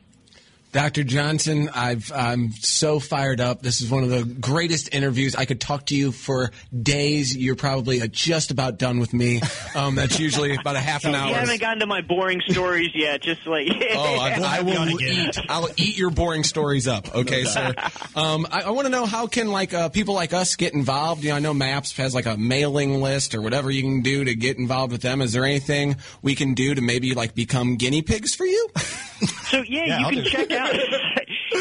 Dr. 0.76 1.06
Johnson, 1.06 1.70
I've, 1.74 2.12
I'm 2.14 2.52
so 2.52 3.00
fired 3.00 3.40
up. 3.40 3.62
This 3.62 3.80
is 3.80 3.90
one 3.90 4.04
of 4.04 4.10
the 4.10 4.26
greatest 4.26 4.94
interviews. 4.94 5.34
I 5.34 5.46
could 5.46 5.62
talk 5.62 5.86
to 5.86 5.96
you 5.96 6.12
for 6.12 6.52
days. 6.78 7.34
You're 7.34 7.56
probably 7.56 8.02
uh, 8.02 8.08
just 8.08 8.52
about 8.52 8.78
done 8.78 9.00
with 9.00 9.14
me. 9.14 9.40
Um, 9.74 9.96
that's 9.96 10.20
usually 10.20 10.54
about 10.54 10.76
a 10.76 10.82
half 10.82 11.06
an 11.06 11.16
hour. 11.16 11.30
You 11.30 11.36
haven't 11.36 11.62
gotten 11.62 11.80
to 11.80 11.86
my 11.86 12.02
boring 12.02 12.42
stories 12.50 12.90
yet. 12.94 13.22
Just 13.22 13.48
like 13.48 13.68
Oh, 13.94 14.20
I, 14.20 14.32
I 14.60 14.62
will 14.64 15.02
eat. 15.02 15.38
I'll 15.48 15.70
eat 15.78 15.98
your 15.98 16.10
boring 16.10 16.44
stories 16.44 16.90
up. 16.90 17.16
Okay, 17.16 17.46
sir. 17.46 17.74
Um, 18.14 18.46
I, 18.52 18.64
I 18.64 18.70
want 18.72 18.86
to 18.86 18.90
know 18.92 19.06
how 19.06 19.28
can 19.28 19.48
like 19.48 19.74
uh, 19.74 19.88
people 19.88 20.14
like 20.14 20.34
us 20.34 20.58
get 20.58 20.74
involved. 20.74 21.24
You 21.24 21.30
know, 21.30 21.36
I 21.38 21.40
know 21.40 21.54
Maps 21.54 21.96
has 21.96 22.14
like 22.14 22.26
a 22.26 22.36
mailing 22.36 23.02
list 23.02 23.34
or 23.34 23.42
whatever 23.42 23.72
you 23.72 23.82
can 23.82 24.02
do 24.02 24.26
to 24.26 24.36
get 24.36 24.58
involved 24.58 24.92
with 24.92 25.04
them. 25.04 25.22
Is 25.22 25.32
there 25.32 25.46
anything 25.46 25.96
we 26.22 26.36
can 26.36 26.54
do 26.54 26.76
to 26.76 26.82
maybe 26.82 27.14
like 27.14 27.34
become 27.34 27.78
guinea 27.78 28.02
pigs 28.02 28.36
for 28.36 28.46
you? 28.46 28.68
So 29.50 29.64
yeah, 29.66 29.86
Yeah, 29.86 30.00
you 30.00 30.06
I'll 30.06 30.12
can 30.12 30.20
do 30.20 30.26
it. 30.26 30.32
check 30.32 30.52
out. 30.52 30.65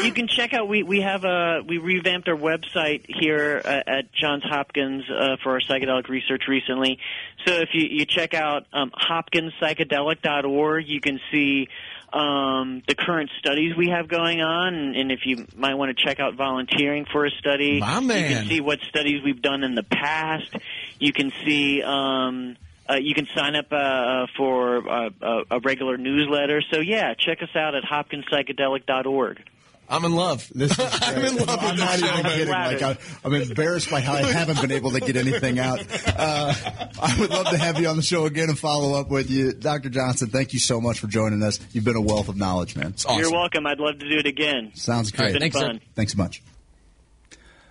you 0.03 0.11
can 0.11 0.27
check 0.27 0.53
out. 0.53 0.67
We 0.67 0.83
we 0.83 1.01
have 1.01 1.23
a 1.23 1.61
we 1.67 1.77
revamped 1.77 2.27
our 2.27 2.35
website 2.35 3.05
here 3.07 3.61
uh, 3.63 3.81
at 3.87 4.11
Johns 4.13 4.43
Hopkins 4.43 5.03
uh, 5.09 5.37
for 5.43 5.53
our 5.53 5.59
psychedelic 5.59 6.07
research 6.09 6.43
recently. 6.47 6.99
So 7.45 7.53
if 7.53 7.69
you 7.73 7.87
you 7.89 8.05
check 8.05 8.33
out 8.33 8.65
um, 8.73 8.91
hopkinspsychedelic.org, 8.91 10.87
you 10.87 11.01
can 11.01 11.19
see. 11.31 11.67
Um, 12.13 12.81
the 12.87 12.95
current 12.95 13.29
studies 13.39 13.75
we 13.75 13.89
have 13.89 14.07
going 14.07 14.39
on, 14.39 14.73
and, 14.73 15.11
if 15.11 15.25
you 15.25 15.47
might 15.53 15.73
want 15.73 15.97
to 15.97 16.01
check 16.01 16.21
out 16.21 16.35
volunteering 16.35 17.05
for 17.11 17.25
a 17.25 17.29
study, 17.29 17.81
you 18.29 18.35
can 18.37 18.47
see 18.47 18.61
what 18.61 18.79
studies 18.87 19.21
we've 19.21 19.41
done 19.41 19.65
in 19.65 19.75
the 19.75 19.83
past. 19.83 20.49
You 20.97 21.11
can 21.11 21.33
see 21.43 21.81
um, 21.83 22.55
uh, 22.89 22.95
you 22.95 23.13
can 23.13 23.27
sign 23.35 23.55
up 23.55 23.71
uh, 23.71 24.27
for 24.37 24.87
uh, 24.87 25.09
a, 25.21 25.41
a 25.51 25.59
regular 25.59 25.97
newsletter. 25.97 26.61
So 26.71 26.79
yeah, 26.79 27.13
check 27.13 27.41
us 27.41 27.55
out 27.55 27.75
at 27.75 27.83
hopkinspsychedelic.org. 27.83 29.41
I'm 29.87 30.03
in 30.03 30.15
love. 30.15 30.49
This 30.53 30.71
is. 30.71 30.79
I'm 31.01 31.23
in 31.23 31.35
love 31.35 31.59
I'm 31.61 31.71
with 31.71 31.79
not 31.79 31.99
even 31.99 32.31
kidding. 32.31 32.47
Like, 32.47 32.81
I, 32.81 32.97
I'm 33.23 33.33
embarrassed 33.33 33.89
by 33.91 34.01
how 34.01 34.13
I 34.13 34.23
haven't 34.23 34.59
been 34.61 34.71
able 34.71 34.91
to 34.91 34.99
get 34.99 35.15
anything 35.15 35.59
out. 35.59 35.85
Uh, 36.07 36.53
I 37.01 37.17
would 37.19 37.29
love 37.29 37.49
to 37.49 37.57
have 37.57 37.79
you 37.79 37.87
on 37.87 37.95
the 37.95 38.01
show 38.01 38.25
again 38.25 38.49
and 38.49 38.57
follow 38.57 38.99
up 38.99 39.09
with 39.09 39.29
you. 39.29 39.53
Dr. 39.53 39.89
Johnson, 39.89 40.29
thank 40.29 40.53
you 40.53 40.59
so 40.59 40.81
much 40.81 40.99
for 40.99 41.07
joining 41.07 41.43
us. 41.43 41.59
You've 41.71 41.83
been 41.83 41.95
a 41.95 42.01
wealth 42.01 42.29
of 42.29 42.37
knowledge, 42.37 42.75
man. 42.75 42.87
It's 42.87 43.05
awesome. 43.05 43.19
You're 43.19 43.31
welcome. 43.31 43.67
I'd 43.67 43.79
love 43.79 43.99
to 43.99 44.09
do 44.09 44.17
it 44.17 44.25
again. 44.25 44.71
Sounds 44.73 45.11
great. 45.11 45.27
It's 45.27 45.33
been 45.33 45.41
thanks, 45.41 45.57
sir. 45.57 45.67
fun. 45.67 45.81
Thanks 45.93 46.13
so 46.13 46.17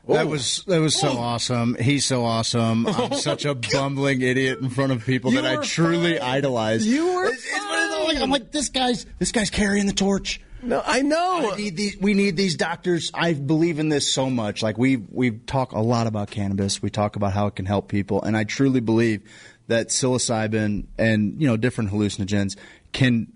That 0.08 0.28
was 0.28 0.64
that 0.66 0.80
was 0.80 0.98
so 0.98 1.12
awesome. 1.16 1.76
He's 1.80 2.04
so 2.04 2.24
awesome. 2.24 2.86
I'm 2.88 3.14
such 3.14 3.44
a 3.44 3.54
bumbling 3.54 4.20
idiot 4.20 4.58
in 4.60 4.68
front 4.68 4.92
of 4.92 5.04
people 5.04 5.32
You 5.32 5.40
that 5.42 5.58
I 5.58 5.62
truly 5.64 6.18
fine. 6.18 6.28
idolize. 6.28 6.86
You 6.86 7.14
were 7.14 7.24
It's- 7.26 7.42
it's 7.44 8.04
like- 8.06 8.18
I'm 8.22 8.30
like 8.30 8.52
this 8.52 8.68
guy's 8.68 9.06
this 9.18 9.32
guy's 9.32 9.50
carrying 9.50 9.86
the 9.86 9.92
torch. 9.94 10.40
No, 10.62 10.82
I 10.84 11.02
know. 11.02 11.50
I 11.52 11.56
need 11.56 11.76
these, 11.76 11.96
we 12.00 12.14
need 12.14 12.36
these 12.38 12.56
doctors. 12.56 13.10
I 13.12 13.32
believe 13.34 13.78
in 13.78 13.88
this 13.90 14.10
so 14.12 14.30
much. 14.30 14.62
Like 14.62 14.78
we 14.78 14.96
we 14.96 15.30
talk 15.32 15.72
a 15.72 15.80
lot 15.80 16.06
about 16.06 16.30
cannabis. 16.30 16.80
We 16.82 16.90
talk 16.90 17.16
about 17.16 17.32
how 17.32 17.46
it 17.48 17.56
can 17.56 17.66
help 17.66 17.88
people, 17.88 18.22
and 18.22 18.36
I 18.36 18.44
truly 18.44 18.80
believe 18.80 19.22
that 19.68 19.88
psilocybin 19.88 20.84
and 20.98 21.40
you 21.40 21.46
know 21.46 21.56
different 21.56 21.90
hallucinogens 21.90 22.56
can 22.92 23.32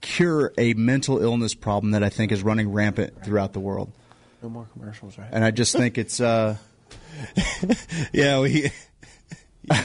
cure 0.00 0.52
a 0.58 0.74
mental 0.74 1.18
illness 1.22 1.54
problem 1.54 1.92
that 1.92 2.02
I 2.02 2.08
think 2.08 2.32
is 2.32 2.42
running 2.42 2.70
rampant 2.72 3.24
throughout 3.24 3.52
the 3.52 3.60
world. 3.60 3.92
No 4.46 4.50
more 4.50 4.68
commercials, 4.72 5.18
right? 5.18 5.26
And 5.32 5.44
I 5.44 5.50
just 5.50 5.74
think 5.74 5.98
it's 5.98 6.20
uh, 6.20 6.56
Yeah, 8.12 8.38
we. 8.40 8.70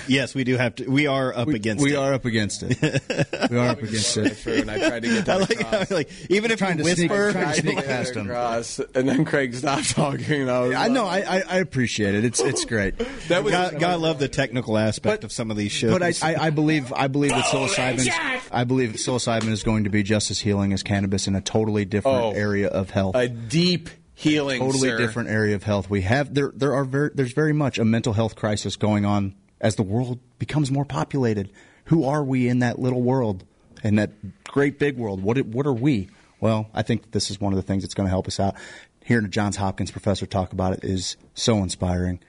Yes, 0.08 0.36
we 0.36 0.44
do 0.44 0.58
have 0.58 0.76
to. 0.76 0.88
We 0.88 1.08
are 1.08 1.36
up 1.36 1.48
against 1.48 1.82
it. 1.82 1.84
we 1.84 1.94
it. 1.94 1.98
are 1.98 2.14
up 2.14 2.24
against 2.26 2.62
it. 2.62 2.80
we 3.50 3.58
are 3.58 3.70
up 3.70 3.82
against 3.82 4.16
it. 4.16 4.38
True, 4.38 4.54
and 4.54 4.70
I 4.70 4.78
tried 4.78 5.02
to 5.02 5.08
get 5.10 5.28
I 5.28 5.38
like, 5.38 5.50
across. 5.60 5.90
how, 5.90 5.96
like 5.96 6.12
even 6.30 6.52
if 6.52 6.60
Trying 6.60 6.78
you 6.78 6.84
to 6.84 6.96
sneak- 6.96 7.10
whisper, 7.10 7.32
trying 7.32 7.56
to 7.56 7.62
sneak 7.62 7.78
past 7.86 8.12
it 8.12 8.18
him. 8.18 8.28
across, 8.28 8.78
and 8.94 9.10
then 9.10 9.26
Craig 9.26 9.56
stopped 9.56 9.90
talking. 9.96 10.42
And 10.44 10.52
I, 10.52 10.60
was 10.60 10.76
I 10.76 10.88
know. 10.88 11.08
I, 11.08 11.22
I, 11.22 11.44
I 11.50 11.58
appreciate 11.58 12.14
it. 12.14 12.24
It's 12.24 12.40
it's 12.40 12.64
great. 12.66 12.96
That 13.30 13.44
was 13.44 13.54
God, 13.54 13.80
God 13.80 14.00
love 14.02 14.20
the 14.20 14.28
technical 14.30 14.78
aspect 14.78 15.22
But- 15.22 15.24
of 15.26 15.32
some 15.32 15.50
of 15.50 15.58
these 15.58 15.72
shows. 15.72 15.98
But 15.98 16.04
I, 16.04 16.14
I, 16.22 16.36
I 16.36 16.50
believe 16.52 16.94
I 16.94 17.08
believe 17.08 17.32
that 17.32 17.46
psilocybin 17.46 18.08
I 18.52 18.66
believe 18.66 18.92
psilocybin 18.92 19.50
is 19.50 19.64
going 19.64 19.86
to 19.86 19.90
be 19.90 20.04
just 20.04 20.30
as 20.30 20.40
healing 20.40 20.74
as 20.74 20.84
cannabis 20.84 21.26
in 21.26 21.36
a 21.36 21.42
totally 21.42 21.86
different 21.86 22.18
Oh. 22.24 22.32
area 22.34 22.68
of 22.68 22.92
health. 22.92 23.16
a 23.16 23.28
deep 23.30 23.90
healing, 24.22 24.60
totally 24.60 24.90
sir. 24.90 24.98
different 24.98 25.30
area 25.30 25.56
of 25.56 25.64
health. 25.64 25.90
We 25.90 26.02
have 26.02 26.34
there 26.34 26.52
there 26.56 26.74
are 26.74 26.86
very, 26.86 27.12
there's 27.14 27.34
very 27.34 27.54
much 27.54 27.78
a 27.80 27.86
mental 27.86 28.14
health 28.14 28.36
crisis 28.36 28.76
going 28.76 29.06
on 29.06 29.36
as 29.60 29.76
the 29.76 29.84
world 29.84 30.20
becomes 30.40 30.72
more 30.72 30.86
populated. 30.86 31.52
Who 31.86 32.04
are 32.06 32.24
we 32.24 32.48
in 32.48 32.60
that 32.60 32.80
little 32.80 33.02
world? 33.02 33.44
In 33.84 33.96
that 33.96 34.12
great 34.44 34.78
big 34.78 34.98
world? 34.98 35.24
What 35.24 35.40
what 35.48 35.66
are 35.66 35.74
we? 35.74 36.10
Well, 36.40 36.70
I 36.74 36.84
think 36.84 37.12
this 37.12 37.32
is 37.32 37.42
one 37.42 37.54
of 37.54 37.58
the 37.58 37.64
things 37.64 37.84
that's 37.84 37.94
going 37.94 38.08
to 38.08 38.12
help 38.12 38.28
us 38.28 38.40
out. 38.40 38.56
Hearing 39.04 39.26
a 39.26 39.30
Johns 39.30 39.58
Hopkins 39.58 39.92
professor 39.92 40.26
talk 40.26 40.54
about 40.54 40.74
it 40.74 40.84
is 40.84 41.18
so 41.34 41.58
inspiring. 41.58 42.20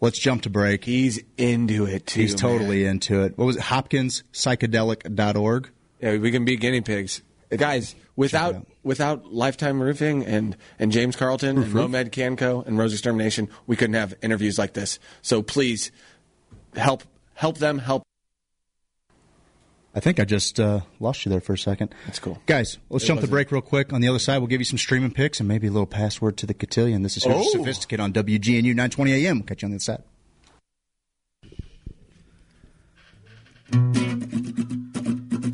Let's 0.00 0.18
jump 0.18 0.42
to 0.42 0.50
break. 0.50 0.84
He's 0.84 1.22
into 1.36 1.86
it 1.86 2.06
too. 2.06 2.20
He's 2.20 2.34
totally 2.34 2.82
man. 2.82 2.92
into 2.92 3.22
it. 3.22 3.38
What 3.38 3.44
was 3.44 3.56
it? 3.56 3.62
HopkinsPsychedelic.org. 3.62 5.70
Yeah, 6.00 6.16
we 6.16 6.32
can 6.32 6.44
be 6.44 6.56
guinea 6.56 6.80
pigs, 6.80 7.22
guys. 7.56 7.94
Without 8.16 8.50
it 8.50 8.56
out. 8.56 8.66
Without 8.82 9.32
Lifetime 9.32 9.80
Roofing 9.82 10.24
and 10.24 10.56
and 10.78 10.92
James 10.92 11.16
Carlton 11.16 11.58
and 11.62 11.72
Momed 11.72 12.12
Canco 12.12 12.66
and 12.66 12.78
Rose 12.78 12.92
Extermination, 12.92 13.48
we 13.66 13.76
couldn't 13.76 13.94
have 13.94 14.14
interviews 14.22 14.58
like 14.58 14.72
this. 14.74 14.98
So 15.22 15.42
please 15.42 15.90
help 16.74 17.02
help 17.34 17.58
them 17.58 17.78
help. 17.78 18.02
I 19.94 20.00
think 20.00 20.18
I 20.18 20.24
just 20.24 20.58
uh, 20.58 20.80
lost 21.00 21.26
you 21.26 21.30
there 21.30 21.42
for 21.42 21.52
a 21.52 21.58
second. 21.58 21.94
That's 22.06 22.18
cool. 22.18 22.40
Guys, 22.46 22.78
let's 22.88 23.04
It 23.04 23.08
jump 23.08 23.20
the 23.20 23.26
break 23.26 23.52
real 23.52 23.60
quick. 23.60 23.92
On 23.92 24.00
the 24.00 24.08
other 24.08 24.18
side, 24.18 24.38
we'll 24.38 24.46
give 24.46 24.60
you 24.60 24.64
some 24.64 24.78
streaming 24.78 25.10
picks 25.10 25.38
and 25.38 25.46
maybe 25.46 25.66
a 25.66 25.70
little 25.70 25.86
password 25.86 26.38
to 26.38 26.46
the 26.46 26.54
cotillion. 26.54 27.02
This 27.02 27.18
is 27.18 27.26
Oh. 27.26 27.42
Sophisticate 27.42 28.00
on 28.00 28.10
WGNU 28.10 28.74
920 28.74 29.12
AM. 29.12 29.36
We'll 29.40 29.44
catch 29.46 29.60
you 29.60 29.66
on 29.66 29.72
the 29.72 29.76
other 29.76 30.02
side. 33.82 34.81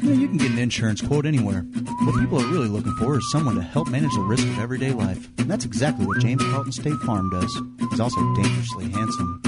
You, 0.08 0.14
know, 0.14 0.20
you 0.22 0.28
can 0.28 0.38
get 0.38 0.50
an 0.52 0.58
insurance 0.58 1.02
quote 1.02 1.26
anywhere. 1.26 1.60
What 1.60 2.18
people 2.18 2.40
are 2.40 2.46
really 2.46 2.68
looking 2.68 2.94
for 2.94 3.18
is 3.18 3.30
someone 3.30 3.56
to 3.56 3.62
help 3.62 3.88
manage 3.88 4.10
the 4.14 4.22
risk 4.22 4.42
of 4.42 4.58
everyday 4.58 4.92
life. 4.92 5.28
And 5.36 5.50
that's 5.50 5.66
exactly 5.66 6.06
what 6.06 6.18
James 6.20 6.42
Carlton 6.44 6.72
State 6.72 6.98
Farm 7.00 7.28
does. 7.28 7.60
He's 7.90 8.00
also 8.00 8.18
dangerously 8.34 8.88
handsome. 8.90 9.42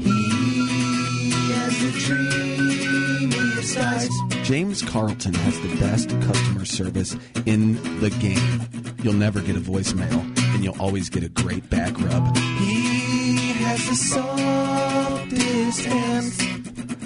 He 0.00 1.30
has 1.52 1.80
a 1.80 1.92
dream 2.00 3.32
in 3.32 3.54
disguise. 3.54 4.10
James 4.42 4.82
Carlton 4.82 5.34
has 5.34 5.60
the 5.60 5.76
best 5.76 6.08
customer 6.22 6.64
service 6.64 7.16
in 7.46 7.74
the 8.00 8.10
game. 8.10 8.96
You'll 9.04 9.14
never 9.14 9.40
get 9.40 9.54
a 9.54 9.60
voicemail, 9.60 10.24
and 10.54 10.64
you'll 10.64 10.80
always 10.80 11.08
get 11.08 11.22
a 11.22 11.28
great 11.28 11.70
back 11.70 11.92
rub. 12.00 12.36
He 12.36 13.52
has 13.62 13.88
the 13.88 13.94
softest 13.94 15.84
hands. 15.84 16.40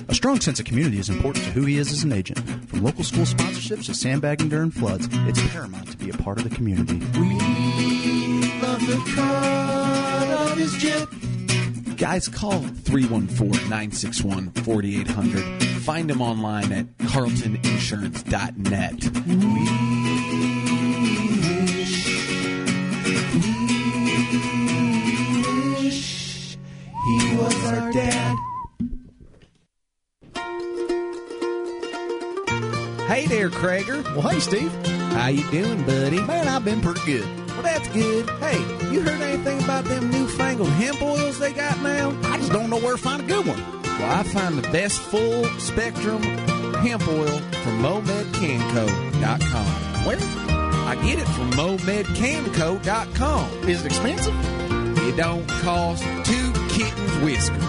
A 0.08 0.14
strong 0.14 0.40
sense 0.40 0.58
of 0.58 0.64
community 0.64 0.98
is 0.98 1.10
important 1.10 1.44
to 1.44 1.50
who 1.50 1.66
he 1.66 1.76
is 1.76 1.92
as 1.92 2.02
an 2.02 2.12
agent. 2.12 2.40
From 2.78 2.86
local 2.86 3.02
school 3.02 3.24
sponsorships 3.24 3.86
to 3.86 3.94
sandbagging 3.94 4.50
during 4.50 4.70
floods, 4.70 5.08
it's 5.10 5.42
paramount 5.50 5.90
to 5.90 5.96
be 5.96 6.10
a 6.10 6.12
part 6.12 6.38
of 6.38 6.48
the 6.48 6.54
community. 6.54 6.98
We 7.18 7.30
love 8.62 8.86
the 8.86 9.02
cut 9.16 10.52
of 10.52 10.56
his 10.56 10.74
jet. 10.74 11.08
Guys, 11.96 12.28
call 12.28 12.60
314 12.60 13.68
961 13.68 14.52
4800. 14.52 15.42
Find 15.82 16.08
him 16.08 16.22
online 16.22 16.70
at 16.70 16.86
carltoninsurance.net. 16.98 19.02
He 19.02 20.07
Well, 34.14 34.28
hey, 34.28 34.40
Steve. 34.40 34.72
How 35.12 35.28
you 35.28 35.48
doing, 35.50 35.84
buddy? 35.84 36.20
Man, 36.20 36.48
I've 36.48 36.64
been 36.64 36.80
pretty 36.80 37.00
good. 37.06 37.26
Well, 37.48 37.62
that's 37.62 37.88
good. 37.88 38.28
Hey, 38.40 38.58
you 38.92 39.00
heard 39.02 39.20
anything 39.20 39.62
about 39.62 39.84
them 39.84 40.10
newfangled 40.10 40.68
hemp 40.70 41.00
oils 41.02 41.38
they 41.38 41.52
got 41.52 41.80
now? 41.82 42.16
I 42.24 42.38
just 42.38 42.52
don't 42.52 42.70
know 42.70 42.78
where 42.78 42.96
to 42.96 43.02
find 43.02 43.22
a 43.22 43.26
good 43.26 43.46
one. 43.46 43.60
Well, 43.82 44.10
I 44.10 44.22
find 44.22 44.56
the 44.56 44.62
best 44.70 45.00
full 45.00 45.44
spectrum 45.58 46.22
hemp 46.22 47.06
oil 47.08 47.38
from 47.62 47.82
MomedCanco.com. 47.82 50.04
Where? 50.06 50.18
I 50.88 50.94
get 51.04 51.18
it 51.18 51.26
from 51.28 51.50
MomedCanco.com. 51.52 53.68
Is 53.68 53.84
it 53.84 53.86
expensive? 53.86 54.34
It 54.98 55.16
don't 55.16 55.46
cost 55.48 56.02
two 56.24 56.52
kittens 56.68 57.18
whiskers. 57.24 57.64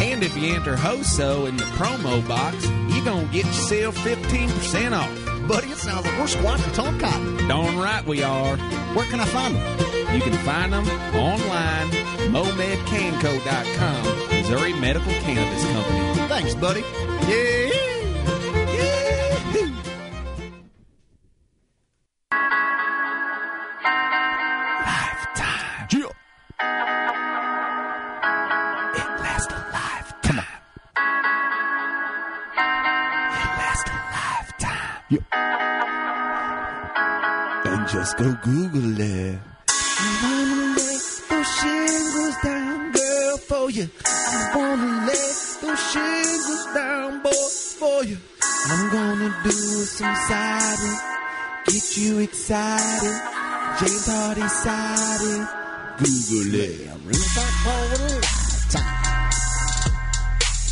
And 0.00 0.22
if 0.22 0.36
you 0.36 0.54
enter 0.54 0.76
HOSO 0.76 1.46
in 1.48 1.56
the 1.56 1.64
promo 1.64 2.26
box, 2.26 2.66
you're 2.94 3.04
going 3.04 3.26
to 3.28 3.32
get 3.32 3.46
yourself 3.46 3.96
15% 3.98 4.92
off. 4.92 5.33
Buddy, 5.48 5.68
it 5.68 5.76
sounds 5.78 6.06
like 6.06 6.18
we're 6.18 6.26
squatting 6.26 6.72
tall 6.72 6.92
cotton. 6.98 7.48
Darn 7.48 7.76
right 7.76 8.04
we 8.06 8.22
are. 8.22 8.56
Where 8.94 9.06
can 9.06 9.20
I 9.20 9.26
find 9.26 9.54
them? 9.54 10.14
You 10.14 10.20
can 10.22 10.32
find 10.44 10.72
them 10.72 10.86
online, 11.14 11.90
MomedCanco.com, 12.32 14.28
Missouri 14.30 14.72
Medical 14.74 15.12
Cannabis 15.12 15.64
Company. 15.72 16.28
Thanks, 16.28 16.54
buddy. 16.54 16.82
Yeah. 17.28 17.93
Go 38.16 38.32
Google 38.42 39.00
it. 39.00 39.38
I 39.68 40.08
wanna 40.22 40.76
lay 40.76 40.98
those 41.30 41.50
shingles 41.58 42.36
down, 42.44 42.92
girl, 42.92 43.36
for 43.38 43.70
you. 43.70 43.88
I 44.06 44.52
wanna 44.54 45.06
lay 45.06 45.30
those 45.62 45.82
shingles 45.90 46.64
down, 46.74 47.22
boy, 47.22 47.48
for 47.80 48.04
you. 48.04 48.18
I'm 48.70 48.90
gonna 48.92 49.34
do 49.42 49.50
some 49.50 50.14
siding, 50.28 50.98
get 51.66 51.96
you 51.96 52.18
excited. 52.20 53.20
James 53.80 54.06
Hardie 54.06 54.48
siding. 54.48 55.46
Google 55.98 56.54
it. 56.60 56.90
I'm 56.92 57.00
ringing 57.06 57.34
back 57.34 57.52
for 57.64 57.82
it. 58.14 58.24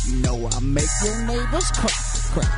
You 0.07 0.15
know 0.23 0.47
I 0.47 0.59
make 0.61 0.93
your 1.03 1.17
neighbors 1.27 1.71
crack, 1.71 1.99
crack. 2.33 2.53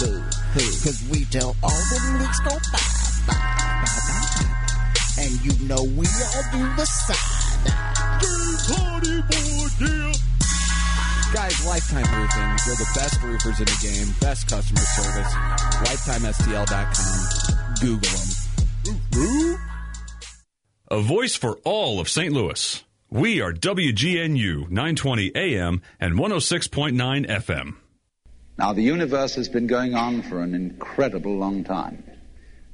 Boo, 0.00 0.20
hoo. 0.52 0.68
Cause 0.84 1.02
we 1.10 1.24
tell 1.26 1.56
all 1.62 1.70
the 1.70 2.18
leaks 2.20 2.40
go 2.40 2.50
bye, 2.72 2.80
bye. 3.28 3.55
And 5.18 5.32
you 5.44 5.52
know 5.66 5.82
we 5.82 6.06
all 6.06 6.44
do 6.52 6.62
the 6.76 6.84
side. 6.84 7.36
Guys, 11.32 11.66
Lifetime 11.66 12.06
Roofing. 12.14 12.56
They're 12.66 12.76
the 12.76 12.90
best 12.94 13.22
roofers 13.22 13.58
in 13.58 13.64
the 13.66 13.78
game, 13.82 14.14
best 14.20 14.48
customer 14.48 14.80
service. 14.80 15.32
LifetimeSTL.com. 15.88 17.74
Google 17.80 18.10
them. 18.10 19.58
A 20.88 21.00
voice 21.00 21.34
for 21.34 21.58
all 21.64 21.98
of 21.98 22.08
St. 22.08 22.32
Louis. 22.32 22.84
We 23.10 23.40
are 23.40 23.52
WGNU 23.52 24.70
920 24.70 25.32
AM 25.34 25.82
and 25.98 26.14
106.9 26.14 27.26
FM. 27.26 27.76
Now, 28.58 28.72
the 28.72 28.82
universe 28.82 29.34
has 29.34 29.48
been 29.48 29.66
going 29.66 29.94
on 29.94 30.22
for 30.22 30.40
an 30.42 30.54
incredible 30.54 31.36
long 31.36 31.64
time. 31.64 32.02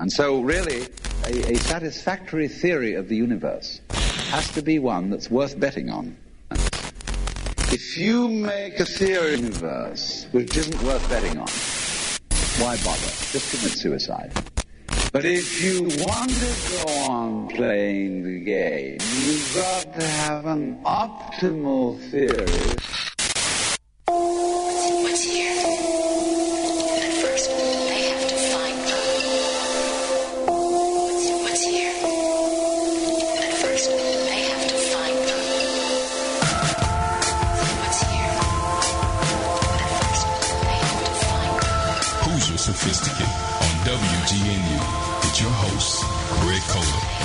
And 0.02 0.12
so, 0.12 0.40
really, 0.40 0.88
a, 1.26 1.52
a 1.52 1.56
satisfactory 1.58 2.48
theory 2.48 2.94
of 2.94 3.08
the 3.08 3.14
universe 3.14 3.80
has 4.32 4.50
to 4.54 4.60
be 4.60 4.80
one 4.80 5.10
that's 5.10 5.30
worth 5.30 5.60
betting 5.60 5.90
on. 5.90 6.16
If 7.70 7.96
you 7.96 8.28
make 8.28 8.80
a 8.80 8.84
theory 8.84 9.34
of 9.34 9.40
the 9.42 9.46
universe 9.46 10.26
which 10.32 10.56
isn't 10.56 10.82
worth 10.82 11.08
betting 11.08 11.38
on, 11.38 11.46
why 12.58 12.76
bother? 12.82 13.12
Just 13.30 13.52
commit 13.52 13.78
suicide. 13.78 14.32
But 15.12 15.24
if 15.24 15.62
you 15.62 15.82
want 15.82 16.30
to 16.32 16.84
go 16.84 16.92
on 17.08 17.48
playing 17.50 18.24
the 18.24 18.40
game, 18.40 18.98
you've 19.00 19.54
got 19.54 20.00
to 20.00 20.04
have 20.04 20.46
an 20.46 20.82
optimal 20.82 21.96
theory 22.10 22.76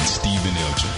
Stephen 0.07 0.55
Elgin. 0.57 0.89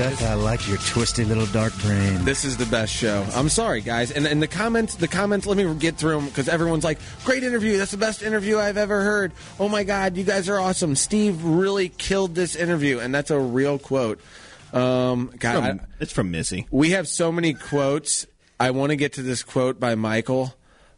Seth, 0.00 0.22
I 0.24 0.34
like 0.34 0.66
your 0.68 0.78
twisty 0.78 1.24
little 1.24 1.46
dark 1.46 1.76
brain. 1.80 2.24
This 2.24 2.44
is 2.44 2.56
the 2.56 2.64
best 2.66 2.92
show. 2.92 3.26
I'm 3.34 3.48
sorry, 3.48 3.80
guys. 3.80 4.12
And 4.12 4.26
and 4.26 4.40
the 4.40 4.46
comments, 4.46 4.94
the 4.94 5.08
comments. 5.08 5.46
Let 5.46 5.56
me 5.56 5.74
get 5.74 5.96
through 5.96 6.12
them 6.12 6.26
because 6.26 6.48
everyone's 6.48 6.84
like, 6.84 6.98
"Great 7.24 7.42
interview. 7.42 7.76
That's 7.76 7.90
the 7.90 7.96
best 7.96 8.22
interview 8.22 8.56
I've 8.56 8.76
ever 8.76 9.02
heard." 9.02 9.32
Oh 9.58 9.68
my 9.68 9.82
God, 9.82 10.16
you 10.16 10.24
guys 10.24 10.48
are 10.48 10.60
awesome. 10.60 10.94
Steve 10.94 11.42
really 11.44 11.88
killed 11.88 12.36
this 12.36 12.54
interview, 12.54 13.00
and 13.00 13.12
that's 13.12 13.32
a 13.32 13.38
real 13.38 13.78
quote. 13.78 14.20
Um, 14.72 15.30
God, 15.38 15.54
From- 15.54 15.80
I- 15.80 15.84
it's 16.00 16.12
from 16.12 16.30
Missy. 16.30 16.66
we 16.70 16.90
have 16.90 17.08
so 17.08 17.30
many 17.32 17.54
quotes. 17.54 18.26
I 18.58 18.70
want 18.72 18.90
to 18.90 18.96
get 18.96 19.14
to 19.14 19.22
this 19.22 19.42
quote 19.42 19.80
by 19.80 19.94
Michael, 19.94 20.54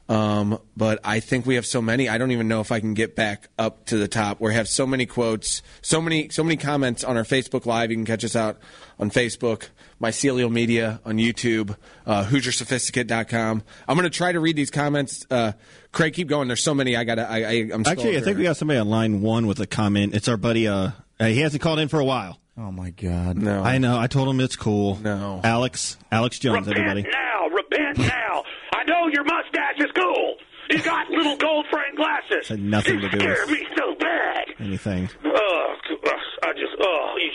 um, 0.09 0.59
but 0.77 0.99
I 1.05 1.21
think 1.21 1.47
we 1.47 1.55
have 1.55 1.65
so 1.65 1.81
many. 1.81 2.09
I 2.09 2.19
don't 2.19 2.33
even 2.33 2.49
know 2.49 2.61
if 2.61 2.73
I 2.73 2.81
can 2.81 2.93
get 2.95 3.15
back 3.15 3.49
up 3.59 3.87
to 3.87 3.97
the 3.97 4.09
top. 4.09 4.41
We 4.41 4.53
have 4.55 4.67
so 4.69 4.85
many 4.87 5.07
quotes, 5.07 5.63
so 5.81 6.01
many, 6.01 6.29
so 6.31 6.43
many 6.43 6.57
comments 6.57 7.05
on 7.05 7.17
our 7.17 7.23
Facebook 7.23 7.65
Live. 7.65 7.91
You 7.91 7.97
can 7.97 8.05
catch 8.05 8.25
us 8.25 8.35
out 8.35 8.59
on 8.99 9.11
Facebook, 9.11 9.69
Mycelial 10.01 10.51
Media 10.51 11.01
on 11.05 11.19
YouTube, 11.19 11.77
uh, 12.05 12.25
HoosierSophisticate.com. 12.25 13.63
I'm 13.89 13.97
going 13.97 14.11
to 14.11 14.17
try 14.17 14.33
to 14.33 14.41
read 14.41 14.57
these 14.57 14.71
comments. 14.71 15.25
Uh, 15.31 15.53
Craig, 15.93 16.15
keep 16.15 16.29
going. 16.29 16.49
There's 16.49 16.63
so 16.63 16.75
many. 16.75 16.97
I 16.97 17.05
got 17.05 17.15
to. 17.17 17.31
I, 17.31 17.37
I, 17.39 17.53
I'm 17.73 17.85
Actually, 17.87 18.17
I 18.17 18.21
think 18.23 18.39
we 18.39 18.43
got 18.45 18.57
somebody 18.57 18.81
on 18.81 18.89
line 18.89 19.23
one 19.23 19.47
with 19.47 19.61
a 19.61 19.67
comment. 19.67 20.15
It's 20.15 20.29
our 20.29 20.37
buddy. 20.37 20.67
Uh, 20.67 20.91
uh, 21.21 21.27
he 21.27 21.41
hasn't 21.41 21.63
called 21.63 21.79
in 21.79 21.89
for 21.89 22.01
a 22.01 22.05
while. 22.05 22.39
Oh 22.57 22.71
my 22.71 22.91
God! 22.91 23.37
No, 23.39 23.63
I 23.63 23.79
know. 23.79 23.99
I 23.99 24.07
told 24.09 24.29
him 24.29 24.39
it's 24.41 24.57
cool. 24.57 24.97
No, 24.97 25.41
Alex, 25.43 25.97
Alex 26.11 26.39
Jones, 26.39 26.69
everybody. 26.69 27.03
now, 27.03 27.49
repent 27.49 27.99
now. 27.99 28.45
I 28.75 28.85
know 28.85 29.09
your 29.09 29.25
mustache 29.25 29.79
is 29.79 29.91
cool. 29.97 30.37
You 30.71 30.83
got 30.83 31.09
little 31.11 31.37
gold 31.37 31.67
frame 31.71 31.95
glasses. 31.97 32.49
Had 32.49 32.61
nothing 32.61 32.99
to 32.99 33.05
you 33.07 33.11
do 33.11 33.19
scare 33.19 33.47
with 33.47 33.51
me 33.59 33.67
so 33.77 33.95
bad. 33.99 34.45
anything. 34.61 35.09
Oh, 35.25 35.75
I 36.45 36.53
just, 36.53 36.75
oh, 36.79 37.15
you 37.19 37.31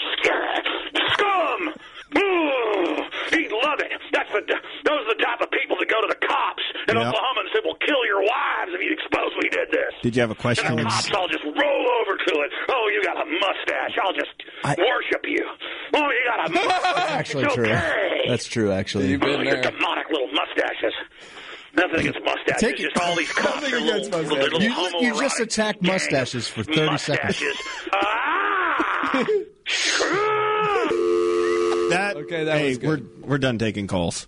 scum. 1.14 1.74
Ooh, 2.18 3.04
he'd 3.32 3.52
love 3.52 3.80
it. 3.80 3.92
That's 4.14 4.32
the, 4.32 4.42
those 4.86 5.02
are 5.06 5.14
the 5.16 5.22
type 5.24 5.42
of 5.42 5.52
people 5.52 5.78
that 5.80 5.88
go 5.90 6.02
to 6.02 6.08
the 6.10 6.20
cops 6.26 6.64
in 6.88 6.96
Yeah. 6.96 7.08
Oklahoma 7.10 7.42
and 7.46 7.50
say, 7.54 7.60
"We'll 7.64 7.80
kill 7.86 8.02
your 8.06 8.22
wives 8.22 8.72
if 8.74 8.82
you 8.82 8.92
expose 8.94 9.32
we 9.42 9.50
did 9.50 9.70
this." 9.72 9.94
Did 10.02 10.16
you 10.16 10.22
have 10.22 10.32
a 10.32 10.36
question? 10.36 10.68
And 10.68 10.80
the 10.80 10.84
cops 10.84 11.12
all 11.14 11.28
just 11.28 11.44
roll 11.44 11.86
over 12.02 12.18
to 12.18 12.34
it. 12.42 12.50
Oh, 12.70 12.90
you 12.94 13.04
got 13.04 13.18
a 13.22 13.26
mustache. 13.30 13.94
I'll 14.04 14.14
just 14.14 14.34
worship 14.78 15.24
you. 15.26 15.46
Oh, 15.94 16.08
you 16.10 16.24
got 16.26 16.50
a 16.50 16.52
mustache. 16.54 17.10
Actually, 17.12 17.46
It's 17.46 17.54
true. 17.56 17.66
okay. 17.66 18.22
That's 18.28 18.48
true. 18.48 18.72
Actually, 18.72 19.08
you've 19.12 19.24
oh, 19.24 19.42
your 19.42 19.62
demonic 19.62 20.10
little 20.10 20.32
mustaches. 20.34 20.94
Nothing 21.76 22.00
against 22.00 22.20
mustaches. 22.26 22.62
Take 22.62 22.80
it- 22.80 22.90
just 22.94 22.98
all 22.98 23.16
these 23.16 23.32
cops 23.34 23.62
Nothing 23.62 23.74
are 23.74 23.80
little, 23.80 23.90
against 23.96 24.12
little, 24.12 24.30
mustaches. 24.38 24.78
little 24.78 25.02
You- 25.02 25.14
you 25.14 25.22
just 25.22 25.40
attacked 25.40 25.82
mustaches 25.84 26.48
for 26.48 26.64
30 26.64 26.98
seconds. 26.98 27.44
Ah! 27.94 29.26
That 31.90 32.18
Okay, 32.18 32.44
that 32.46 32.58
hey, 32.58 32.70
was 32.70 32.80
we're 32.80 33.02
we're 33.22 33.38
done 33.38 33.58
taking 33.58 33.88
calls. 33.88 34.28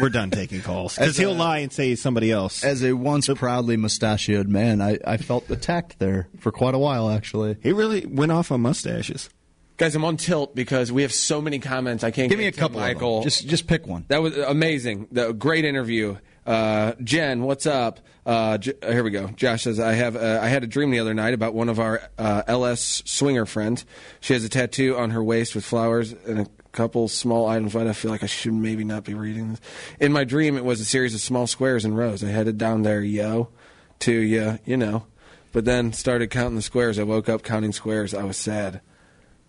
we're 0.00 0.08
done 0.08 0.30
taking 0.30 0.60
calls 0.62 0.94
because 0.98 1.16
he'll 1.16 1.32
a- 1.32 1.34
lie 1.34 1.58
and 1.58 1.72
say 1.72 1.88
he's 1.90 2.02
somebody 2.02 2.30
else. 2.30 2.64
as 2.64 2.82
a 2.82 2.92
once 2.92 3.28
proudly 3.28 3.76
mustachioed 3.76 4.48
man, 4.48 4.80
I, 4.80 4.98
I 5.06 5.16
felt 5.16 5.48
attacked 5.50 5.98
there 5.98 6.28
for 6.38 6.50
quite 6.52 6.74
a 6.74 6.78
while. 6.78 7.10
Actually, 7.10 7.56
He 7.62 7.72
really 7.72 8.06
went 8.06 8.32
off 8.32 8.50
on 8.52 8.60
mustaches. 8.62 9.30
guys, 9.76 9.94
I'm 9.94 10.04
on 10.04 10.16
tilt 10.16 10.54
because 10.54 10.90
we 10.92 11.02
have 11.02 11.12
so 11.12 11.40
many 11.40 11.58
comments. 11.58 12.04
I 12.04 12.10
can't 12.10 12.28
give 12.28 12.38
get 12.38 12.42
me 12.44 12.48
a 12.48 12.52
to 12.52 12.58
couple. 12.58 12.80
of 12.80 12.98
them. 12.98 13.22
Just 13.22 13.46
just 13.46 13.66
pick 13.66 13.86
one. 13.86 14.04
That 14.08 14.22
was 14.22 14.36
amazing. 14.36 15.08
The 15.12 15.32
great 15.32 15.64
interview. 15.64 16.16
Uh, 16.46 16.94
Jen, 17.04 17.42
what's 17.42 17.66
up? 17.66 18.00
Uh, 18.24 18.58
J- 18.58 18.72
uh, 18.82 18.90
here 18.92 19.04
we 19.04 19.10
go. 19.10 19.28
Josh 19.28 19.62
says, 19.64 19.78
"I 19.78 19.92
have 19.92 20.16
uh, 20.16 20.40
I 20.42 20.48
had 20.48 20.64
a 20.64 20.66
dream 20.66 20.90
the 20.90 20.98
other 20.98 21.14
night 21.14 21.34
about 21.34 21.54
one 21.54 21.68
of 21.68 21.78
our 21.78 22.00
uh, 22.18 22.42
LS 22.46 23.02
swinger 23.04 23.44
friends. 23.46 23.84
She 24.20 24.32
has 24.32 24.42
a 24.42 24.48
tattoo 24.48 24.96
on 24.96 25.10
her 25.10 25.22
waist 25.22 25.54
with 25.54 25.64
flowers 25.64 26.12
and 26.26 26.40
a 26.40 26.46
couple 26.72 27.08
small 27.08 27.46
items. 27.46 27.72
But 27.72 27.86
I 27.86 27.92
feel 27.92 28.10
like 28.10 28.22
I 28.22 28.26
should 28.26 28.54
maybe 28.54 28.84
not 28.84 29.04
be 29.04 29.14
reading 29.14 29.50
this. 29.50 29.60
In 30.00 30.12
my 30.12 30.24
dream, 30.24 30.56
it 30.56 30.64
was 30.64 30.80
a 30.80 30.84
series 30.84 31.14
of 31.14 31.20
small 31.20 31.46
squares 31.46 31.84
in 31.84 31.94
rows. 31.94 32.22
I 32.24 32.28
headed 32.28 32.58
down 32.58 32.82
there, 32.82 33.02
yo, 33.02 33.48
to 34.00 34.12
you, 34.12 34.58
you 34.64 34.76
know, 34.76 35.06
but 35.52 35.64
then 35.64 35.92
started 35.92 36.30
counting 36.30 36.56
the 36.56 36.62
squares. 36.62 36.98
I 36.98 37.02
woke 37.02 37.28
up 37.28 37.42
counting 37.42 37.72
squares. 37.72 38.14
I 38.14 38.24
was 38.24 38.36
sad. 38.36 38.80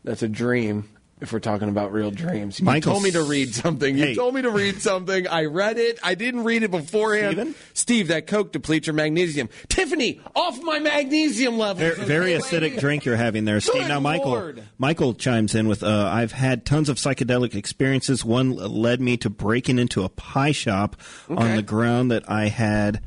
That's 0.04 0.24
a 0.24 0.30
dream." 0.30 0.90
If 1.22 1.32
we're 1.32 1.38
talking 1.40 1.70
about 1.70 1.94
real 1.94 2.10
dreams, 2.10 2.60
you 2.60 2.66
Michael- 2.66 2.94
told 2.94 3.04
me 3.04 3.12
to 3.12 3.22
read 3.22 3.54
something. 3.54 3.96
You 3.96 4.06
Hey. 4.06 4.16
told 4.16 4.34
me 4.34 4.42
to 4.42 4.50
read 4.50 4.82
something. 4.82 5.28
I 5.28 5.46
read 5.46 5.78
it. 5.78 6.00
I 6.02 6.16
didn't 6.16 6.44
read 6.44 6.64
it 6.64 6.72
beforehand. 6.72 7.34
Steven? 7.36 7.56
Steve, 7.76 8.08
that 8.08 8.26
Coke 8.26 8.52
depletes 8.52 8.88
your 8.88 8.96
magnesium. 8.96 9.48
Tiffany, 9.70 10.20
off 10.36 10.60
my 10.64 10.80
magnesium 10.80 11.60
level. 11.60 11.76
Very, 11.82 11.96
very 12.06 12.32
acidic 12.32 12.62
lady? 12.62 12.78
drink 12.80 13.06
you're 13.06 13.18
having 13.18 13.46
there, 13.46 13.62
Steve. 13.62 13.84
Good 13.84 13.90
Now, 13.90 14.00
Michael, 14.00 14.32
Lord. 14.32 14.64
Michael 14.80 15.14
chimes 15.14 15.54
in 15.54 15.68
with, 15.68 15.84
uh, 15.84 16.10
"I've 16.12 16.32
had 16.32 16.66
tons 16.66 16.90
of 16.90 16.98
psychedelic 16.98 17.54
experiences. 17.54 18.26
One 18.26 18.50
led 18.56 19.00
me 19.00 19.16
to 19.18 19.30
breaking 19.30 19.78
into 19.78 20.04
a 20.04 20.10
pie 20.10 20.52
shop 20.54 21.00
on 21.30 21.56
the 21.56 21.62
ground 21.62 22.10
that 22.10 22.24
I 22.28 22.48
had 22.48 23.00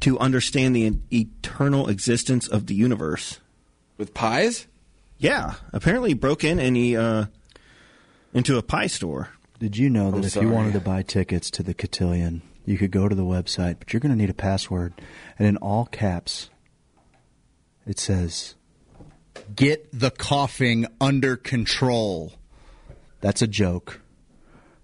to 0.00 0.18
understand 0.18 0.76
the 0.76 0.92
eternal 1.10 1.88
existence 1.88 2.46
of 2.46 2.66
the 2.66 2.74
universe." 2.74 3.40
With 3.96 4.12
pies? 4.12 4.66
Yeah, 5.24 5.54
apparently 5.72 6.10
he 6.10 6.14
broke 6.14 6.44
in 6.44 6.58
and 6.58 6.76
he 6.76 6.98
uh, 6.98 7.24
into 8.34 8.58
a 8.58 8.62
pie 8.62 8.88
store. 8.88 9.30
Did 9.58 9.74
you 9.74 9.88
know 9.88 10.10
that 10.10 10.18
I'm 10.18 10.24
if 10.24 10.32
sorry. 10.32 10.44
you 10.44 10.52
wanted 10.52 10.74
to 10.74 10.80
buy 10.80 11.00
tickets 11.00 11.50
to 11.52 11.62
the 11.62 11.72
Cotillion, 11.72 12.42
you 12.66 12.76
could 12.76 12.90
go 12.90 13.08
to 13.08 13.14
the 13.14 13.24
website, 13.24 13.78
but 13.78 13.90
you're 13.90 14.00
going 14.00 14.12
to 14.12 14.18
need 14.18 14.28
a 14.28 14.34
password, 14.34 14.92
and 15.38 15.48
in 15.48 15.56
all 15.56 15.86
caps, 15.86 16.50
it 17.86 17.98
says, 17.98 18.54
"Get 19.56 19.98
the 19.98 20.10
coughing 20.10 20.86
under 21.00 21.36
control." 21.36 22.34
That's 23.22 23.40
a 23.40 23.46
joke 23.46 24.02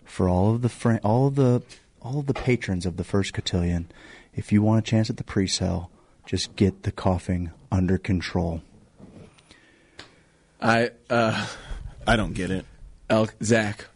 for 0.07 0.26
all 0.26 0.55
of 0.55 0.62
the 0.62 0.70
fr- 0.70 1.05
all 1.05 1.26
of 1.26 1.34
the 1.34 1.61
all 2.01 2.18
of 2.18 2.24
the 2.24 2.32
patrons 2.32 2.86
of 2.86 2.97
the 2.97 3.05
first 3.05 3.34
Cotillion. 3.34 3.93
If 4.34 4.53
you 4.53 4.62
want 4.62 4.78
a 4.78 4.91
chance 4.91 5.11
at 5.11 5.18
the 5.18 5.24
pre-sale, 5.24 5.91
just 6.24 6.57
get 6.57 6.84
the 6.84 6.93
coughing 6.93 7.51
under 7.70 7.99
control. 7.99 8.62
I, 10.61 10.90
uh, 11.08 11.46
I 12.06 12.16
don't 12.16 12.34
get 12.34 12.50
it. 12.50 12.64
El- 13.08 13.28
Zach. 13.42 13.86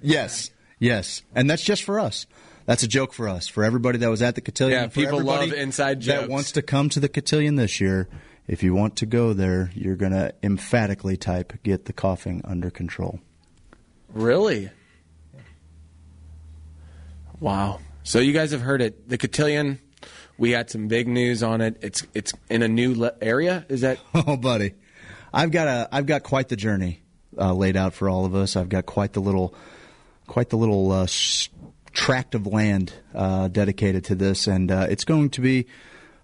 Yes, 0.00 0.50
yes, 0.78 1.22
and 1.34 1.50
that's 1.50 1.62
just 1.62 1.82
for 1.82 1.98
us. 1.98 2.26
That's 2.66 2.82
a 2.82 2.88
joke 2.88 3.12
for 3.12 3.28
us, 3.28 3.48
for 3.48 3.64
everybody 3.64 3.98
that 3.98 4.08
was 4.08 4.22
at 4.22 4.34
the 4.34 4.40
cotillion. 4.40 4.82
Yeah, 4.82 4.86
people 4.88 5.22
love 5.22 5.42
everybody 5.42 5.60
inside 5.60 6.02
That 6.02 6.28
wants 6.28 6.52
to 6.52 6.62
come 6.62 6.88
to 6.90 7.00
the 7.00 7.08
cotillion 7.08 7.56
this 7.56 7.80
year. 7.80 8.08
If 8.46 8.62
you 8.62 8.74
want 8.74 8.96
to 8.96 9.06
go 9.06 9.32
there, 9.32 9.70
you're 9.74 9.96
going 9.96 10.12
to 10.12 10.32
emphatically 10.42 11.16
type 11.16 11.52
"get 11.62 11.86
the 11.86 11.92
coughing 11.92 12.42
under 12.44 12.70
control." 12.70 13.20
Really? 14.12 14.70
Wow. 17.40 17.80
So 18.02 18.18
you 18.20 18.32
guys 18.32 18.52
have 18.52 18.62
heard 18.62 18.80
it. 18.80 19.08
The 19.08 19.18
Cotillion, 19.18 19.78
we 20.38 20.52
had 20.52 20.70
some 20.70 20.88
big 20.88 21.08
news 21.08 21.42
on 21.42 21.60
it. 21.60 21.76
It's 21.82 22.06
it's 22.14 22.32
in 22.48 22.62
a 22.62 22.68
new 22.68 22.94
le- 22.94 23.14
area. 23.20 23.66
Is 23.68 23.82
that 23.82 23.98
Oh, 24.14 24.36
buddy, 24.36 24.74
I've 25.32 25.50
got 25.50 25.68
a 25.68 25.88
I've 25.92 26.06
got 26.06 26.22
quite 26.22 26.48
the 26.48 26.56
journey 26.56 27.02
uh, 27.38 27.52
laid 27.52 27.76
out 27.76 27.92
for 27.94 28.08
all 28.08 28.24
of 28.24 28.34
us. 28.34 28.56
I've 28.56 28.68
got 28.68 28.86
quite 28.86 29.12
the 29.12 29.20
little 29.20 29.54
quite 30.26 30.48
the 30.50 30.56
little 30.56 30.90
uh, 30.92 31.02
s- 31.04 31.48
tract 31.92 32.34
of 32.34 32.46
land 32.46 32.92
uh, 33.14 33.48
dedicated 33.48 34.04
to 34.04 34.14
this, 34.14 34.46
and 34.46 34.70
uh, 34.70 34.86
it's 34.88 35.04
going 35.04 35.30
to 35.30 35.40
be 35.40 35.66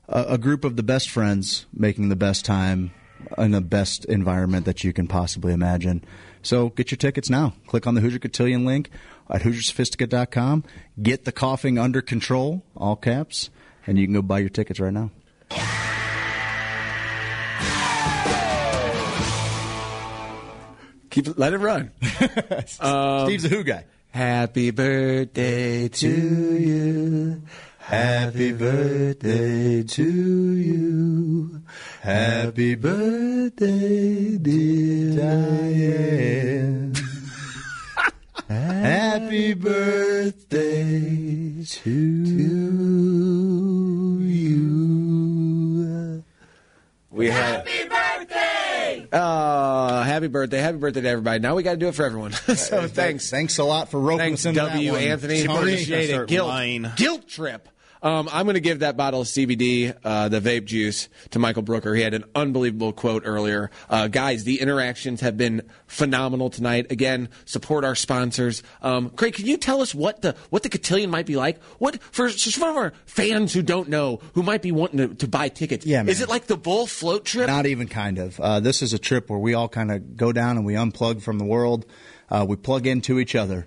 a, 0.09 0.25
a 0.31 0.39
group 0.39 0.65
of 0.65 0.77
the 0.77 0.83
best 0.83 1.11
friends 1.11 1.67
making 1.73 2.09
the 2.09 2.17
best 2.17 2.45
time 2.45 2.93
in 3.39 3.53
the 3.53 3.61
best 3.61 4.05
environment 4.05 4.67
that 4.67 4.85
you 4.85 4.93
can 4.93 5.07
possibly 5.07 5.53
imagine. 5.53 6.05
So 6.43 6.69
get 6.69 6.91
your 6.91 6.99
tickets 6.99 7.31
now. 7.31 7.55
Click 7.67 7.87
on 7.87 7.95
the 7.95 8.03
Hoosier 8.03 8.19
Cotillion 8.19 8.67
link 8.67 8.91
at 9.31 9.41
HoosierSophisticate.com. 9.43 10.65
Get 11.03 11.25
the 11.25 11.33
coughing 11.33 11.79
under 11.79 12.03
control, 12.03 12.63
all 12.77 12.97
caps, 12.97 13.49
and 13.87 13.99
you 13.99 14.07
can 14.07 14.15
go 14.15 14.23
buy 14.23 14.39
your 14.39 14.49
tickets 14.49 14.81
right 14.81 14.93
now. 14.93 15.11
keep 21.15 21.39
let 21.39 21.53
it 21.53 21.59
run? 21.59 21.93
Um, 22.81 23.27
Steve's 23.27 23.45
a 23.45 23.49
Who 23.49 23.63
guy. 23.63 23.85
Happy 24.11 24.71
birthday 24.71 25.89
to 25.89 26.09
you. 26.09 27.43
Happy 27.79 28.53
birthday 28.53 29.83
to 29.83 30.03
you. 30.03 31.63
Happy 32.01 32.75
birthday, 32.75 34.39
dear 34.39 35.17
Diane. 35.17 36.94
Happy 38.49 39.55
birthday 39.55 41.01
to 41.65 42.25
to 42.25 44.21
you. 44.23 44.65
We 47.11 47.31
have 47.31 47.67
Happy 47.67 47.89
birthday! 47.89 49.07
Oh, 49.13 50.03
happy 50.03 50.27
birthday. 50.27 50.59
Happy 50.59 50.77
birthday 50.79 51.01
to 51.01 51.09
everybody. 51.09 51.39
Now 51.41 51.55
we 51.55 51.63
got 51.63 51.71
to 51.73 51.77
do 51.79 51.89
it 51.89 51.95
for 51.95 52.05
everyone. 52.05 52.33
so 52.57 52.81
uh, 52.81 52.89
thanks. 52.89 53.31
Thanks 53.31 53.59
a 53.59 53.65
lot 53.65 53.89
for 53.91 53.99
roping 54.01 54.19
Thanks, 54.19 54.43
us 54.43 54.47
into 54.47 54.61
W. 54.61 54.93
that. 54.93 55.01
Anthony. 55.01 55.45
Sorry, 55.45 55.57
Appreciate 55.57 56.11
it. 56.11 56.27
Guilt, 56.27 56.97
guilt 56.97 57.27
trip. 57.29 57.69
Um, 58.05 58.29
I'm 58.31 58.45
going 58.45 58.55
to 58.55 58.61
give 58.61 58.81
that 58.81 58.99
bottle 58.99 59.23
of 59.23 59.27
CBD, 59.27 59.97
uh, 60.05 60.29
the 60.29 60.39
vape 60.39 60.67
juice, 60.67 61.09
to 61.31 61.39
Michael 61.39 61.63
Brooker. 61.63 61.95
He 61.95 62.03
had 62.03 62.13
an 62.13 62.25
unbelievable 62.35 62.93
quote 62.93 63.23
earlier. 63.25 63.71
Uh, 63.89 64.09
guys, 64.09 64.45
the 64.45 64.61
interactions 64.61 65.23
have 65.23 65.39
been 65.39 65.63
phenomenal 65.87 66.51
tonight. 66.51 66.93
Again, 66.93 67.31
support 67.47 67.83
our 67.83 67.95
sponsors. 67.95 68.63
Um, 68.83 69.09
Craig, 69.09 69.33
can 69.33 69.47
you 69.47 69.57
tell 69.57 69.81
us 69.81 69.95
what 69.95 70.21
the 70.21 70.37
what 70.51 70.63
the 70.63 70.69
cotillion 70.69 71.09
might 71.11 71.25
be 71.25 71.37
like? 71.37 71.63
What 71.79 72.03
for 72.13 72.29
some 72.29 72.69
of 72.69 72.77
our 72.77 72.93
fans 73.07 73.55
who 73.55 73.63
don't 73.63 73.89
know, 73.89 74.21
who 74.35 74.43
might 74.43 74.61
be 74.61 74.71
wanting 74.71 74.99
to, 74.99 75.15
to 75.15 75.27
buy 75.27 75.49
tickets? 75.49 75.87
Yeah, 75.87 76.03
man. 76.03 76.11
Is 76.11 76.21
it 76.21 76.29
like 76.29 76.47
the 76.47 76.59
Bull 76.59 76.87
float 76.87 77.25
trip? 77.25 77.47
Not 77.47 77.65
even 77.65 77.89
kind 77.89 78.19
of. 78.19 78.39
Uh, 78.39 78.61
this 78.61 78.83
is 78.83 78.93
a 78.93 78.99
trip 78.99 79.31
where 79.31 79.39
we 79.39 79.55
all 79.55 79.69
kind 79.69 79.91
of 79.91 80.15
go 80.15 80.31
down 80.31 80.59
and 80.59 80.67
we 80.67 80.75
unplug 80.75 81.23
from 81.23 81.39
the 81.39 81.47
world. 81.47 81.87
Uh, 82.31 82.45
we 82.47 82.57
plug 82.57 82.87
into 82.87 83.19
each 83.19 83.35
other, 83.35 83.67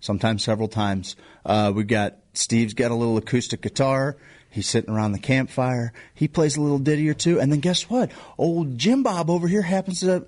sometimes 0.00 0.44
several 0.44 0.68
times. 0.68 1.16
Uh, 1.46 1.72
we 1.74 1.84
got 1.84 2.16
Steve's 2.38 2.74
got 2.74 2.90
a 2.90 2.94
little 2.94 3.16
acoustic 3.16 3.60
guitar. 3.60 4.16
He's 4.50 4.68
sitting 4.68 4.90
around 4.94 5.12
the 5.12 5.18
campfire. 5.18 5.92
He 6.14 6.28
plays 6.28 6.56
a 6.56 6.60
little 6.60 6.78
ditty 6.78 7.08
or 7.08 7.14
two, 7.14 7.40
and 7.40 7.52
then 7.52 7.60
guess 7.60 7.90
what? 7.90 8.10
Old 8.38 8.78
Jim 8.78 9.02
Bob 9.02 9.28
over 9.28 9.46
here 9.46 9.62
happens 9.62 10.00
to 10.00 10.24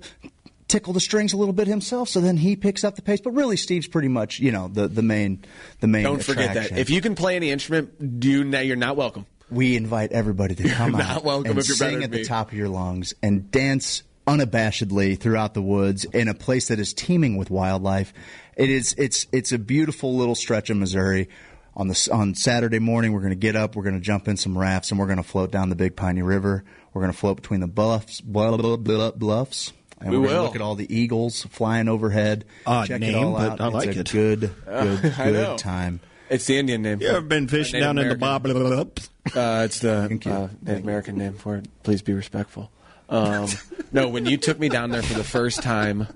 tickle 0.67 0.93
the 0.93 0.99
strings 0.99 1.33
a 1.33 1.37
little 1.37 1.53
bit 1.53 1.67
himself. 1.67 2.07
So 2.09 2.21
then 2.21 2.37
he 2.37 2.55
picks 2.55 2.83
up 2.83 2.95
the 2.95 3.01
pace. 3.01 3.19
But 3.19 3.31
really, 3.31 3.57
Steve's 3.57 3.87
pretty 3.87 4.09
much 4.09 4.39
you 4.39 4.51
know 4.51 4.67
the 4.67 4.87
the 4.87 5.01
main 5.01 5.43
the 5.79 5.87
main. 5.87 6.03
Don't 6.03 6.23
forget 6.23 6.53
that. 6.53 6.77
If 6.77 6.89
you 6.89 7.01
can 7.01 7.15
play 7.15 7.35
any 7.35 7.49
instrument, 7.49 8.19
do 8.19 8.29
you, 8.29 8.43
now 8.43 8.59
you're 8.59 8.75
not 8.75 8.95
welcome. 8.95 9.25
we 9.49 9.75
invite 9.75 10.11
everybody 10.11 10.55
to 10.55 10.69
come 10.69 10.91
not 10.91 11.01
out 11.17 11.23
welcome 11.23 11.57
and 11.57 11.67
you're 11.67 11.75
sing 11.75 12.03
at 12.03 12.11
the 12.11 12.17
me. 12.17 12.23
top 12.23 12.51
of 12.51 12.57
your 12.57 12.69
lungs 12.69 13.13
and 13.23 13.49
dance 13.51 14.03
unabashedly 14.27 15.19
throughout 15.19 15.53
the 15.53 15.61
woods 15.61 16.05
in 16.05 16.27
a 16.27 16.33
place 16.33 16.67
that 16.67 16.79
is 16.79 16.93
teeming 16.93 17.37
with 17.37 17.49
wildlife. 17.49 18.13
It 18.55 18.69
is 18.69 18.93
it's 18.97 19.27
it's 19.31 19.51
a 19.51 19.57
beautiful 19.57 20.15
little 20.15 20.35
stretch 20.35 20.69
of 20.69 20.77
Missouri. 20.77 21.27
On 21.75 21.87
the 21.87 22.09
on 22.11 22.35
Saturday 22.35 22.79
morning, 22.79 23.13
we're 23.13 23.21
going 23.21 23.29
to 23.31 23.35
get 23.35 23.55
up, 23.55 23.75
we're 23.75 23.83
going 23.83 23.95
to 23.95 24.01
jump 24.01 24.27
in 24.27 24.35
some 24.35 24.57
rafts, 24.57 24.91
and 24.91 24.99
we're 24.99 25.05
going 25.05 25.17
to 25.17 25.23
float 25.23 25.51
down 25.51 25.69
the 25.69 25.75
Big 25.75 25.95
Piney 25.95 26.21
River. 26.21 26.65
We're 26.93 27.01
going 27.01 27.13
to 27.13 27.17
float 27.17 27.37
between 27.37 27.61
the 27.61 27.67
bluffs, 27.67 28.19
blah, 28.19 28.57
blah, 28.57 28.75
blah, 28.75 29.11
bluffs, 29.11 29.71
and 30.01 30.11
We 30.11 30.17
we're 30.17 30.23
going 30.25 30.29
to 30.35 30.37
will. 30.39 30.45
look 30.47 30.55
at 30.55 30.61
all 30.61 30.75
the 30.75 30.93
eagles 30.93 31.43
flying 31.43 31.87
overhead. 31.87 32.43
Odd 32.65 32.87
Check 32.87 32.99
name, 32.99 33.15
it 33.15 33.17
all 33.17 33.33
but 33.33 33.51
out. 33.51 33.61
I 33.61 33.67
It's 33.67 33.73
like 33.73 33.95
a 33.95 33.99
it. 34.01 34.11
Good, 34.11 34.39
good, 34.65 35.05
I 35.17 35.31
good 35.31 35.57
time. 35.59 36.01
It's 36.29 36.45
the 36.45 36.57
Indian 36.57 36.81
name. 36.81 37.01
You 37.01 37.07
ever 37.07 37.21
been 37.21 37.47
fishing 37.47 37.79
Native 37.79 37.95
down 37.95 37.97
in 37.99 38.09
the 38.09 38.15
Bob? 38.15 38.45
American. 38.45 38.91
Uh, 39.33 39.61
it's 39.65 39.79
the 39.79 39.97
uh, 40.25 40.47
Native 40.61 40.83
American 40.83 41.17
name 41.17 41.33
for 41.35 41.55
it. 41.57 41.67
Please 41.83 42.01
be 42.01 42.11
respectful. 42.13 42.69
Um, 43.07 43.47
no, 43.93 44.09
when 44.09 44.25
you 44.25 44.35
took 44.37 44.59
me 44.59 44.67
down 44.67 44.91
there 44.91 45.03
for 45.03 45.13
the 45.13 45.23
first 45.23 45.61
time, 45.63 46.07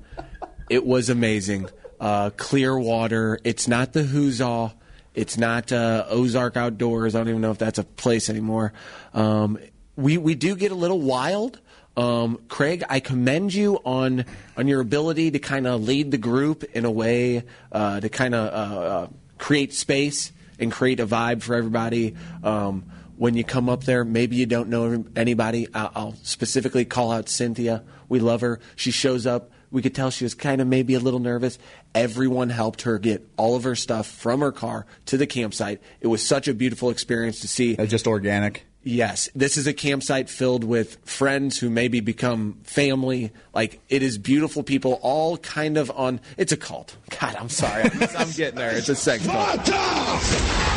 it 0.69 0.85
was 0.85 1.09
amazing. 1.09 1.69
Uh, 1.99 2.29
clear 2.31 2.77
water. 2.77 3.39
It's 3.45 3.67
not 3.69 3.93
the 3.93 4.05
Huzzah. 4.05 4.73
It's 5.15 5.37
not 5.37 5.71
uh, 5.71 6.05
Ozark 6.09 6.57
Outdoors. 6.57 7.15
I 7.15 7.19
don't 7.19 7.29
even 7.29 7.41
know 7.41 7.51
if 7.51 7.57
that's 7.57 7.79
a 7.79 7.83
place 7.83 8.29
anymore. 8.29 8.73
Um, 9.13 9.57
we 9.95 10.17
we 10.17 10.35
do 10.35 10.55
get 10.55 10.71
a 10.71 10.75
little 10.75 10.99
wild. 10.99 11.59
Um, 11.97 12.41
Craig, 12.49 12.83
I 12.89 12.99
commend 12.99 13.53
you 13.53 13.79
on 13.85 14.25
on 14.57 14.67
your 14.67 14.81
ability 14.81 15.31
to 15.31 15.39
kind 15.39 15.65
of 15.65 15.83
lead 15.83 16.11
the 16.11 16.17
group 16.17 16.63
in 16.73 16.83
a 16.83 16.91
way 16.91 17.43
uh, 17.71 18.01
to 18.01 18.09
kind 18.09 18.35
of 18.35 18.47
uh, 18.53 18.79
uh, 18.79 19.07
create 19.37 19.73
space 19.73 20.33
and 20.59 20.71
create 20.71 20.99
a 20.99 21.07
vibe 21.07 21.41
for 21.41 21.55
everybody. 21.55 22.15
Um, 22.43 22.85
when 23.17 23.35
you 23.35 23.45
come 23.45 23.69
up 23.69 23.85
there, 23.85 24.03
maybe 24.03 24.35
you 24.35 24.45
don't 24.45 24.67
know 24.67 25.05
anybody. 25.15 25.69
I'll, 25.73 25.91
I'll 25.95 26.15
specifically 26.23 26.83
call 26.83 27.13
out 27.13 27.29
Cynthia. 27.29 27.83
We 28.09 28.19
love 28.19 28.41
her. 28.41 28.59
She 28.75 28.91
shows 28.91 29.25
up. 29.25 29.51
We 29.71 29.81
could 29.81 29.95
tell 29.95 30.09
she 30.09 30.25
was 30.25 30.33
kind 30.33 30.61
of 30.61 30.67
maybe 30.67 30.93
a 30.93 30.99
little 30.99 31.19
nervous. 31.19 31.57
Everyone 31.93 32.49
helped 32.49 32.83
her 32.83 32.99
get 32.99 33.27
all 33.37 33.55
of 33.55 33.63
her 33.63 33.75
stuff 33.75 34.07
from 34.07 34.41
her 34.41 34.51
car 34.51 34.85
to 35.07 35.17
the 35.17 35.27
campsite. 35.27 35.81
It 36.01 36.07
was 36.07 36.25
such 36.25 36.47
a 36.47 36.53
beautiful 36.53 36.89
experience 36.89 37.39
to 37.41 37.47
see. 37.47 37.75
Uh, 37.75 37.85
just 37.85 38.07
organic. 38.07 38.65
Yes, 38.87 39.29
this 39.33 39.57
is 39.57 39.65
a 39.65 39.73
campsite 39.73 40.29
filled 40.29 40.63
with 40.63 40.97
friends 41.05 41.57
who 41.57 41.71
maybe 41.71 42.01
become 42.01 42.59
family. 42.63 43.31
Like 43.51 43.79
it 43.89 44.03
is 44.03 44.19
beautiful 44.19 44.61
people, 44.61 44.99
all 45.01 45.37
kind 45.37 45.77
of 45.77 45.89
on. 45.89 46.19
It's 46.37 46.51
a 46.51 46.57
cult. 46.57 46.95
God, 47.19 47.35
I'm 47.35 47.49
sorry, 47.49 47.83
I'm, 47.83 48.03
I'm 48.15 48.31
getting 48.31 48.59
there. 48.59 48.77
It's 48.77 48.89
a 48.89 48.95
sex 48.95 49.25
cult. 49.25 50.74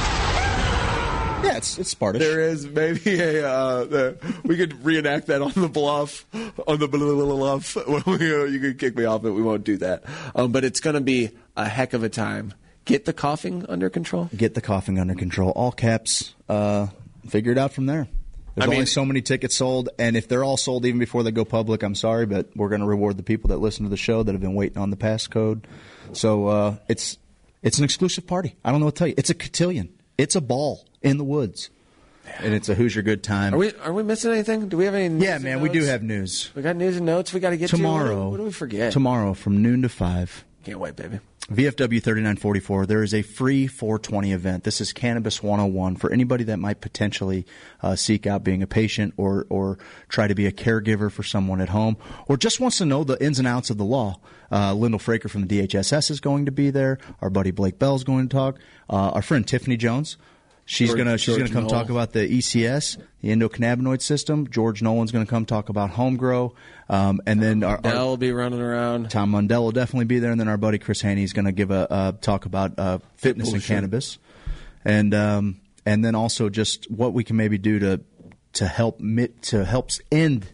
Yeah, 1.43 1.57
it's 1.57 1.79
it's 1.79 1.95
Spartish. 1.95 2.19
There 2.19 2.41
is 2.41 2.67
maybe 2.67 3.21
a. 3.21 3.49
Uh, 3.49 3.85
the, 3.85 4.41
we 4.45 4.57
could 4.57 4.85
reenact 4.85 5.29
that 5.29 5.41
on 5.41 5.53
the 5.55 5.69
bluff, 5.69 6.25
on 6.67 6.79
the 6.79 6.89
bluff. 6.89 7.77
you 8.47 8.61
could 8.61 8.79
kick 8.79 8.97
me 8.97 9.05
off, 9.05 9.23
but 9.23 9.33
we 9.33 9.43
won't 9.43 9.65
do 9.65 9.77
that. 9.79 10.03
Um, 10.35 10.53
but 10.53 10.65
it's 10.65 10.81
going 10.81 10.95
to 10.95 11.01
be 11.01 11.31
a 11.57 11.69
heck 11.69 11.93
of 11.93 12.03
a 12.03 12.09
time. 12.09 12.55
Get 12.85 13.05
the 13.05 13.13
coughing 13.13 13.67
under 13.69 13.89
control. 13.91 14.31
get 14.37 14.55
the 14.55 14.61
coughing 14.61 14.99
under 14.99 15.15
control. 15.15 15.51
All 15.51 15.73
caps. 15.73 16.35
Uh, 16.49 16.89
figure 17.29 17.53
it 17.53 17.59
out 17.59 17.73
from 17.73 17.87
there. 17.87 18.09
There's 18.55 18.67
I 18.67 18.71
mean- 18.71 18.79
only 18.79 18.87
so 18.87 19.05
many 19.05 19.23
tickets 19.23 19.55
sold, 19.55 19.91
and 19.99 20.17
if 20.17 20.27
they're 20.27 20.43
all 20.43 20.57
sold 20.57 20.87
even 20.87 20.99
before 20.99 21.23
they 21.23 21.31
go 21.31 21.45
public, 21.45 21.83
I'm 21.85 21.95
sorry, 21.95 22.27
but 22.27 22.49
we're 22.57 22.71
going 22.71 22.81
to 22.81 22.87
reward 22.87 23.17
the 23.17 23.23
people 23.23 23.49
that 23.49 23.59
listen 23.59 23.85
to 23.85 23.91
the 23.91 23.97
show 23.97 24.23
that 24.23 24.33
have 24.33 24.41
been 24.41 24.55
waiting 24.55 24.79
on 24.79 24.91
the 24.91 24.97
passcode. 24.97 25.65
So 26.13 26.47
uh, 26.49 26.77
it's 26.89 27.17
it's 27.63 27.79
an 27.79 27.85
exclusive 27.85 28.27
party. 28.27 28.57
I 28.65 28.71
don't 28.73 28.81
know 28.81 28.87
what 28.87 28.97
to 28.97 28.99
tell 28.99 29.09
you. 29.09 29.15
It's 29.17 29.31
a 29.31 29.35
cotillion. 29.35 29.91
It's 30.17 30.35
a 30.35 30.41
ball 30.41 30.85
in 31.03 31.19
the 31.19 31.25
woods, 31.25 31.71
and 32.39 32.55
it's 32.55 32.69
a 32.69 32.75
Hoosier 32.75 33.03
good 33.03 33.23
time. 33.23 33.55
Are 33.55 33.59
we 33.59 33.73
are 33.77 33.93
we 33.93 34.03
missing 34.03 34.33
anything? 34.33 34.69
Do 34.69 34.77
we 34.77 34.85
have 34.85 34.95
any? 34.95 35.09
News 35.09 35.23
yeah, 35.23 35.39
man, 35.39 35.61
we 35.61 35.69
do 35.69 35.85
have 35.85 36.03
news 36.03 36.51
We 36.55 36.63
got 36.63 36.77
news 36.77 36.97
and 36.97 37.07
notes. 37.07 37.33
We 37.33 37.41
got 37.41 37.51
to 37.51 37.57
get 37.57 37.71
to. 37.71 37.77
tomorrow. 37.77 38.25
What, 38.25 38.31
what 38.33 38.37
do 38.39 38.45
we 38.45 38.53
forget? 38.53 38.93
Tomorrow 38.93 39.35
from 39.35 39.63
noon 39.63 39.83
to 39.83 39.89
five. 39.89 40.45
Can't 40.65 40.81
wait, 40.81 40.97
baby. 40.97 41.21
VFW 41.51 42.03
3944, 42.03 42.85
there 42.85 43.03
is 43.03 43.15
a 43.15 43.23
free 43.23 43.67
420 43.67 44.33
event. 44.33 44.65
This 44.65 44.83
is 44.83 44.93
Cannabis 44.93 45.43
101 45.43 45.97
for 45.97 46.13
anybody 46.13 46.45
that 46.45 46.59
might 46.59 46.83
potentially 46.83 47.47
uh, 47.83 47.97
seek 47.97 48.27
out 48.27 48.45
being 48.45 48.63
a 48.63 48.67
patient 48.67 49.15
or, 49.17 49.47
or 49.49 49.79
try 50.11 50.29
to 50.29 50.35
be 50.35 50.45
a 50.45 50.53
caregiver 50.53 51.11
for 51.11 51.23
someone 51.23 51.63
at 51.63 51.71
home 51.71 51.97
or 52.27 52.37
just 52.37 52.61
wants 52.61 52.77
to 52.79 52.85
know 52.85 53.03
the 53.03 53.17
ins 53.25 53.39
and 53.39 53.49
outs 53.49 53.71
of 53.71 53.79
the 53.79 53.85
law. 53.85 54.21
Uh, 54.53 54.75
Lyndall 54.75 55.01
Fraker 55.01 55.31
from 55.31 55.47
the 55.47 55.63
DHSS 55.63 56.11
is 56.11 56.21
going 56.21 56.45
to 56.45 56.53
be 56.53 56.69
there. 56.69 56.99
Our 57.23 57.31
buddy 57.31 57.51
Blake 57.51 57.79
Bell 57.79 57.95
is 57.95 58.05
going 58.05 58.29
to 58.29 58.37
talk. 58.37 58.59
Uh, 58.91 59.13
our 59.13 59.23
friend 59.23 59.49
Tiffany 59.49 59.79
Jones. 59.79 60.19
She's 60.71 60.89
George- 60.91 60.99
gonna 60.99 61.17
she's 61.17 61.35
George 61.37 61.39
gonna 61.39 61.51
come 61.53 61.63
Knoll. 61.63 61.71
talk 61.71 61.89
about 61.89 62.13
the 62.13 62.29
ECS, 62.29 62.99
the 63.23 63.31
endocannabinoid 63.31 64.03
system. 64.03 64.47
George 64.51 64.83
Nolan's 64.83 65.11
gonna 65.11 65.25
come 65.25 65.47
talk 65.47 65.71
about 65.71 65.89
home 65.89 66.19
grow, 66.19 66.55
um, 66.91 67.23
and 67.27 67.43
then 67.43 67.65
our, 67.65 67.77
our 67.77 67.81
Dell 67.81 68.07
will 68.09 68.17
be 68.19 68.33
running 68.33 68.61
around. 68.61 69.11
Tom 69.11 69.33
Mundell 69.33 69.63
will 69.63 69.73
definitely 69.73 70.05
be 70.05 70.19
there, 70.19 70.31
and 70.31 70.39
then 70.39 70.47
our 70.47 70.59
buddy 70.59 70.77
Chris 70.77 71.01
Haney 71.01 71.23
is 71.23 71.33
going 71.33 71.47
to 71.47 71.53
give 71.53 71.71
a, 71.71 71.91
uh 71.91 72.13
talk 72.21 72.45
about 72.45 72.79
uh, 72.79 72.99
fitness 73.17 73.49
and 73.49 73.55
bullshit. 73.55 73.67
cannabis, 73.69 74.19
and 74.85 75.15
um, 75.15 75.59
and 75.87 76.05
then 76.05 76.15
also 76.15 76.51
just 76.51 76.91
what 76.91 77.15
we 77.15 77.25
can 77.25 77.37
maybe 77.37 77.57
do 77.57 77.79
to 77.79 78.01
to 78.53 78.67
help 78.67 79.01
mit, 79.01 79.41
to 79.45 79.65
help 79.65 79.91
end 80.13 80.49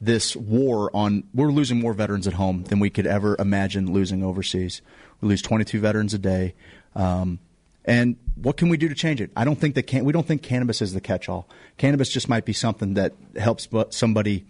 this 0.00 0.34
war 0.34 0.90
on. 0.92 1.22
We're 1.32 1.52
losing 1.52 1.78
more 1.78 1.92
veterans 1.92 2.26
at 2.26 2.32
home 2.32 2.64
than 2.64 2.80
we 2.80 2.90
could 2.90 3.06
ever 3.06 3.36
imagine 3.38 3.92
losing 3.92 4.24
overseas. 4.24 4.82
We 5.20 5.28
lose 5.28 5.40
22 5.40 5.78
veterans 5.78 6.14
a 6.14 6.18
day. 6.18 6.54
Um, 6.96 7.38
and 7.84 8.16
what 8.36 8.56
can 8.56 8.68
we 8.68 8.76
do 8.76 8.88
to 8.88 8.94
change 8.94 9.20
it? 9.20 9.30
I 9.36 9.44
don't 9.44 9.58
think 9.58 9.74
that 9.74 9.84
can, 9.84 10.04
we 10.04 10.12
don't 10.12 10.26
think 10.26 10.42
cannabis 10.42 10.80
is 10.82 10.94
the 10.94 11.00
catch-all. 11.00 11.48
Cannabis 11.76 12.08
just 12.08 12.28
might 12.28 12.44
be 12.44 12.52
something 12.52 12.94
that 12.94 13.14
helps 13.36 13.68
somebody 13.90 14.46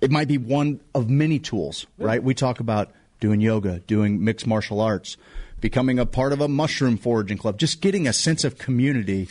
it 0.00 0.10
might 0.10 0.28
be 0.28 0.38
one 0.38 0.80
of 0.94 1.08
many 1.08 1.38
tools, 1.38 1.86
right? 1.98 2.22
We 2.22 2.34
talk 2.34 2.60
about 2.60 2.92
doing 3.20 3.40
yoga, 3.40 3.80
doing 3.80 4.22
mixed 4.22 4.46
martial 4.46 4.80
arts, 4.80 5.16
becoming 5.60 5.98
a 5.98 6.06
part 6.06 6.32
of 6.32 6.40
a 6.40 6.48
mushroom 6.48 6.98
foraging 6.98 7.38
club, 7.38 7.58
just 7.58 7.80
getting 7.80 8.06
a 8.06 8.12
sense 8.12 8.44
of 8.44 8.58
community. 8.58 9.28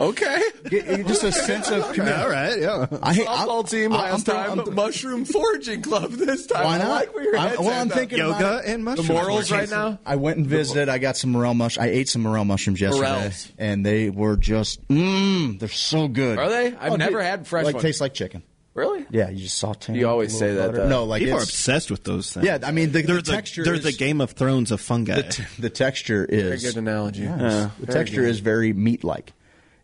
Okay. 0.00 0.40
Get- 0.70 1.06
just 1.08 1.24
a 1.24 1.32
sense 1.32 1.70
of 1.70 1.92
community. 1.92 2.22
All 2.22 2.30
right, 2.30 2.58
yeah. 2.60 2.86
I, 3.02 3.14
Softball 3.16 3.68
team 3.68 3.92
I- 3.92 3.96
I'm 3.96 4.12
last 4.12 4.26
throwing- 4.26 4.46
time. 4.48 4.60
I'm- 4.60 4.74
mushroom 4.74 5.24
foraging 5.24 5.82
club 5.82 6.12
this 6.12 6.46
time. 6.46 6.64
Why 6.64 6.74
I 6.76 6.78
not? 6.78 6.88
like 6.88 7.14
where 7.14 7.24
your 7.24 7.36
I'm- 7.36 7.56
well, 7.64 7.80
I'm 7.80 7.88
thinking 7.88 8.18
Yoga 8.18 8.58
it. 8.58 8.66
and 8.66 8.80
the 8.82 8.90
mushrooms. 8.90 9.08
morals 9.08 9.50
right 9.50 9.68
now. 9.68 9.98
I 10.06 10.14
went 10.16 10.36
and 10.38 10.46
visited. 10.46 10.88
I 10.88 10.98
got 10.98 11.16
some 11.16 11.30
morel 11.32 11.54
mush. 11.54 11.78
I 11.78 11.86
ate 11.86 12.08
some 12.08 12.22
morel 12.22 12.44
mushrooms 12.44 12.80
yesterday, 12.80 13.10
Morels. 13.10 13.48
and 13.58 13.84
they 13.84 14.08
were 14.10 14.36
just 14.36 14.86
mmm. 14.86 15.58
They're 15.58 15.68
so 15.68 16.06
good. 16.06 16.38
Are 16.38 16.48
they? 16.48 16.66
I've 16.76 16.92
Oh, 16.92 16.96
never 16.96 17.18
dude, 17.18 17.22
had 17.22 17.46
fresh 17.48 17.64
Like 17.64 17.74
ones. 17.74 17.82
tastes 17.82 18.00
like 18.00 18.14
chicken. 18.14 18.42
Really? 18.74 19.04
Yeah, 19.10 19.30
you 19.30 19.42
just 19.42 19.58
saute. 19.58 19.92
You 19.94 20.08
always 20.08 20.32
with 20.34 20.42
a 20.42 20.44
little 20.44 20.62
say 20.66 20.70
that, 20.72 20.76
though. 20.82 20.88
No, 20.88 21.04
like 21.06 21.22
People 21.22 21.38
are 21.38 21.42
obsessed 21.42 21.90
with 21.90 22.04
those 22.04 22.32
things. 22.32 22.46
Yeah, 22.46 22.58
I 22.62 22.70
mean 22.70 22.92
the, 22.92 23.02
they're 23.02 23.16
the 23.16 23.22
the, 23.22 23.32
texture. 23.32 23.64
they're 23.64 23.74
is, 23.74 23.82
the 23.82 23.90
Game 23.92 24.20
of 24.20 24.30
Thrones 24.32 24.70
of 24.70 24.80
fungi. 24.80 25.16
The, 25.16 25.22
t- 25.24 25.42
the 25.58 25.70
texture 25.70 26.24
Very 26.30 26.42
is 26.52 26.62
good 26.62 26.76
analogy. 26.76 27.22
Yes. 27.22 27.40
Yeah. 27.40 27.70
the 27.80 27.92
texture 27.92 28.20
good. 28.20 28.30
is 28.30 28.38
very 28.38 28.72
meat-like. 28.72 29.32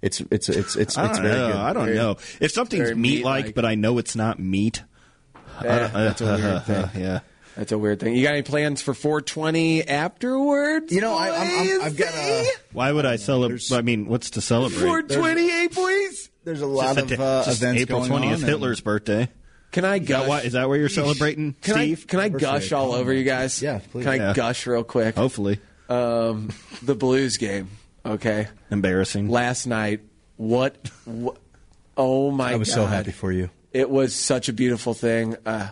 It's 0.05 0.21
it's 0.31 0.49
it's 0.51 0.77
it's 0.77 0.99
I 0.99 1.09
it's 1.09 1.19
very 1.19 1.35
know. 1.35 1.47
good. 1.49 1.57
I 1.57 1.73
don't 1.73 1.85
Very- 1.87 1.97
know. 1.97 2.17
If 2.41 2.53
something's 2.53 2.95
meat-like, 2.95 2.97
meat-like. 3.47 3.55
but 3.55 3.65
I 3.65 3.75
know 3.75 3.97
it's 3.99 4.15
not 4.15 4.39
meat. 4.39 4.83
Yeah, 5.63 5.89
that's 5.89 6.21
a 6.21 6.25
weird 6.37 6.63
thing. 6.93 7.03
yeah. 7.03 7.21
That's 7.57 7.71
a 7.73 7.79
weird 7.79 8.01
thing. 8.01 8.15
You 8.17 8.23
got 8.25 8.33
any 8.33 8.43
plans 8.43 8.83
for 8.83 8.93
420 8.95 9.87
afterwards? 9.89 10.93
You 10.93 11.01
know, 11.01 11.17
I, 11.17 11.31
I'm, 11.31 11.71
I'm, 11.81 11.83
I've 11.83 11.97
got 11.97 12.13
a. 12.13 12.47
Why 12.73 12.91
would 12.93 13.07
I 13.07 13.17
celebrate? 13.17 13.63
I 13.73 13.81
mean, 13.83 14.07
what's 14.07 14.31
to 14.31 14.41
celebrate? 14.41 14.81
428, 14.81 15.73
please. 15.73 16.31
There's 16.43 16.61
a 16.61 16.67
lot 16.67 16.99
a 16.99 17.03
of 17.03 17.09
da- 17.09 17.15
uh, 17.25 17.45
just 17.45 17.63
events 17.63 17.81
April 17.83 18.01
going 18.01 18.11
20th, 18.23 18.27
on. 18.27 18.33
and- 18.35 18.43
Hitler's 18.43 18.81
birthday. 18.81 19.29
Can 19.71 19.85
I 19.85 19.97
Is 19.97 20.01
that, 20.03 20.09
gush? 20.09 20.29
why, 20.29 20.41
is 20.43 20.53
that 20.53 20.69
where 20.69 20.79
you're 20.79 20.89
celebrating, 20.89 21.55
Can 21.63 21.75
Steve? 21.75 22.05
I 22.07 22.11
can 22.11 22.21
I 22.21 22.29
gush 22.29 22.73
all 22.73 22.93
over 22.93 23.13
you 23.13 23.25
guys? 23.25 23.63
Yeah, 23.63 23.81
please. 23.91 24.05
Can 24.05 24.13
I 24.13 24.17
Yeah. 24.17 24.33
gush 24.35 24.67
real 24.67 24.85
quick? 24.85 25.15
Hopefully. 25.17 25.59
Um, 25.89 26.51
the 26.83 26.95
Blues 26.95 27.37
game. 27.39 27.69
Okay. 28.05 28.49
Embarrassing. 28.71 29.29
Last 29.29 29.67
night, 29.67 30.01
what? 30.37 30.77
what 31.05 31.39
oh 31.97 32.31
my! 32.31 32.53
I 32.53 32.57
was 32.57 32.69
God. 32.69 32.75
so 32.75 32.87
happy 32.87 33.13
for 33.13 33.33
you. 33.33 33.51
It 33.73 33.91
was 33.91 34.15
such 34.15 34.49
a 34.49 34.53
beautiful 34.53 34.95
thing. 34.95 35.37
Uh, 35.45 35.71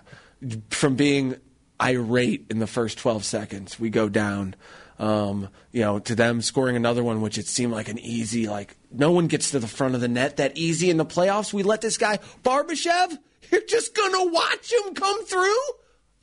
from 0.71 0.97
being 0.97 1.37
irate 1.81 2.47
in 2.51 2.59
the 2.59 2.67
first 2.67 2.99
12 2.99 3.25
seconds, 3.25 3.79
we 3.79 3.91
go 3.91 4.09
down. 4.09 4.55
Um, 4.99 5.49
you 5.73 5.81
know, 5.81 5.99
to 6.01 6.15
them 6.15 6.43
scoring 6.43 6.77
another 6.77 7.03
one, 7.03 7.23
which 7.23 7.37
it 7.37 7.49
seemed 7.49 7.73
like 7.73 7.89
an 7.89 7.99
easy, 7.99 8.47
like 8.47 8.77
no 8.93 9.11
one 9.11 9.27
gets 9.27 9.51
to 9.51 9.59
the 9.59 9.67
front 9.67 9.97
of 9.97 10.01
the 10.01 10.07
net 10.07 10.37
that 10.37 10.57
easy 10.57 10.91
in 10.91 10.97
the 10.97 11.07
playoffs. 11.07 11.53
We 11.53 11.65
let 11.65 11.81
this 11.81 11.99
guy 11.99 12.19
Barbashev. 12.45 13.19
You're 13.51 13.63
just 13.63 13.97
gonna 13.97 14.31
watch 14.31 14.73
him 14.73 14.95
come 14.95 15.25
through. 15.25 15.59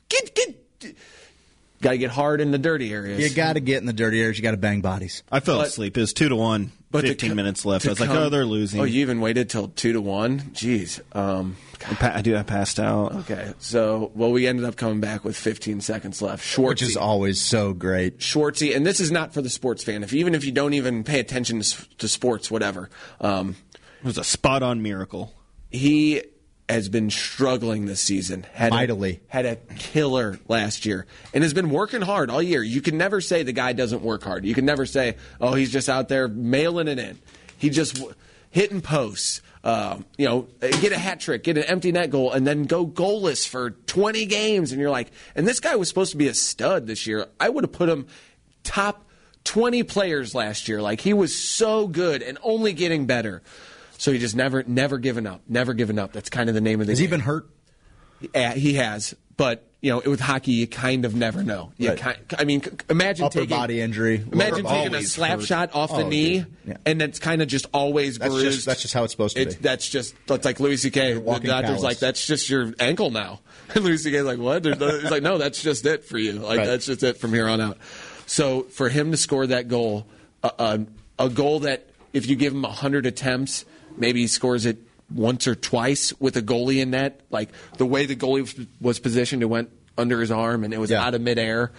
Get 0.08 0.34
get. 0.34 0.94
Got 1.82 1.92
to 1.92 1.98
get 1.98 2.10
hard 2.10 2.40
in 2.42 2.50
the 2.50 2.58
dirty 2.58 2.92
areas. 2.92 3.18
You 3.20 3.34
got 3.34 3.54
to 3.54 3.60
get 3.60 3.78
in 3.78 3.86
the 3.86 3.92
dirty 3.94 4.20
areas. 4.20 4.36
You 4.38 4.42
got 4.42 4.50
to 4.50 4.56
bang 4.58 4.80
bodies. 4.82 5.22
I 5.32 5.40
fell 5.40 5.58
But- 5.58 5.68
asleep. 5.68 5.96
It 5.96 6.00
was 6.00 6.12
two 6.12 6.28
to 6.28 6.36
one. 6.36 6.72
But 6.92 7.02
Fifteen 7.02 7.30
co- 7.30 7.34
minutes 7.36 7.64
left. 7.64 7.86
I 7.86 7.90
was 7.90 8.00
like, 8.00 8.10
oh, 8.10 8.30
they're 8.30 8.44
losing. 8.44 8.80
Oh, 8.80 8.84
you 8.84 9.02
even 9.02 9.20
waited 9.20 9.48
till 9.48 9.68
two 9.68 9.92
to 9.92 10.00
one? 10.00 10.40
Jeez. 10.40 11.00
Um, 11.16 11.56
I, 11.88 11.94
pa- 11.94 12.12
I 12.16 12.20
do. 12.20 12.36
I 12.36 12.42
passed 12.42 12.80
out. 12.80 13.14
okay. 13.14 13.54
So, 13.60 14.10
well, 14.16 14.32
we 14.32 14.48
ended 14.48 14.64
up 14.64 14.74
coming 14.74 14.98
back 15.00 15.24
with 15.24 15.36
15 15.36 15.80
seconds 15.82 16.20
left. 16.20 16.44
Schwartzy. 16.44 16.64
Which 16.68 16.82
is 16.82 16.96
always 16.96 17.40
so 17.40 17.72
great. 17.74 18.18
Schwartzy, 18.18 18.74
and 18.74 18.84
this 18.84 18.98
is 18.98 19.12
not 19.12 19.32
for 19.32 19.40
the 19.40 19.48
sports 19.48 19.84
fan. 19.84 20.02
If 20.02 20.12
even 20.12 20.34
if 20.34 20.44
you 20.44 20.50
don't 20.50 20.74
even 20.74 21.04
pay 21.04 21.20
attention 21.20 21.60
to, 21.60 21.88
to 21.98 22.08
sports, 22.08 22.50
whatever, 22.50 22.90
um, 23.20 23.54
It 24.00 24.04
was 24.06 24.18
a 24.18 24.24
spot 24.24 24.64
on 24.64 24.82
miracle. 24.82 25.32
he 25.70 26.22
has 26.70 26.88
been 26.88 27.10
struggling 27.10 27.86
this 27.86 28.00
season. 28.00 28.46
Had 28.52 28.70
Mightily. 28.70 29.20
A, 29.30 29.32
had 29.32 29.46
a 29.46 29.56
killer 29.76 30.38
last 30.48 30.86
year 30.86 31.06
and 31.34 31.42
has 31.42 31.54
been 31.54 31.70
working 31.70 32.02
hard 32.02 32.30
all 32.30 32.42
year. 32.42 32.62
You 32.62 32.80
can 32.80 32.96
never 32.96 33.20
say 33.20 33.42
the 33.42 33.52
guy 33.52 33.72
doesn't 33.72 34.02
work 34.02 34.22
hard. 34.22 34.44
You 34.44 34.54
can 34.54 34.64
never 34.64 34.86
say, 34.86 35.16
oh, 35.40 35.54
he's 35.54 35.72
just 35.72 35.88
out 35.88 36.08
there 36.08 36.28
mailing 36.28 36.88
it 36.88 36.98
in. 36.98 37.18
He 37.58 37.70
just 37.70 38.02
hitting 38.50 38.80
posts. 38.80 39.42
Um, 39.62 40.06
you 40.16 40.26
know, 40.26 40.48
get 40.60 40.92
a 40.92 40.98
hat 40.98 41.20
trick, 41.20 41.44
get 41.44 41.58
an 41.58 41.64
empty 41.64 41.92
net 41.92 42.10
goal, 42.10 42.32
and 42.32 42.46
then 42.46 42.64
go 42.64 42.86
goalless 42.86 43.46
for 43.46 43.70
20 43.70 44.24
games. 44.24 44.72
And 44.72 44.80
you're 44.80 44.90
like, 44.90 45.10
and 45.34 45.46
this 45.46 45.60
guy 45.60 45.76
was 45.76 45.88
supposed 45.88 46.12
to 46.12 46.16
be 46.16 46.28
a 46.28 46.34
stud 46.34 46.86
this 46.86 47.06
year. 47.06 47.26
I 47.38 47.50
would 47.50 47.64
have 47.64 47.72
put 47.72 47.90
him 47.90 48.06
top 48.62 49.04
20 49.44 49.82
players 49.82 50.34
last 50.34 50.68
year. 50.68 50.80
Like 50.80 51.00
he 51.00 51.12
was 51.12 51.36
so 51.36 51.86
good 51.86 52.22
and 52.22 52.38
only 52.42 52.72
getting 52.72 53.06
better. 53.06 53.42
So 54.00 54.12
he 54.12 54.18
just 54.18 54.34
never, 54.34 54.62
never 54.66 54.96
given 54.96 55.26
up, 55.26 55.42
never 55.46 55.74
given 55.74 55.98
up. 55.98 56.12
That's 56.14 56.30
kind 56.30 56.48
of 56.48 56.54
the 56.54 56.62
name 56.62 56.80
of 56.80 56.86
the 56.86 56.92
Has 56.92 56.98
he 56.98 57.04
game. 57.04 57.10
been 57.10 57.20
hurt? 57.20 57.50
Yeah, 58.34 58.54
he 58.54 58.72
has, 58.74 59.14
but 59.36 59.66
you 59.82 59.90
know, 59.90 60.00
with 60.04 60.20
hockey, 60.20 60.52
you 60.52 60.66
kind 60.66 61.04
of 61.04 61.14
never 61.14 61.42
know. 61.42 61.72
Right. 61.78 62.16
I 62.38 62.44
mean, 62.44 62.62
imagine 62.88 63.26
Upper 63.26 63.40
taking 63.40 63.56
body 63.58 63.80
injury. 63.82 64.24
Imagine 64.32 64.64
taking 64.64 64.94
a 64.94 65.02
slap 65.02 65.38
hurt. 65.40 65.46
shot 65.46 65.74
off 65.74 65.90
the 65.90 66.04
Oh, 66.04 66.08
knee. 66.08 66.46
Yeah. 66.66 66.76
and 66.86 67.02
it's 67.02 67.18
kind 67.18 67.42
of 67.42 67.48
just 67.48 67.66
always 67.74 68.18
That's 68.18 68.32
bruised. 68.32 68.54
just- 68.56 68.66
that's 68.66 68.80
just 68.82 68.94
how 68.94 69.04
it's 69.04 69.12
supposed 69.12 69.36
to 69.36 69.42
It's- 69.42 69.56
be. 69.56 69.62
That's 69.62 69.86
just 69.86 70.14
that's 70.26 70.46
like 70.46 70.60
Louis 70.60 70.78
C.K. 70.78 71.12
The 71.14 71.20
doctor's 71.20 71.44
callus. 71.44 71.82
like, 71.82 71.98
that's 71.98 72.26
just 72.26 72.48
your 72.48 72.72
ankle 72.80 73.10
now. 73.10 73.40
And 73.74 73.84
Louis 73.84 73.98
C.K.'s 73.98 74.24
like, 74.24 74.38
what? 74.38 74.64
He's 74.64 75.10
like, 75.10 75.22
no, 75.22 75.36
that's 75.38 75.62
just 75.62 75.84
it 75.86 76.04
for 76.04 76.16
you. 76.18 76.32
Like 76.32 76.58
Right. 76.58 76.66
that's 76.66 76.86
just 76.86 77.02
it 77.02 77.18
from 77.18 77.32
here 77.34 77.46
on 77.48 77.60
out. 77.60 77.76
So 78.26 78.62
for 78.62 78.88
him 78.88 79.10
to 79.12 79.16
score 79.18 79.46
that 79.46 79.68
goal, 79.68 80.06
a, 80.42 80.50
a, 81.18 81.26
a 81.26 81.28
goal 81.28 81.60
that 81.60 81.86
if 82.14 82.26
you 82.28 82.34
give 82.36 82.52
him 82.54 82.64
hundred 82.64 83.04
attempts, 83.06 83.64
maybe 83.96 84.20
he 84.22 84.26
scores 84.26 84.66
it 84.66 84.78
once 85.12 85.46
or 85.46 85.54
twice 85.54 86.12
with 86.20 86.36
a 86.36 86.42
goalie 86.42 86.80
in 86.80 86.90
net. 86.90 87.20
Like 87.30 87.50
the 87.78 87.86
way 87.86 88.06
the 88.06 88.16
goalie 88.16 88.66
was- 88.80 88.98
positioned, 89.00 89.42
it 89.42 89.46
went 89.46 89.70
under 89.98 90.20
his 90.20 90.30
arm 90.30 90.64
and 90.64 90.72
it 90.72 90.78
was 90.78 90.90
Yeah. 90.90 91.04
out 91.04 91.14
of 91.14 91.20
midair. 91.20 91.72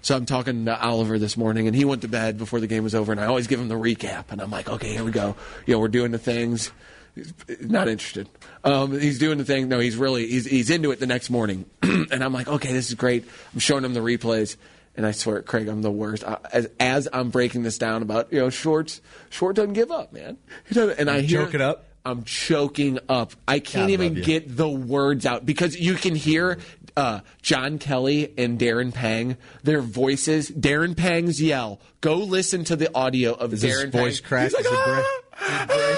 So 0.00 0.16
I'm 0.16 0.26
talking 0.26 0.64
to 0.66 0.80
Oliver 0.80 1.18
this 1.18 1.36
morning, 1.36 1.66
and 1.66 1.74
he 1.74 1.84
went 1.84 2.02
to 2.02 2.08
bed 2.08 2.38
before 2.38 2.60
the 2.60 2.68
game 2.68 2.84
was 2.84 2.94
over. 2.94 3.10
And 3.10 3.20
I 3.20 3.26
always 3.26 3.48
give 3.48 3.58
him 3.58 3.66
the 3.66 3.74
recap, 3.74 4.26
and 4.30 4.40
I'm 4.40 4.50
like, 4.50 4.68
okay, 4.68 4.92
here 4.92 5.02
we 5.02 5.10
go. 5.10 5.34
You 5.66 5.74
know, 5.74 5.80
we're 5.80 5.88
doing 5.88 6.12
the 6.12 6.18
things. 6.18 6.70
He's 7.16 7.32
Not 7.60 7.88
interested. 7.88 8.28
Um, 8.62 8.98
he's 8.98 9.18
doing 9.18 9.38
the 9.38 9.44
thing. 9.44 9.68
No, 9.68 9.80
he's 9.80 9.96
really 9.96 10.28
he's 10.28 10.46
he's 10.46 10.70
into 10.70 10.92
it 10.92 11.00
the 11.00 11.06
next 11.08 11.30
morning, 11.30 11.64
and 11.82 12.22
I'm 12.22 12.32
like, 12.32 12.46
okay, 12.46 12.72
this 12.72 12.88
is 12.88 12.94
great. 12.94 13.24
I'm 13.52 13.58
showing 13.58 13.84
him 13.84 13.92
the 13.92 13.98
replays, 14.00 14.56
and 14.98 15.06
I 15.06 15.12
swear, 15.12 15.42
Craig, 15.42 15.68
I'm 15.68 15.80
the 15.80 15.92
worst. 15.92 16.24
I, 16.24 16.38
as 16.52 16.68
as 16.80 17.08
I'm 17.12 17.30
breaking 17.30 17.62
this 17.62 17.78
down 17.78 18.02
about 18.02 18.32
you 18.32 18.40
know, 18.40 18.50
Shorts, 18.50 19.00
Short 19.30 19.54
doesn't 19.54 19.74
give 19.74 19.92
up, 19.92 20.12
man. 20.12 20.38
He 20.68 20.74
doesn't, 20.74 20.98
and 20.98 21.08
I 21.08 21.20
hear 21.20 21.44
choking 21.44 21.60
up? 21.60 21.86
I'm 22.04 22.24
choking 22.24 22.98
up. 23.08 23.32
I 23.46 23.60
can't 23.60 23.86
God 23.86 23.90
even 23.90 24.14
get 24.14 24.56
the 24.56 24.68
words 24.68 25.24
out 25.24 25.46
because 25.46 25.78
you 25.78 25.94
can 25.94 26.16
hear 26.16 26.58
uh, 26.96 27.20
John 27.42 27.78
Kelly 27.78 28.34
and 28.36 28.58
Darren 28.58 28.92
Pang, 28.92 29.36
their 29.62 29.82
voices. 29.82 30.50
Darren 30.50 30.96
Pang's 30.96 31.40
yell. 31.40 31.80
Go 32.00 32.16
listen 32.16 32.64
to 32.64 32.74
the 32.74 32.92
audio 32.92 33.34
of 33.34 33.52
Is 33.52 33.62
Darren 33.62 33.84
his 33.84 33.92
voice 33.92 34.20
Pang. 34.20 34.42
He's 34.42 34.54
like, 34.54 34.64
Is 34.64 34.70
"Ah, 34.72 35.66
ah." 35.70 35.94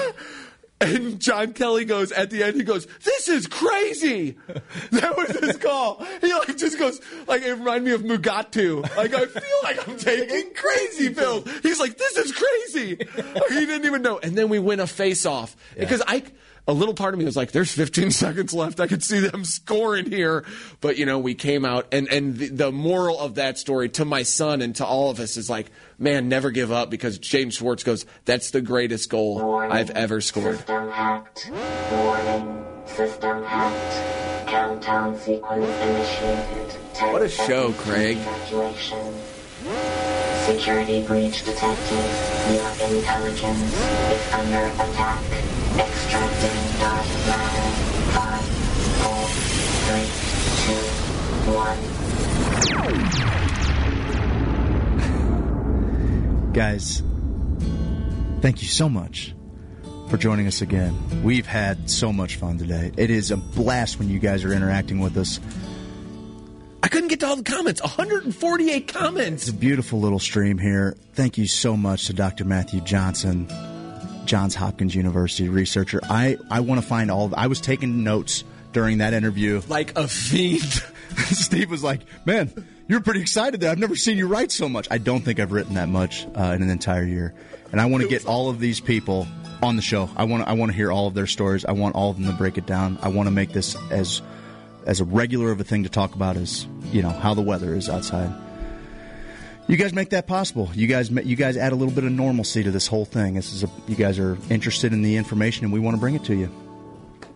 And 0.81 1.19
John 1.19 1.53
Kelly 1.53 1.85
goes 1.85 2.11
at 2.11 2.29
the 2.31 2.43
end. 2.43 2.55
He 2.57 2.63
goes, 2.63 2.87
"This 3.03 3.27
is 3.29 3.47
crazy." 3.47 4.37
That 4.91 5.15
was 5.15 5.29
his 5.31 5.57
call. 5.57 6.05
He 6.21 6.33
like 6.33 6.57
just 6.57 6.77
goes 6.77 6.99
like 7.27 7.41
it 7.43 7.53
reminded 7.53 7.83
me 7.83 7.91
of 7.91 8.01
Mugatu. 8.01 8.81
Like 8.95 9.13
I 9.13 9.25
feel 9.25 9.41
like 9.63 9.87
I'm 9.87 9.97
taking 10.11 10.53
crazy 10.53 11.13
pills. 11.13 11.49
He's 11.61 11.79
like, 11.79 11.97
"This 11.97 12.17
is 12.17 12.31
crazy." 12.31 12.97
he 13.49 13.65
didn't 13.65 13.85
even 13.85 14.01
know. 14.01 14.19
And 14.19 14.37
then 14.37 14.49
we 14.49 14.59
win 14.59 14.79
a 14.79 14.87
face 14.87 15.25
off 15.25 15.55
because 15.77 16.01
I. 16.07 16.23
A 16.67 16.73
little 16.73 16.93
part 16.93 17.13
of 17.13 17.19
me 17.19 17.25
was 17.25 17.35
like, 17.35 17.51
"There's 17.51 17.71
15 17.71 18.11
seconds 18.11 18.53
left. 18.53 18.79
I 18.79 18.87
could 18.87 19.03
see 19.03 19.19
them 19.19 19.43
scoring 19.43 20.09
here." 20.09 20.45
But 20.79 20.97
you 20.97 21.05
know, 21.05 21.19
we 21.19 21.33
came 21.33 21.65
out, 21.65 21.87
and 21.91 22.07
and 22.09 22.37
the, 22.37 22.49
the 22.49 22.71
moral 22.71 23.19
of 23.19 23.35
that 23.35 23.57
story 23.57 23.89
to 23.89 24.05
my 24.05 24.23
son 24.23 24.61
and 24.61 24.75
to 24.75 24.85
all 24.85 25.09
of 25.09 25.19
us 25.19 25.37
is 25.37 25.49
like, 25.49 25.71
man, 25.97 26.29
never 26.29 26.51
give 26.51 26.71
up 26.71 26.89
because 26.89 27.19
Jaden 27.19 27.51
Schwartz 27.51 27.83
goes, 27.83 28.05
"That's 28.25 28.51
the 28.51 28.61
greatest 28.61 29.09
goal 29.09 29.59
I've 29.59 29.89
ever 29.91 30.21
scored." 30.21 30.57
System 30.57 30.89
hacked. 30.89 31.49
Warning. 31.91 32.65
System 32.85 33.43
hacked. 33.43 34.47
Countdown 34.47 35.17
sequence 35.17 35.65
initiated. 35.65 36.75
Ten 36.93 37.13
What 37.13 37.21
a 37.21 37.29
show, 37.29 37.71
Craig. 37.73 38.17
Security 40.45 41.01
breach 41.07 41.45
detected. 41.45 42.51
Your 42.51 42.97
intelligence 42.97 43.73
is 43.73 44.33
under 44.33 44.65
attack. 44.83 45.60
Guys, 56.53 57.01
thank 58.41 58.61
you 58.61 58.67
so 58.67 58.89
much 58.89 59.33
for 60.09 60.17
joining 60.17 60.47
us 60.47 60.61
again. 60.61 61.23
We've 61.23 61.45
had 61.45 61.89
so 61.89 62.11
much 62.11 62.35
fun 62.35 62.57
today. 62.57 62.91
It 62.97 63.09
is 63.09 63.31
a 63.31 63.37
blast 63.37 63.97
when 63.97 64.09
you 64.09 64.19
guys 64.19 64.43
are 64.43 64.51
interacting 64.51 64.99
with 64.99 65.15
us. 65.15 65.39
I 66.83 66.89
couldn't 66.89 67.07
get 67.07 67.21
to 67.21 67.27
all 67.27 67.37
the 67.37 67.43
comments. 67.43 67.81
148 67.81 68.87
comments. 68.89 69.43
It's 69.43 69.49
a 69.49 69.53
beautiful 69.53 70.01
little 70.01 70.19
stream 70.19 70.57
here. 70.57 70.97
Thank 71.13 71.37
you 71.37 71.47
so 71.47 71.77
much 71.77 72.07
to 72.07 72.13
Dr. 72.13 72.43
Matthew 72.43 72.81
Johnson, 72.81 73.47
Johns 74.25 74.55
Hopkins 74.55 74.95
University 74.95 75.49
researcher. 75.49 75.99
I, 76.03 76.37
I 76.49 76.61
want 76.61 76.81
to 76.81 76.87
find 76.87 77.11
all. 77.11 77.31
I 77.35 77.47
was 77.47 77.61
taking 77.61 78.03
notes 78.03 78.43
during 78.73 78.99
that 78.99 79.13
interview. 79.13 79.61
Like 79.67 79.97
a 79.97 80.07
fiend. 80.07 80.63
Steve 81.17 81.69
was 81.69 81.83
like, 81.83 82.01
"Man, 82.25 82.51
you're 82.87 83.01
pretty 83.01 83.21
excited 83.21 83.59
there. 83.59 83.71
I've 83.71 83.79
never 83.79 83.95
seen 83.95 84.17
you 84.17 84.27
write 84.27 84.51
so 84.51 84.69
much. 84.69 84.87
I 84.91 84.97
don't 84.97 85.21
think 85.21 85.39
I've 85.39 85.51
written 85.51 85.75
that 85.75 85.89
much 85.89 86.25
uh, 86.35 86.53
in 86.55 86.61
an 86.61 86.69
entire 86.69 87.03
year, 87.03 87.33
and 87.71 87.81
I 87.81 87.85
want 87.85 88.03
to 88.03 88.09
get 88.09 88.25
all 88.25 88.49
of 88.49 88.59
these 88.59 88.79
people 88.79 89.27
on 89.61 89.75
the 89.75 89.81
show. 89.81 90.09
I 90.15 90.23
want 90.23 90.47
I 90.47 90.53
want 90.53 90.71
to 90.71 90.75
hear 90.75 90.91
all 90.91 91.07
of 91.07 91.13
their 91.13 91.27
stories. 91.27 91.65
I 91.65 91.71
want 91.73 91.95
all 91.95 92.11
of 92.11 92.17
them 92.17 92.25
to 92.25 92.33
break 92.33 92.57
it 92.57 92.65
down. 92.65 92.97
I 93.01 93.09
want 93.09 93.27
to 93.27 93.31
make 93.31 93.53
this 93.53 93.75
as 93.91 94.21
as 94.85 94.99
a 94.99 95.05
regular 95.05 95.51
of 95.51 95.59
a 95.59 95.63
thing 95.63 95.83
to 95.83 95.89
talk 95.89 96.15
about 96.15 96.37
as 96.37 96.67
you 96.91 97.01
know 97.01 97.09
how 97.09 97.33
the 97.33 97.41
weather 97.41 97.75
is 97.75 97.89
outside. 97.89 98.31
You 99.67 99.77
guys 99.77 99.93
make 99.93 100.09
that 100.09 100.27
possible. 100.27 100.69
You 100.73 100.87
guys 100.87 101.09
you 101.09 101.35
guys 101.35 101.55
add 101.55 101.71
a 101.71 101.75
little 101.75 101.93
bit 101.93 102.03
of 102.03 102.11
normalcy 102.11 102.63
to 102.63 102.71
this 102.71 102.87
whole 102.87 103.05
thing. 103.05 103.35
This 103.35 103.53
is 103.53 103.63
a, 103.63 103.69
you 103.87 103.95
guys 103.95 104.19
are 104.19 104.37
interested 104.49 104.91
in 104.91 105.01
the 105.01 105.15
information, 105.15 105.63
and 105.65 105.73
we 105.73 105.79
want 105.79 105.95
to 105.95 105.99
bring 105.99 106.15
it 106.15 106.25
to 106.25 106.35
you. 106.35 106.49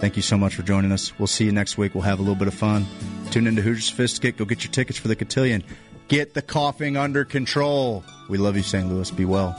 Thank 0.00 0.16
you 0.16 0.22
so 0.22 0.38
much 0.38 0.54
for 0.54 0.62
joining 0.62 0.92
us. 0.92 1.18
We'll 1.18 1.26
see 1.26 1.44
you 1.44 1.52
next 1.52 1.76
week. 1.76 1.94
We'll 1.94 2.04
have 2.04 2.18
a 2.18 2.22
little 2.22 2.34
bit 2.34 2.48
of 2.48 2.54
fun. 2.54 2.86
Tune 3.30 3.46
into 3.46 3.60
Hoosier 3.60 3.82
Sophisticate. 3.82 4.38
Go 4.38 4.46
get 4.46 4.64
your 4.64 4.72
tickets 4.72 4.98
for 4.98 5.08
the 5.08 5.14
cotillion. 5.14 5.62
Get 6.08 6.32
the 6.32 6.42
coughing 6.42 6.96
under 6.96 7.24
control. 7.24 8.02
We 8.28 8.38
love 8.38 8.56
you, 8.56 8.62
St. 8.62 8.88
Louis. 8.88 9.10
Be 9.10 9.26
well. 9.26 9.54